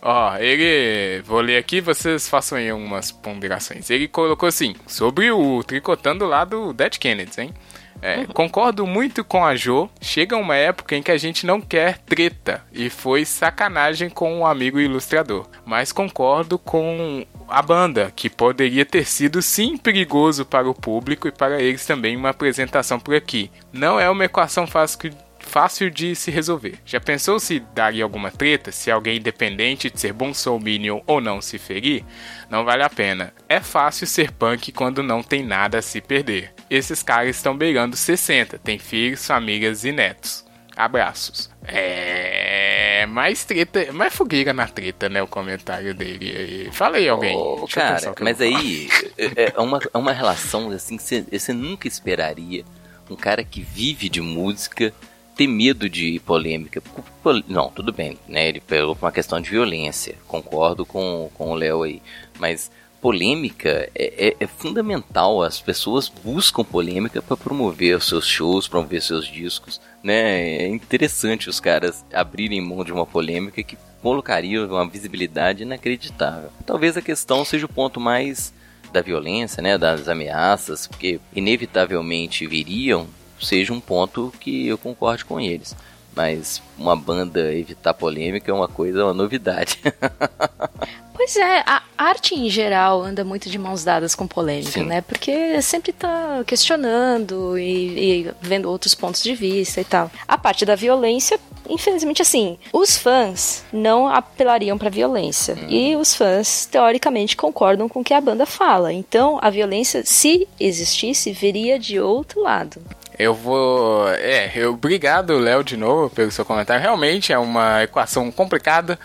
Ó, 0.00 0.36
ele. 0.36 1.20
Vou 1.22 1.40
ler 1.40 1.56
aqui, 1.56 1.80
vocês 1.80 2.28
façam 2.28 2.56
aí 2.56 2.72
umas 2.76 3.10
ponderações. 3.10 3.90
Ele 3.90 4.08
colocou 4.08 4.48
assim: 4.48 4.74
sobre 4.86 5.30
o 5.30 5.62
tricotando 5.62 6.26
lá 6.26 6.44
do 6.44 6.72
Dead 6.72 6.98
Kennedys, 6.98 7.38
hein? 7.38 7.54
É, 8.02 8.26
Concordo 8.26 8.86
muito 8.86 9.24
com 9.24 9.44
a 9.44 9.54
Jo. 9.56 9.88
Chega 10.00 10.36
uma 10.36 10.54
época 10.54 10.94
em 10.94 11.02
que 11.02 11.10
a 11.10 11.16
gente 11.16 11.46
não 11.46 11.58
quer 11.58 11.98
treta 11.98 12.62
e 12.70 12.90
foi 12.90 13.24
sacanagem 13.24 14.10
com 14.10 14.40
um 14.40 14.46
amigo 14.46 14.78
ilustrador. 14.78 15.46
Mas 15.64 15.90
concordo 15.90 16.58
com 16.58 17.24
a 17.48 17.62
banda, 17.62 18.12
que 18.14 18.28
poderia 18.28 18.84
ter 18.84 19.06
sido 19.06 19.40
sim 19.40 19.76
perigoso 19.76 20.44
para 20.44 20.68
o 20.68 20.74
público 20.74 21.28
e 21.28 21.32
para 21.32 21.62
eles 21.62 21.86
também 21.86 22.16
uma 22.16 22.30
apresentação 22.30 23.00
por 23.00 23.14
aqui. 23.14 23.50
Não 23.72 23.98
é 23.98 24.08
uma 24.10 24.24
equação 24.24 24.66
fácil 24.66 25.10
fácil 25.44 25.90
de 25.90 26.14
se 26.14 26.30
resolver. 26.30 26.78
Já 26.84 27.00
pensou 27.00 27.38
se 27.38 27.60
daria 27.60 28.02
alguma 28.02 28.30
treta, 28.30 28.72
se 28.72 28.90
alguém 28.90 29.18
independente 29.18 29.90
de 29.90 30.00
ser 30.00 30.12
bom 30.12 30.34
soul 30.34 30.58
minion 30.58 31.00
ou 31.06 31.20
não 31.20 31.40
se 31.40 31.58
ferir? 31.58 32.04
Não 32.50 32.64
vale 32.64 32.82
a 32.82 32.90
pena. 32.90 33.32
É 33.48 33.60
fácil 33.60 34.06
ser 34.06 34.32
punk 34.32 34.72
quando 34.72 35.02
não 35.02 35.22
tem 35.22 35.44
nada 35.44 35.78
a 35.78 35.82
se 35.82 36.00
perder. 36.00 36.52
Esses 36.68 37.02
caras 37.02 37.36
estão 37.36 37.56
beirando 37.56 37.96
60, 37.96 38.58
tem 38.58 38.78
filhos, 38.78 39.26
famílias 39.26 39.84
e 39.84 39.92
netos. 39.92 40.44
Abraços. 40.76 41.50
É. 41.66 43.06
Mais 43.06 43.44
treta, 43.44 43.92
mais 43.92 44.12
fogueira 44.12 44.52
na 44.52 44.66
treta, 44.66 45.08
né? 45.08 45.22
O 45.22 45.26
comentário 45.26 45.94
dele. 45.94 46.34
aí. 46.36 46.68
Fala 46.72 46.96
aí 46.96 47.08
alguém. 47.08 47.36
Pensar 47.60 48.00
cara, 48.00 48.14
mas 48.20 48.40
aí 48.40 48.88
é 49.16 49.52
é 49.54 49.60
uma, 49.60 49.78
é 49.92 49.98
uma 49.98 50.12
relação 50.12 50.70
assim 50.70 50.96
que 50.96 51.38
você 51.38 51.52
nunca 51.52 51.86
esperaria 51.86 52.64
um 53.10 53.16
cara 53.16 53.44
que 53.44 53.60
vive 53.60 54.08
de 54.08 54.20
música 54.20 54.92
ter 55.36 55.46
medo 55.46 55.88
de 55.88 56.20
polêmica. 56.20 56.80
Pol- 57.22 57.42
Não, 57.48 57.68
tudo 57.70 57.92
bem, 57.92 58.16
né? 58.28 58.48
Ele 58.48 58.60
pegou 58.60 58.96
uma 59.00 59.12
questão 59.12 59.40
de 59.40 59.50
violência. 59.50 60.14
Concordo 60.28 60.84
com, 60.86 61.30
com 61.34 61.50
o 61.50 61.54
Léo 61.54 61.82
aí. 61.82 62.00
Mas 62.38 62.70
polêmica 63.00 63.90
é, 63.94 64.28
é- 64.28 64.36
é 64.40 64.46
fundamental. 64.46 65.42
As 65.42 65.60
pessoas 65.60 66.08
buscam 66.08 66.64
polêmica 66.64 67.20
para 67.20 67.36
promover 67.36 68.00
seus 68.00 68.26
shows, 68.26 68.66
promover 68.68 69.02
seus 69.02 69.26
discos, 69.26 69.80
né? 70.02 70.62
É 70.62 70.68
interessante 70.68 71.48
os 71.50 71.60
caras 71.60 72.04
abrirem 72.12 72.60
mão 72.60 72.84
de 72.84 72.92
uma 72.92 73.04
polêmica 73.04 73.62
que 73.62 73.76
colocaria 74.00 74.64
uma 74.66 74.88
visibilidade 74.88 75.62
inacreditável. 75.62 76.50
Talvez 76.66 76.96
a 76.96 77.02
questão 77.02 77.44
seja 77.44 77.66
o 77.66 77.68
ponto 77.72 77.98
mais 77.98 78.52
da 78.92 79.00
violência, 79.02 79.60
né, 79.62 79.76
das 79.76 80.08
ameaças, 80.08 80.86
porque 80.86 81.18
inevitavelmente 81.34 82.46
viriam, 82.46 83.06
seja 83.40 83.72
um 83.72 83.80
ponto 83.80 84.32
que 84.40 84.66
eu 84.66 84.78
concorde 84.78 85.24
com 85.24 85.40
eles. 85.40 85.74
Mas 86.14 86.62
uma 86.78 86.94
banda 86.94 87.52
evitar 87.52 87.92
polêmica 87.92 88.50
é 88.50 88.54
uma 88.54 88.68
coisa, 88.68 89.04
uma 89.04 89.14
novidade. 89.14 89.80
Pois 91.14 91.36
é, 91.36 91.62
a 91.64 91.80
arte 91.96 92.34
em 92.34 92.50
geral 92.50 93.00
anda 93.00 93.24
muito 93.24 93.48
de 93.48 93.56
mãos 93.56 93.84
dadas 93.84 94.16
com 94.16 94.26
polêmica, 94.26 94.72
Sim. 94.72 94.84
né? 94.84 95.00
Porque 95.00 95.62
sempre 95.62 95.92
tá 95.92 96.42
questionando 96.44 97.56
e, 97.56 98.24
e 98.24 98.30
vendo 98.42 98.68
outros 98.68 98.96
pontos 98.96 99.22
de 99.22 99.32
vista 99.32 99.80
e 99.80 99.84
tal. 99.84 100.10
A 100.26 100.36
parte 100.36 100.66
da 100.66 100.74
violência, 100.74 101.38
infelizmente, 101.68 102.20
assim, 102.20 102.58
os 102.72 102.96
fãs 102.98 103.64
não 103.72 104.08
apelariam 104.08 104.76
pra 104.76 104.90
violência. 104.90 105.56
E 105.68 105.94
os 105.94 106.14
fãs, 106.14 106.66
teoricamente, 106.66 107.36
concordam 107.36 107.88
com 107.88 108.00
o 108.00 108.04
que 108.04 108.12
a 108.12 108.20
banda 108.20 108.44
fala. 108.44 108.92
Então, 108.92 109.38
a 109.40 109.48
violência, 109.50 110.02
se 110.04 110.48
existisse, 110.58 111.32
viria 111.32 111.78
de 111.78 112.00
outro 112.00 112.42
lado. 112.42 112.82
Eu 113.18 113.32
vou. 113.32 114.08
É, 114.08 114.50
eu, 114.56 114.72
obrigado, 114.72 115.38
Léo, 115.38 115.62
de 115.62 115.76
novo, 115.76 116.10
pelo 116.10 116.30
seu 116.30 116.44
comentário. 116.44 116.82
Realmente 116.82 117.32
é 117.32 117.38
uma 117.38 117.84
equação 117.84 118.30
complicada. 118.30 118.98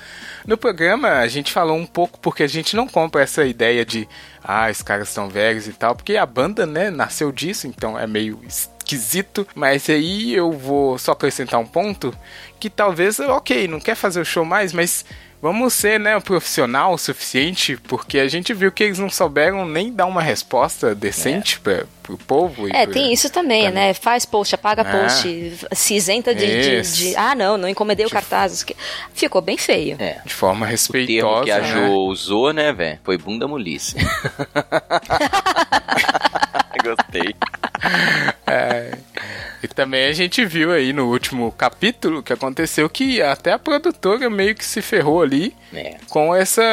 No 0.47 0.57
programa, 0.57 1.20
a 1.20 1.28
gente 1.28 1.51
falou 1.51 1.78
um 1.78 1.86
pouco 1.86 2.20
porque 2.20 2.43
a 2.43 2.47
gente 2.47 2.76
não 2.76 2.88
compra 2.88 3.22
essa 3.22 3.45
ideia 3.45 3.86
de. 3.86 4.07
Ah, 4.43 4.68
os 4.72 4.82
caras 4.82 5.10
estão 5.10 5.30
velhos 5.30 5.68
e 5.68 5.74
tal. 5.74 5.95
Porque 5.95 6.18
a 6.18 6.26
banda, 6.26 6.66
né, 6.66 6.89
nasceu 6.89 7.32
disso, 7.32 7.68
então 7.68 7.99
é 7.99 8.07
meio 8.07 8.39
esquisito. 8.47 9.47
Mas 9.53 9.88
aí 9.89 10.34
eu 10.34 10.51
vou 10.51 10.97
só 10.97 11.12
acrescentar 11.12 11.60
um 11.60 11.68
ponto 11.68 12.12
que 12.60 12.70
talvez, 12.70 13.20
ok, 13.20 13.68
não 13.68 13.80
quer 13.80 13.95
fazer 13.95 14.22
o 14.22 14.26
show 14.26 14.43
mais, 14.43 14.74
mas. 14.74 15.05
Vamos 15.42 15.74
ser, 15.74 15.98
né, 16.00 16.20
profissional 16.20 16.94
o 16.94 16.98
suficiente, 16.98 17.78
porque 17.88 18.20
a 18.20 18.28
gente 18.28 18.54
viu 18.54 18.72
que 18.74 18.84
eles 18.84 19.00
não 19.00 19.10
souberam 19.10 19.66
nem 19.66 19.92
dar 19.94 20.06
uma 20.06 20.22
resposta 20.22 20.94
decente 20.94 21.60
para 21.62 21.86
pro 22.04 22.18
povo. 22.18 22.68
e 22.68 22.72
É, 22.76 22.84
pra- 22.86 22.94
tem 22.94 23.14
isso 23.14 23.30
também, 23.30 23.72
né? 23.72 23.94
Faz 23.94 24.26
post, 24.26 24.54
apaga 24.56 24.82
É. 24.82 24.92
post, 25.04 25.54
se 25.74 25.96
isenta 25.96 26.34
de, 26.36 26.82
de- 26.82 27.12
de- 27.12 27.16
Ah, 27.16 27.34
não, 27.36 27.58
não 27.58 27.70
encomendei 27.70 28.06
o 28.06 28.10
cartaz. 28.10 28.64
que- 28.64 28.76
Ficou 29.14 29.42
bem 29.42 29.58
feio. 29.58 29.96
É. 30.00 30.18
De 30.26 30.34
forma 30.34 30.66
O 30.66 30.70
termo 30.70 30.72
respeitosa. 30.72 31.44
que 31.46 31.52
a 31.52 31.60
né? 31.62 31.88
Jo 31.88 31.94
usou, 32.08 32.52
né, 32.52 32.74
velho? 32.74 33.00
Foi 33.04 33.18
bunda 33.18 33.48
molice. 33.48 33.96
Gostei. 36.84 37.36
É. 38.48 38.98
E 39.62 39.68
também 39.68 40.05
a 40.05 40.14
gente 40.14 40.43
viu 40.45 40.72
aí 40.72 40.93
no 40.93 41.10
último 41.12 41.51
capítulo 41.51 42.24
que 42.24 42.32
aconteceu 42.32 42.89
que 42.89 43.22
até 43.22 43.51
a 43.51 43.60
produtora 43.60 44.30
meio 44.30 44.55
que 44.55 44.64
se 44.66 44.82
ferrou 44.82 45.22
ali 45.22 45.53
É. 45.74 45.97
com 46.10 46.34
essa 46.36 46.64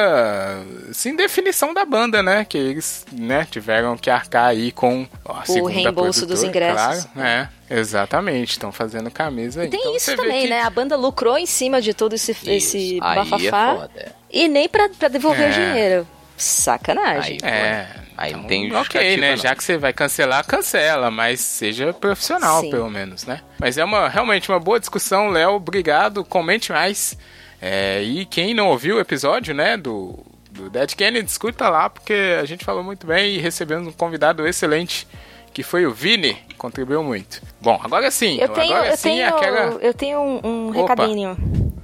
assim, 0.90 1.16
definição 1.16 1.74
da 1.74 1.84
banda, 1.84 2.22
né? 2.22 2.44
Que 2.44 2.56
eles 2.58 3.04
né, 3.12 3.46
tiveram 3.50 3.96
que 3.96 4.08
arcar 4.08 4.46
aí 4.46 4.70
com 4.70 5.06
ó, 5.24 5.34
a 5.38 5.68
reembolso 5.68 6.24
dos 6.26 6.42
ingressos. 6.42 7.04
Claro, 7.12 7.26
é, 7.28 7.48
exatamente. 7.70 8.52
Estão 8.52 8.70
fazendo 8.70 9.10
camisa 9.10 9.62
aí. 9.62 9.68
Tem 9.68 9.80
Então 9.80 9.96
isso 9.96 10.14
também, 10.16 10.42
que- 10.42 10.48
né? 10.50 10.62
A 10.62 10.70
banda 10.70 10.96
lucrou 10.96 11.36
em 11.36 11.46
cima 11.46 11.80
de 11.80 11.92
todo 11.92 12.12
esse, 12.14 12.30
esse 12.46 12.96
Isso. 12.96 12.98
Aí 13.04 13.16
bafafá. 13.16 13.88
é. 13.96 14.08
E 14.32 14.48
nem 14.48 14.68
pra, 14.68 14.88
pra 14.88 15.08
devolver 15.08 15.46
É. 15.46 15.50
o 15.50 15.52
dinheiro. 15.52 16.08
Sacanagem. 16.36 17.38
Aí, 17.42 17.50
É. 17.50 17.86
Aí 18.16 18.32
não 18.32 18.38
então, 18.40 18.48
tem 18.48 18.74
Ok, 18.74 19.16
né? 19.18 19.30
não. 19.30 19.36
Já 19.36 19.54
que 19.54 19.62
você 19.62 19.76
vai 19.76 19.92
cancelar, 19.92 20.44
cancela, 20.46 21.10
mas 21.10 21.40
seja 21.40 21.92
profissional, 21.92 22.60
Sim. 22.62 22.70
pelo 22.70 22.90
menos, 22.90 23.24
né? 23.26 23.40
Mas 23.58 23.76
é 23.76 23.84
uma 23.84 24.08
realmente 24.08 24.50
uma 24.50 24.58
boa 24.58 24.80
discussão, 24.80 25.28
Léo. 25.28 25.52
Obrigado, 25.52 26.24
comente 26.24 26.72
mais. 26.72 27.16
É, 27.60 28.02
e 28.02 28.24
quem 28.24 28.54
não 28.54 28.68
ouviu 28.68 28.96
o 28.96 29.00
episódio, 29.00 29.54
né, 29.54 29.76
do, 29.76 30.18
do 30.50 30.68
Dead 30.70 30.94
Kennedy, 30.94 31.28
escuta 31.28 31.68
lá, 31.68 31.88
porque 31.90 32.36
a 32.40 32.44
gente 32.44 32.64
falou 32.64 32.82
muito 32.82 33.06
bem 33.06 33.34
e 33.34 33.38
recebemos 33.38 33.88
um 33.88 33.92
convidado 33.92 34.46
excelente, 34.46 35.06
que 35.54 35.62
foi 35.62 35.86
o 35.86 35.92
Vini, 35.92 36.36
contribuiu 36.58 37.02
muito. 37.02 37.40
Bom, 37.60 37.80
agora 37.82 38.10
sim, 38.10 38.38
Eu 38.40 38.48
tenho, 38.50 38.74
agora 38.74 38.90
eu 38.90 38.96
sim 38.96 39.08
tenho, 39.10 39.28
aquela... 39.28 39.58
eu 39.80 39.94
tenho 39.94 40.18
um, 40.20 40.40
um 40.44 40.70
recadinho. 40.70 41.36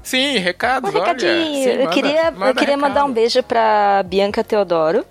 Sim, 0.03 0.37
Um 0.37 0.41
recados, 0.41 0.95
olha. 0.95 1.05
recadinho. 1.05 1.33
Sim, 1.55 1.65
eu 1.71 1.79
manda- 1.79 1.91
queria, 1.91 2.27
eu 2.27 2.33
manda 2.33 2.55
queria 2.55 2.77
mandar 2.77 2.95
recado. 2.95 3.11
um 3.11 3.13
beijo 3.15 3.43
pra 3.43 4.03
Bianca 4.05 4.43
Teodoro, 4.45 5.07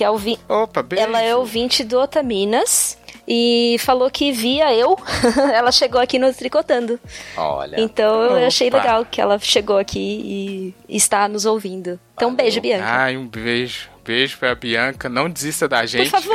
que 0.00 0.04
é 0.04 0.08
o 0.10 0.16
vi- 0.16 0.38
Opa, 0.48 0.82
beijo. 0.82 1.04
ela 1.04 1.20
é 1.20 1.36
ouvinte 1.36 1.84
do 1.84 1.98
Otaminas 2.00 2.96
e 3.28 3.76
falou 3.80 4.10
que 4.10 4.32
via 4.32 4.72
eu, 4.74 4.96
ela 5.52 5.70
chegou 5.70 6.00
aqui 6.00 6.18
no 6.18 6.32
Tricotando. 6.32 6.98
Olha. 7.36 7.78
Então 7.78 8.22
eu 8.38 8.46
achei 8.46 8.68
Opa. 8.68 8.78
legal 8.78 9.04
que 9.04 9.20
ela 9.20 9.38
chegou 9.38 9.76
aqui 9.76 10.74
e 10.88 10.96
está 10.96 11.28
nos 11.28 11.44
ouvindo. 11.44 12.00
Então 12.14 12.30
um 12.30 12.34
beijo, 12.34 12.62
Bianca. 12.62 12.86
Ai, 12.86 13.14
um 13.18 13.28
beijo. 13.28 13.90
Beijo 14.02 14.38
pra 14.38 14.54
Bianca. 14.54 15.06
Não 15.10 15.28
desista 15.28 15.68
da 15.68 15.80
Por 15.80 15.86
gente. 15.86 16.08
favor. 16.08 16.34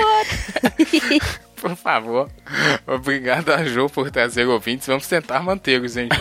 Por 1.65 1.75
favor. 1.75 2.29
Obrigado 2.85 3.51
a 3.51 3.63
Jo 3.63 3.89
por 3.89 4.11
trazer 4.11 4.45
ouvintes. 4.45 4.85
Vamos 4.85 5.07
tentar 5.07 5.41
mantê-los, 5.41 5.97
hein? 5.97 6.09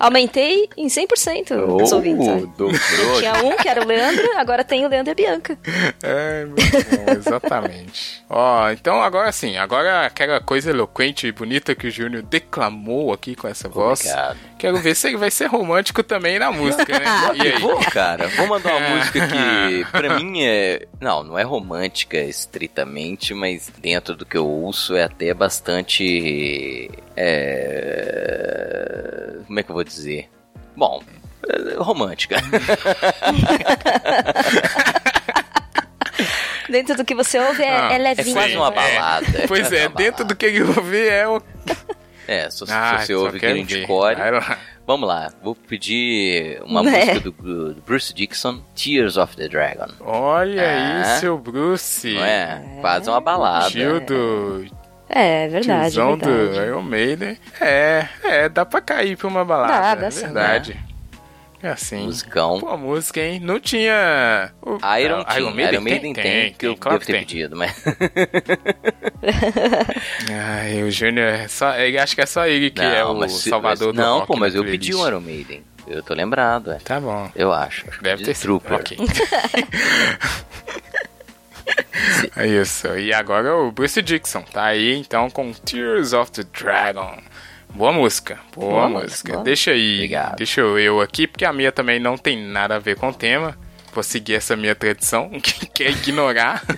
Aumentei 0.00 0.68
em 0.76 0.88
100% 0.88 1.80
os 1.80 1.92
ouvintes. 1.92 2.26
Oh, 2.26 2.34
né? 2.34 2.40
dobrou. 2.56 2.72
Tinha 3.20 3.34
um 3.44 3.56
que 3.56 3.68
era 3.68 3.82
o 3.82 3.86
Leandro, 3.86 4.28
agora 4.36 4.64
tem 4.64 4.84
o 4.84 4.88
Leandro 4.88 5.10
e 5.10 5.12
a 5.12 5.14
Bianca. 5.14 5.56
É, 6.02 6.44
muito 6.44 6.90
bom, 6.90 7.12
exatamente. 7.12 8.24
Ó, 8.28 8.70
então 8.70 9.00
agora 9.02 9.30
sim, 9.30 9.56
agora 9.56 10.06
aquela 10.06 10.40
coisa 10.40 10.70
eloquente 10.70 11.26
e 11.26 11.32
bonita 11.32 11.74
que 11.74 11.86
o 11.86 11.90
Júnior 11.90 12.22
declamou 12.22 13.12
aqui 13.12 13.36
com 13.36 13.46
essa 13.46 13.68
voz. 13.68 14.00
Obrigado. 14.00 14.38
Quero 14.58 14.76
ver 14.78 14.94
se 14.94 15.08
ele 15.08 15.16
vai 15.16 15.30
ser 15.30 15.46
romântico 15.46 16.02
também 16.02 16.38
na 16.38 16.52
música, 16.52 16.98
né? 16.98 17.06
E 17.34 17.42
aí? 17.42 17.58
Vou, 17.60 17.78
cara, 17.78 18.28
vou 18.28 18.46
mandar 18.46 18.76
uma 18.76 18.96
música 18.96 19.26
que 19.26 19.84
pra 19.90 20.18
mim 20.18 20.42
é. 20.42 20.86
Não, 21.00 21.22
não 21.22 21.38
é 21.38 21.42
romântica 21.42 22.18
estritamente, 22.18 23.19
mas 23.34 23.70
dentro 23.80 24.16
do 24.16 24.24
que 24.24 24.36
eu 24.38 24.46
ouço 24.48 24.96
é 24.96 25.02
até 25.04 25.34
bastante. 25.34 26.90
É. 27.16 28.46
Como 29.46 29.60
é 29.60 29.62
que 29.62 29.70
eu 29.70 29.74
vou 29.74 29.84
dizer? 29.84 30.30
Bom, 30.76 31.02
é 31.48 31.74
romântica. 31.76 32.36
Dentro 36.68 36.96
do 36.96 37.04
que 37.04 37.14
você 37.14 37.38
ouve 37.38 37.62
é, 37.62 37.68
Ah, 37.76 37.92
é 37.92 37.96
é 37.96 37.98
levinho. 37.98 38.34
quase 38.36 38.56
uma 38.56 38.70
né? 38.70 38.76
balada. 38.76 39.26
é 39.42 39.46
Pois 39.46 39.72
é, 39.72 39.88
dentro 39.88 40.24
do 40.24 40.36
que 40.36 40.46
ele 40.46 40.62
ouve 40.62 41.08
é 41.08 41.26
o. 41.26 41.42
É, 42.28 42.48
se, 42.48 42.58
se 42.58 42.72
Ah, 42.72 42.98
você 43.00 43.12
só 43.12 43.20
ouve 43.20 43.38
Grande. 43.40 43.86
Core. 43.86 44.16
Vamos 44.90 45.06
lá, 45.08 45.30
vou 45.40 45.54
pedir 45.54 46.60
uma 46.64 46.82
Né? 46.82 46.90
música 47.04 47.20
do, 47.20 47.30
do 47.74 47.80
Bruce 47.82 48.12
Dixon, 48.12 48.58
Tears 48.74 49.16
of 49.16 49.36
the 49.36 49.46
Dragon. 49.46 49.86
Olha 50.00 50.62
Ah. 50.64 51.12
aí, 51.12 51.20
seu 51.20 51.38
Bruce. 51.38 52.12
Não 52.12 52.24
é? 52.24 52.60
Quase 52.80 53.08
uma 53.08 53.20
balada. 53.20 53.70
Tio 53.70 54.00
do 54.00 54.66
É, 55.08 55.46
verdade, 55.46 55.92
tiozão 55.92 56.18
do 56.18 56.26
verdade. 56.26 56.66
Iron 56.66 56.82
Maiden. 56.82 57.38
É, 57.60 58.04
é, 58.24 58.48
dá 58.48 58.66
pra 58.66 58.80
cair 58.80 59.16
pra 59.16 59.28
uma 59.28 59.44
balada. 59.44 59.72
Dá, 59.80 59.94
dá 59.94 60.06
é 60.08 60.10
sim. 60.10 60.20
verdade. 60.24 60.84
É 61.62 61.68
assim. 61.68 62.04
Musicão. 62.04 62.58
Pô, 62.58 62.74
música, 62.76 63.20
hein? 63.20 63.38
Não 63.38 63.60
tinha. 63.60 64.50
O, 64.62 64.76
Iron, 64.98 65.22
Ah, 65.26 65.38
Iron, 65.38 65.50
Iron 65.58 65.80
Maiden 65.82 66.12
tem, 66.14 66.54
que 66.54 66.66
eu 66.66 66.74
claro 66.76 66.98
devo 66.98 67.06
ter 67.06 67.12
tem. 67.12 67.20
pedido, 67.26 67.54
mas 67.54 67.74
Ai, 70.30 70.82
o 70.82 70.90
Júnior, 70.90 71.26
é 71.28 71.48
só, 71.48 71.74
ele 71.76 71.98
acha 71.98 72.14
que 72.14 72.20
é 72.22 72.26
só 72.26 72.46
ele 72.46 72.70
que 72.70 72.80
é 72.80 73.04
o 73.04 73.14
mas 73.14 73.32
se- 73.32 73.50
salvador 73.50 73.88
mas- 73.88 73.96
do 73.96 74.02
Não, 74.02 74.14
rock 74.20 74.26
pô, 74.28 74.36
mas 74.38 74.54
eu 74.54 74.64
pedi 74.64 74.94
um 74.94 75.06
Iron 75.06 75.20
Maiden. 75.20 75.62
Eu 75.86 76.02
tô 76.02 76.14
lembrado, 76.14 76.70
é. 76.72 76.78
Tá 76.78 76.98
bom. 77.00 77.30
Eu 77.34 77.52
acho. 77.52 77.86
acho 77.88 78.02
Deve 78.02 78.18
de 78.18 78.24
ter 78.26 78.34
sido. 78.34 78.62
Ok. 78.70 78.96
é 82.36 82.46
isso. 82.46 82.86
E 82.96 83.12
agora 83.12 83.56
o 83.56 83.72
Bruce 83.72 84.00
Dixon 84.00 84.42
tá 84.42 84.64
aí 84.66 84.94
então 84.96 85.28
com 85.30 85.52
Tears 85.52 86.12
of 86.12 86.30
the 86.32 86.44
Dragon. 86.52 87.18
Boa 87.74 87.92
música, 87.92 88.38
boa, 88.54 88.70
Boa 88.72 88.88
música. 88.88 89.06
música, 89.08 89.32
boa. 89.34 89.44
Deixa 89.44 89.70
aí, 89.70 89.94
Obrigado. 89.96 90.36
deixa 90.36 90.60
eu, 90.60 90.78
eu 90.78 91.00
aqui, 91.00 91.26
porque 91.26 91.44
a 91.44 91.52
minha 91.52 91.72
também 91.72 91.98
não 91.98 92.18
tem 92.18 92.36
nada 92.36 92.76
a 92.76 92.78
ver 92.78 92.96
com 92.96 93.08
o 93.08 93.14
tema. 93.14 93.56
Vou 93.92 94.02
seguir 94.02 94.34
essa 94.34 94.54
minha 94.56 94.74
tradição, 94.74 95.30
que, 95.74 95.82
é 95.84 95.90
ignorar. 95.90 96.62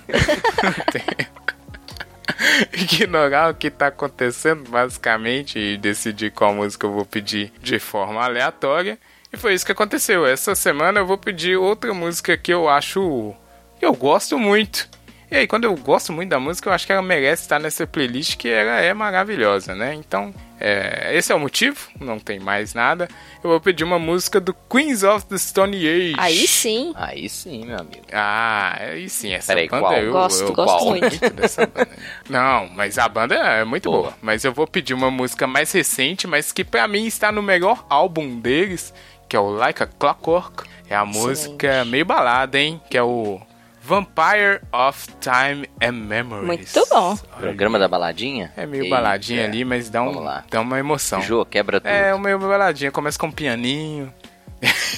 Ignorar 2.72 3.51
o 3.51 3.55
que 3.55 3.70
tá 3.70 3.88
acontecendo, 3.88 4.68
basicamente, 4.68 5.59
e 5.59 5.76
decidir 5.76 6.30
qual 6.32 6.53
música 6.55 6.86
eu 6.86 6.93
vou 6.93 7.05
pedir 7.05 7.53
de 7.61 7.78
forma 7.78 8.22
aleatória. 8.22 8.99
E 9.32 9.36
foi 9.36 9.55
isso 9.55 9.64
que 9.66 9.72
aconteceu. 9.72 10.26
Essa 10.26 10.55
semana 10.55 11.01
eu 11.01 11.07
vou 11.07 11.16
pedir 11.18 11.57
outra 11.57 11.93
música 11.95 12.36
que 12.36 12.53
eu 12.53 12.68
acho. 12.68 13.34
que 13.78 13.84
eu 13.84 13.93
gosto 13.95 14.38
muito. 14.38 14.88
E 15.30 15.36
aí, 15.36 15.47
quando 15.47 15.64
eu 15.64 15.74
gosto 15.76 16.12
muito 16.12 16.30
da 16.30 16.38
música, 16.40 16.68
eu 16.68 16.72
acho 16.74 16.84
que 16.86 16.93
ela 16.93 17.01
merece 17.03 17.43
estar 17.43 17.59
nessa 17.59 17.86
playlist, 17.86 18.36
que 18.36 18.49
ela 18.49 18.80
é 18.80 18.93
maravilhosa, 18.93 19.74
né? 19.74 19.95
Então, 19.95 20.34
é, 20.64 21.16
esse 21.16 21.32
é 21.32 21.34
o 21.34 21.40
motivo, 21.40 21.76
não 22.00 22.20
tem 22.20 22.38
mais 22.38 22.72
nada. 22.72 23.08
Eu 23.42 23.50
vou 23.50 23.60
pedir 23.60 23.82
uma 23.82 23.98
música 23.98 24.40
do 24.40 24.54
Queens 24.70 25.02
of 25.02 25.26
the 25.26 25.36
Stone 25.36 25.76
Age. 25.76 26.14
Aí 26.16 26.46
sim. 26.46 26.92
Aí 26.94 27.28
sim, 27.28 27.64
meu 27.66 27.78
amigo. 27.80 28.02
Ah, 28.12 28.76
aí 28.78 29.08
sim, 29.08 29.32
essa 29.32 29.48
Peraí, 29.54 29.68
banda 29.68 29.82
qual? 29.88 29.92
eu 29.94 30.12
Gosto, 30.12 30.42
eu 30.44 30.52
gosto 30.52 30.84
gosto 30.84 30.88
muito. 30.88 31.30
dessa 31.34 31.66
banda. 31.66 31.88
Não, 32.30 32.68
mas 32.74 32.96
a 32.96 33.08
banda 33.08 33.34
é 33.34 33.64
muito 33.64 33.90
Boa. 33.90 34.02
boa. 34.02 34.14
Mas 34.22 34.44
eu 34.44 34.52
vou 34.52 34.66
pedir 34.68 34.94
uma 34.94 35.10
música 35.10 35.46
mais 35.48 35.72
recente, 35.72 36.26
mas 36.28 36.52
que 36.52 36.62
pra 36.62 36.86
mim 36.86 37.06
está 37.06 37.32
no 37.32 37.42
melhor 37.42 37.84
álbum 37.90 38.38
deles, 38.38 38.94
que 39.28 39.34
é 39.34 39.40
o 39.40 39.50
Like 39.50 39.82
a 39.82 39.86
Clockwork. 39.86 40.64
É 40.88 40.94
a 40.94 41.04
música 41.04 41.84
meio 41.86 42.04
balada, 42.04 42.58
hein? 42.58 42.80
Que 42.88 42.96
é 42.98 43.02
o 43.02 43.40
Vampire 43.82 44.60
of 44.72 45.08
Time 45.20 45.68
and 45.82 45.92
Memories. 45.92 46.46
Muito 46.46 46.88
bom. 46.88 47.16
Programa 47.38 47.78
da 47.78 47.88
baladinha? 47.88 48.52
É 48.56 48.64
meio 48.64 48.84
Eita. 48.84 48.94
baladinha 48.94 49.44
ali, 49.44 49.64
mas 49.64 49.90
dá, 49.90 50.02
um, 50.02 50.24
dá 50.48 50.60
uma 50.60 50.78
emoção. 50.78 51.20
Jô, 51.20 51.44
quebra 51.44 51.80
tudo. 51.80 51.90
É, 51.90 52.14
uma 52.14 52.38
baladinha. 52.38 52.92
Começa 52.92 53.18
com 53.18 53.26
um 53.26 53.32
pianinho. 53.32 54.12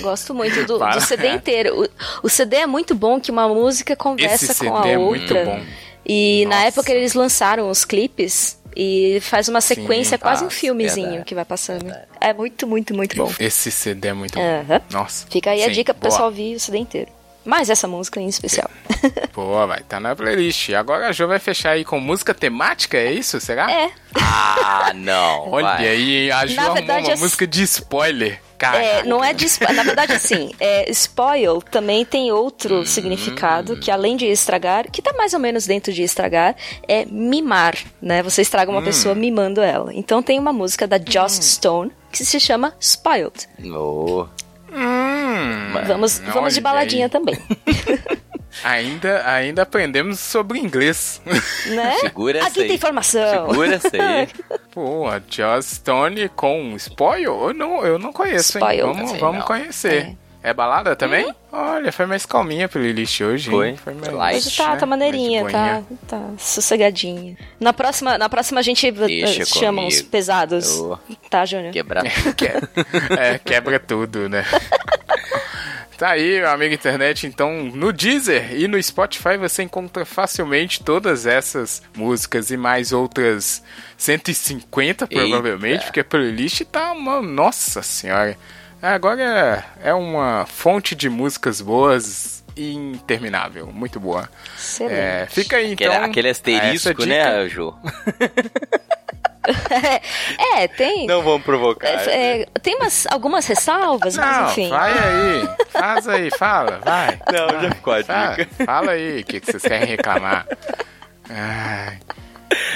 Gosto 0.01 0.35
muito 0.35 0.67
do, 0.67 0.79
do 0.93 1.01
CD 1.01 1.29
inteiro. 1.33 1.83
O, 2.23 2.27
o 2.27 2.29
CD 2.29 2.57
é 2.57 2.67
muito 2.67 2.95
bom 2.95 3.19
que 3.19 3.31
uma 3.31 3.49
música 3.49 3.97
conversa 3.97 4.53
Esse 4.53 4.65
com 4.65 4.77
a 4.77 4.83
CD 4.83 4.95
é 4.95 4.99
outra. 4.99 5.19
muito 5.19 5.35
bom. 5.35 5.65
E 6.07 6.45
na 6.47 6.57
Nossa. 6.57 6.69
época 6.69 6.93
eles 6.93 7.15
lançaram 7.15 7.71
os 7.71 7.85
clipes 7.87 8.61
e 8.77 9.19
faz 9.23 9.49
uma 9.49 9.63
sequência, 9.63 10.19
quase 10.19 10.45
um 10.45 10.51
faz, 10.51 10.61
filmezinho 10.61 11.07
verdade, 11.07 11.25
que 11.25 11.35
vai 11.35 11.45
passando. 11.47 11.91
É 12.21 12.35
muito, 12.35 12.67
muito, 12.67 12.95
muito 12.95 13.17
bom. 13.17 13.33
Esse 13.41 13.71
CD 13.71 14.09
é 14.09 14.13
muito 14.13 14.35
bom. 14.35 14.81
Nossa. 14.91 15.27
Fica 15.31 15.53
aí 15.53 15.63
a 15.63 15.67
Sim, 15.69 15.73
dica 15.73 15.95
pro 15.95 16.03
boa. 16.03 16.11
pessoal 16.11 16.29
ouvir 16.29 16.57
o 16.57 16.61
CD 16.61 16.79
inteiro. 16.79 17.11
Mas 17.45 17.69
essa 17.71 17.87
música 17.87 18.21
em 18.21 18.27
especial. 18.29 18.71
Boa, 19.35 19.67
vai 19.67 19.81
tá 19.81 20.01
na 20.01 20.15
playlist. 20.17 20.71
Agora 20.71 21.09
a 21.09 21.13
Jo 21.13 21.27
vai 21.27 21.39
fechar 21.39 21.71
aí 21.71 21.85
com 21.85 22.01
música 22.01 22.33
temática, 22.33 22.97
é 22.97 23.13
isso? 23.13 23.41
Será? 23.41 23.71
É, 23.71 23.91
Ah, 24.15 24.93
não. 24.95 25.51
Olha 25.53 25.67
vai. 25.67 25.89
aí, 25.89 26.31
a 26.33 26.47
Jo 26.47 26.57
Na 26.57 26.63
arrumou 26.63 26.77
verdade, 26.79 27.07
uma 27.09 27.13
é- 27.15 27.17
música 27.17 27.47
de 27.47 27.63
spoiler. 27.65 28.41
Caraca. 28.57 28.83
É, 28.85 29.03
não 29.03 29.23
é 29.23 29.33
de 29.35 29.47
Na 29.75 29.83
verdade, 29.83 30.13
assim, 30.13 30.53
é, 30.61 30.89
spoil 30.93 31.61
também 31.61 32.05
tem 32.05 32.31
outro 32.31 32.77
Hum. 32.81 32.87
significado, 32.87 33.77
que 33.77 33.91
além 33.91 34.17
de 34.17 34.27
estragar, 34.27 34.89
que 34.91 35.03
tá 35.03 35.13
mais 35.13 35.35
ou 35.35 35.41
menos 35.41 35.67
dentro 35.67 35.93
de 35.93 36.03
estragar, 36.03 36.55
é 36.89 37.05
mimar, 37.05 37.77
né? 38.01 38.23
Você 38.23 38.41
estraga 38.43 38.71
Hum. 38.71 38.77
uma 38.77 38.83
pessoa 38.83 39.15
mimando 39.15 39.61
ela. 39.61 39.93
Então 39.93 40.23
tem 40.23 40.39
uma 40.39 40.53
música 40.53 40.87
da 40.87 40.99
Joss 40.99 41.43
Stone 41.43 41.91
que 42.13 42.25
se 42.25 42.39
chama 42.41 42.73
Spoiled. 42.81 43.49
Oh, 43.75 44.27
Hum, 44.73 45.04
Vamos, 45.87 46.21
olha 46.21 46.33
vamos 46.33 46.55
de 46.55 46.61
baladinha 46.61 47.07
aí. 47.07 47.11
também. 47.11 47.39
Ainda, 48.63 49.29
ainda 49.29 49.63
aprendemos 49.63 50.21
sobre 50.21 50.61
inglês. 50.61 51.21
né? 51.67 51.97
Segura 52.01 52.39
essa 52.39 52.49
Aqui 52.49 52.61
aí. 52.61 52.67
tem 52.69 52.77
informação. 52.77 53.49
segura 53.49 53.75
essa 53.75 53.89
aí. 53.93 54.29
Pô, 54.71 55.09
a 55.09 55.21
Joss 55.29 55.75
Stone 55.77 56.29
com 56.31 56.75
spoil? 56.77 57.49
Eu 57.49 57.53
não, 57.53 57.85
eu 57.85 57.99
não 57.99 58.13
conheço, 58.13 58.57
hein? 58.59 58.65
Spoil 58.65 58.87
Vamos, 58.87 59.07
também 59.07 59.21
vamos 59.21 59.39
não. 59.41 59.47
conhecer. 59.47 60.03
É. 60.07 60.24
balada 60.53 60.95
também? 60.95 61.33
Olha, 61.51 61.91
foi 61.91 62.05
mais 62.05 62.27
calminha 62.27 62.67
a 62.67 62.69
playlist 62.69 63.21
hoje, 63.23 63.49
Foi. 63.51 63.69
hein? 63.71 63.77
Foi 63.77 63.95
mais 63.95 64.13
Light, 64.13 64.47
Hoje 64.47 64.57
tá, 64.57 64.71
né? 64.75 64.77
tá 64.77 64.87
maneirinha, 64.87 65.45
tá, 65.51 65.83
tá 66.07 66.21
sossegadinha. 66.37 67.37
Na 67.59 67.73
próxima, 67.73 68.19
na 68.19 68.29
próxima 68.29 68.61
a 68.61 68.63
gente 68.63 68.91
Deixa 68.91 69.43
eh, 69.43 69.45
chama 69.47 69.83
uns 69.83 69.95
comigo. 69.95 70.11
pesados. 70.11 70.77
Eu- 70.77 70.99
Tá, 71.31 71.45
Júnior? 71.47 71.73
Quebrar. 71.73 72.05
Que- 72.37 72.47
é, 73.19 73.39
quebra 73.39 73.79
tudo, 73.81 74.29
né? 74.29 74.45
Tá 75.97 76.11
aí, 76.11 76.41
meu 76.41 76.51
amigo 76.51 76.75
internet. 76.75 77.25
Então, 77.25 77.67
no 77.73 77.93
Deezer 77.93 78.53
e 78.53 78.67
no 78.67 78.83
Spotify 78.83 79.37
você 79.39 79.63
encontra 79.63 80.05
facilmente 80.05 80.83
todas 80.83 81.25
essas 81.25 81.81
músicas 81.97 82.51
e 82.51 82.57
mais 82.57 82.91
outras 82.93 83.63
150, 83.97 85.07
provavelmente, 85.07 85.73
Eita. 85.75 85.85
porque 85.85 86.01
a 86.01 86.05
playlist 86.05 86.63
tá 86.65 86.91
uma. 86.93 87.23
Nossa 87.23 87.81
senhora! 87.81 88.37
Agora 88.85 89.65
é 89.83 89.95
uma 89.95 90.45
fonte 90.47 90.95
de 90.95 91.09
músicas 91.09 91.61
boas 91.61 92.45
e 92.57 92.75
interminável. 92.75 93.67
Muito 93.73 93.99
boa. 93.99 94.29
Excelente. 94.57 94.95
É, 94.95 95.27
fica 95.31 95.57
aí, 95.57 95.73
então. 95.73 95.87
Aquele, 95.91 96.05
aquele 96.05 96.29
essa 96.29 96.41
asterisco, 96.41 97.07
né, 97.07 97.49
Jô? 97.49 97.75
É, 100.57 100.67
tem. 100.69 101.07
Não 101.07 101.23
vamos 101.23 101.43
provocar. 101.45 101.87
É, 101.87 102.41
é, 102.43 102.47
tem 102.63 102.77
umas, 102.77 103.07
algumas 103.09 103.47
ressalvas, 103.47 104.15
Não, 104.17 104.25
mas 104.25 104.53
enfim. 104.53 104.71
vai 104.71 104.91
aí. 104.93 105.49
Faz 105.69 106.09
aí, 106.09 106.31
fala, 106.39 106.81
vai. 106.83 107.19
Não, 107.31 107.61
já 107.61 107.71
ficou 107.73 107.93
a 107.93 108.03
Fala, 108.03 108.37
dica. 108.37 108.65
fala 108.65 108.93
aí 108.93 109.21
o 109.21 109.25
que, 109.25 109.41
que 109.41 109.47
vocês 109.53 109.63
querem 109.63 109.87
reclamar. 109.87 110.47
Ai, 111.29 111.99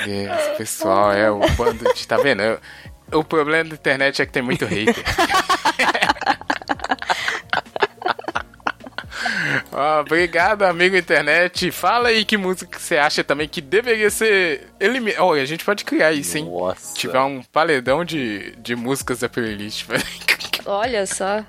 Deus, 0.05 0.59
pessoal, 0.59 1.11
é 1.13 1.31
o 1.31 1.39
bando 1.57 1.91
de. 1.95 2.07
Tá 2.07 2.19
vendo? 2.19 2.43
Eu- 2.43 2.61
o 3.13 3.25
problema 3.25 3.71
da 3.71 3.75
internet 3.75 4.23
é 4.23 4.27
que 4.27 4.33
tem 4.33 4.43
muito 4.43 4.65
hater. 4.67 5.05
Ó, 9.73 10.01
obrigado, 10.01 10.63
amigo 10.63 10.97
internet. 10.97 11.71
Fala 11.71 12.09
aí 12.09 12.25
que 12.25 12.37
música 12.37 12.77
que 12.77 12.83
você 12.83 12.97
acha 12.97 13.25
também 13.25 13.49
que 13.49 13.61
deveria 13.61 14.11
ser 14.11 14.69
eliminada. 14.79 15.25
Olha, 15.25 15.43
a 15.43 15.47
gente 15.47 15.65
pode 15.65 15.85
criar 15.85 16.13
isso, 16.13 16.39
hein? 16.39 16.45
Nossa. 16.45 16.95
Tiver 16.97 17.21
um 17.21 17.43
paledão 17.43 18.05
de, 18.05 18.55
de 18.59 18.77
músicas 18.77 19.21
da 19.21 19.29
playlist. 19.29 19.87
Olha 20.67 21.07
só. 21.07 21.43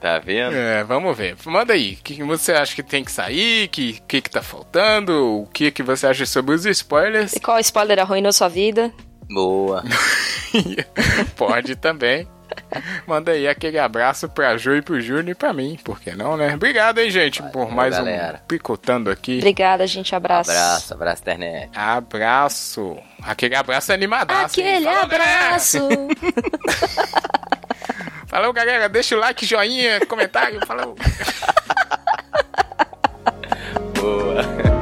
Tá 0.00 0.18
vendo? 0.18 0.54
É, 0.54 0.84
vamos 0.84 1.16
ver. 1.16 1.34
Manda 1.46 1.72
aí. 1.72 1.96
O 1.98 2.04
que 2.04 2.16
que 2.16 2.22
você 2.22 2.52
acha 2.52 2.74
que 2.74 2.82
tem 2.82 3.02
que 3.02 3.10
sair? 3.10 3.66
O 3.66 3.68
que, 3.70 4.02
que, 4.06 4.20
que 4.20 4.30
tá 4.30 4.42
faltando? 4.42 5.40
O 5.40 5.46
que, 5.46 5.70
que 5.70 5.82
você 5.82 6.06
acha 6.06 6.26
sobre 6.26 6.54
os 6.54 6.66
spoilers? 6.66 7.32
E 7.32 7.40
qual 7.40 7.58
spoiler 7.60 7.98
arruinou 7.98 8.32
sua 8.34 8.48
vida? 8.48 8.92
Boa. 9.28 9.82
Pode 11.36 11.76
também. 11.76 12.28
Manda 13.06 13.32
aí 13.32 13.46
aquele 13.48 13.78
abraço 13.78 14.28
pra 14.28 14.56
Ju 14.56 14.76
e 14.76 14.82
pro 14.82 15.00
Júnior 15.00 15.28
e 15.30 15.34
pra 15.34 15.52
mim, 15.52 15.78
por 15.84 16.00
que 16.00 16.12
não, 16.12 16.36
né? 16.36 16.54
Obrigado, 16.54 16.98
hein, 16.98 17.10
gente, 17.10 17.38
Valeu, 17.40 17.52
por 17.52 17.70
mais 17.70 17.96
galera. 17.96 18.40
um 18.42 18.46
Picotando 18.46 19.10
aqui. 19.10 19.38
Obrigada, 19.38 19.86
gente, 19.86 20.14
abraço. 20.14 20.50
Abraço, 20.50 20.94
abraço, 20.94 21.22
internet. 21.22 21.70
Abraço. 21.74 22.96
Aquele 23.22 23.54
abraço 23.54 23.92
animador. 23.92 24.36
Aquele 24.36 24.84
Falou, 24.84 25.00
abraço. 25.02 25.78
Falou, 28.26 28.52
galera. 28.52 28.88
Deixa 28.88 29.16
o 29.16 29.20
like, 29.20 29.46
joinha, 29.46 30.04
comentário. 30.06 30.60
Falou. 30.66 30.96
Boa. 33.94 34.75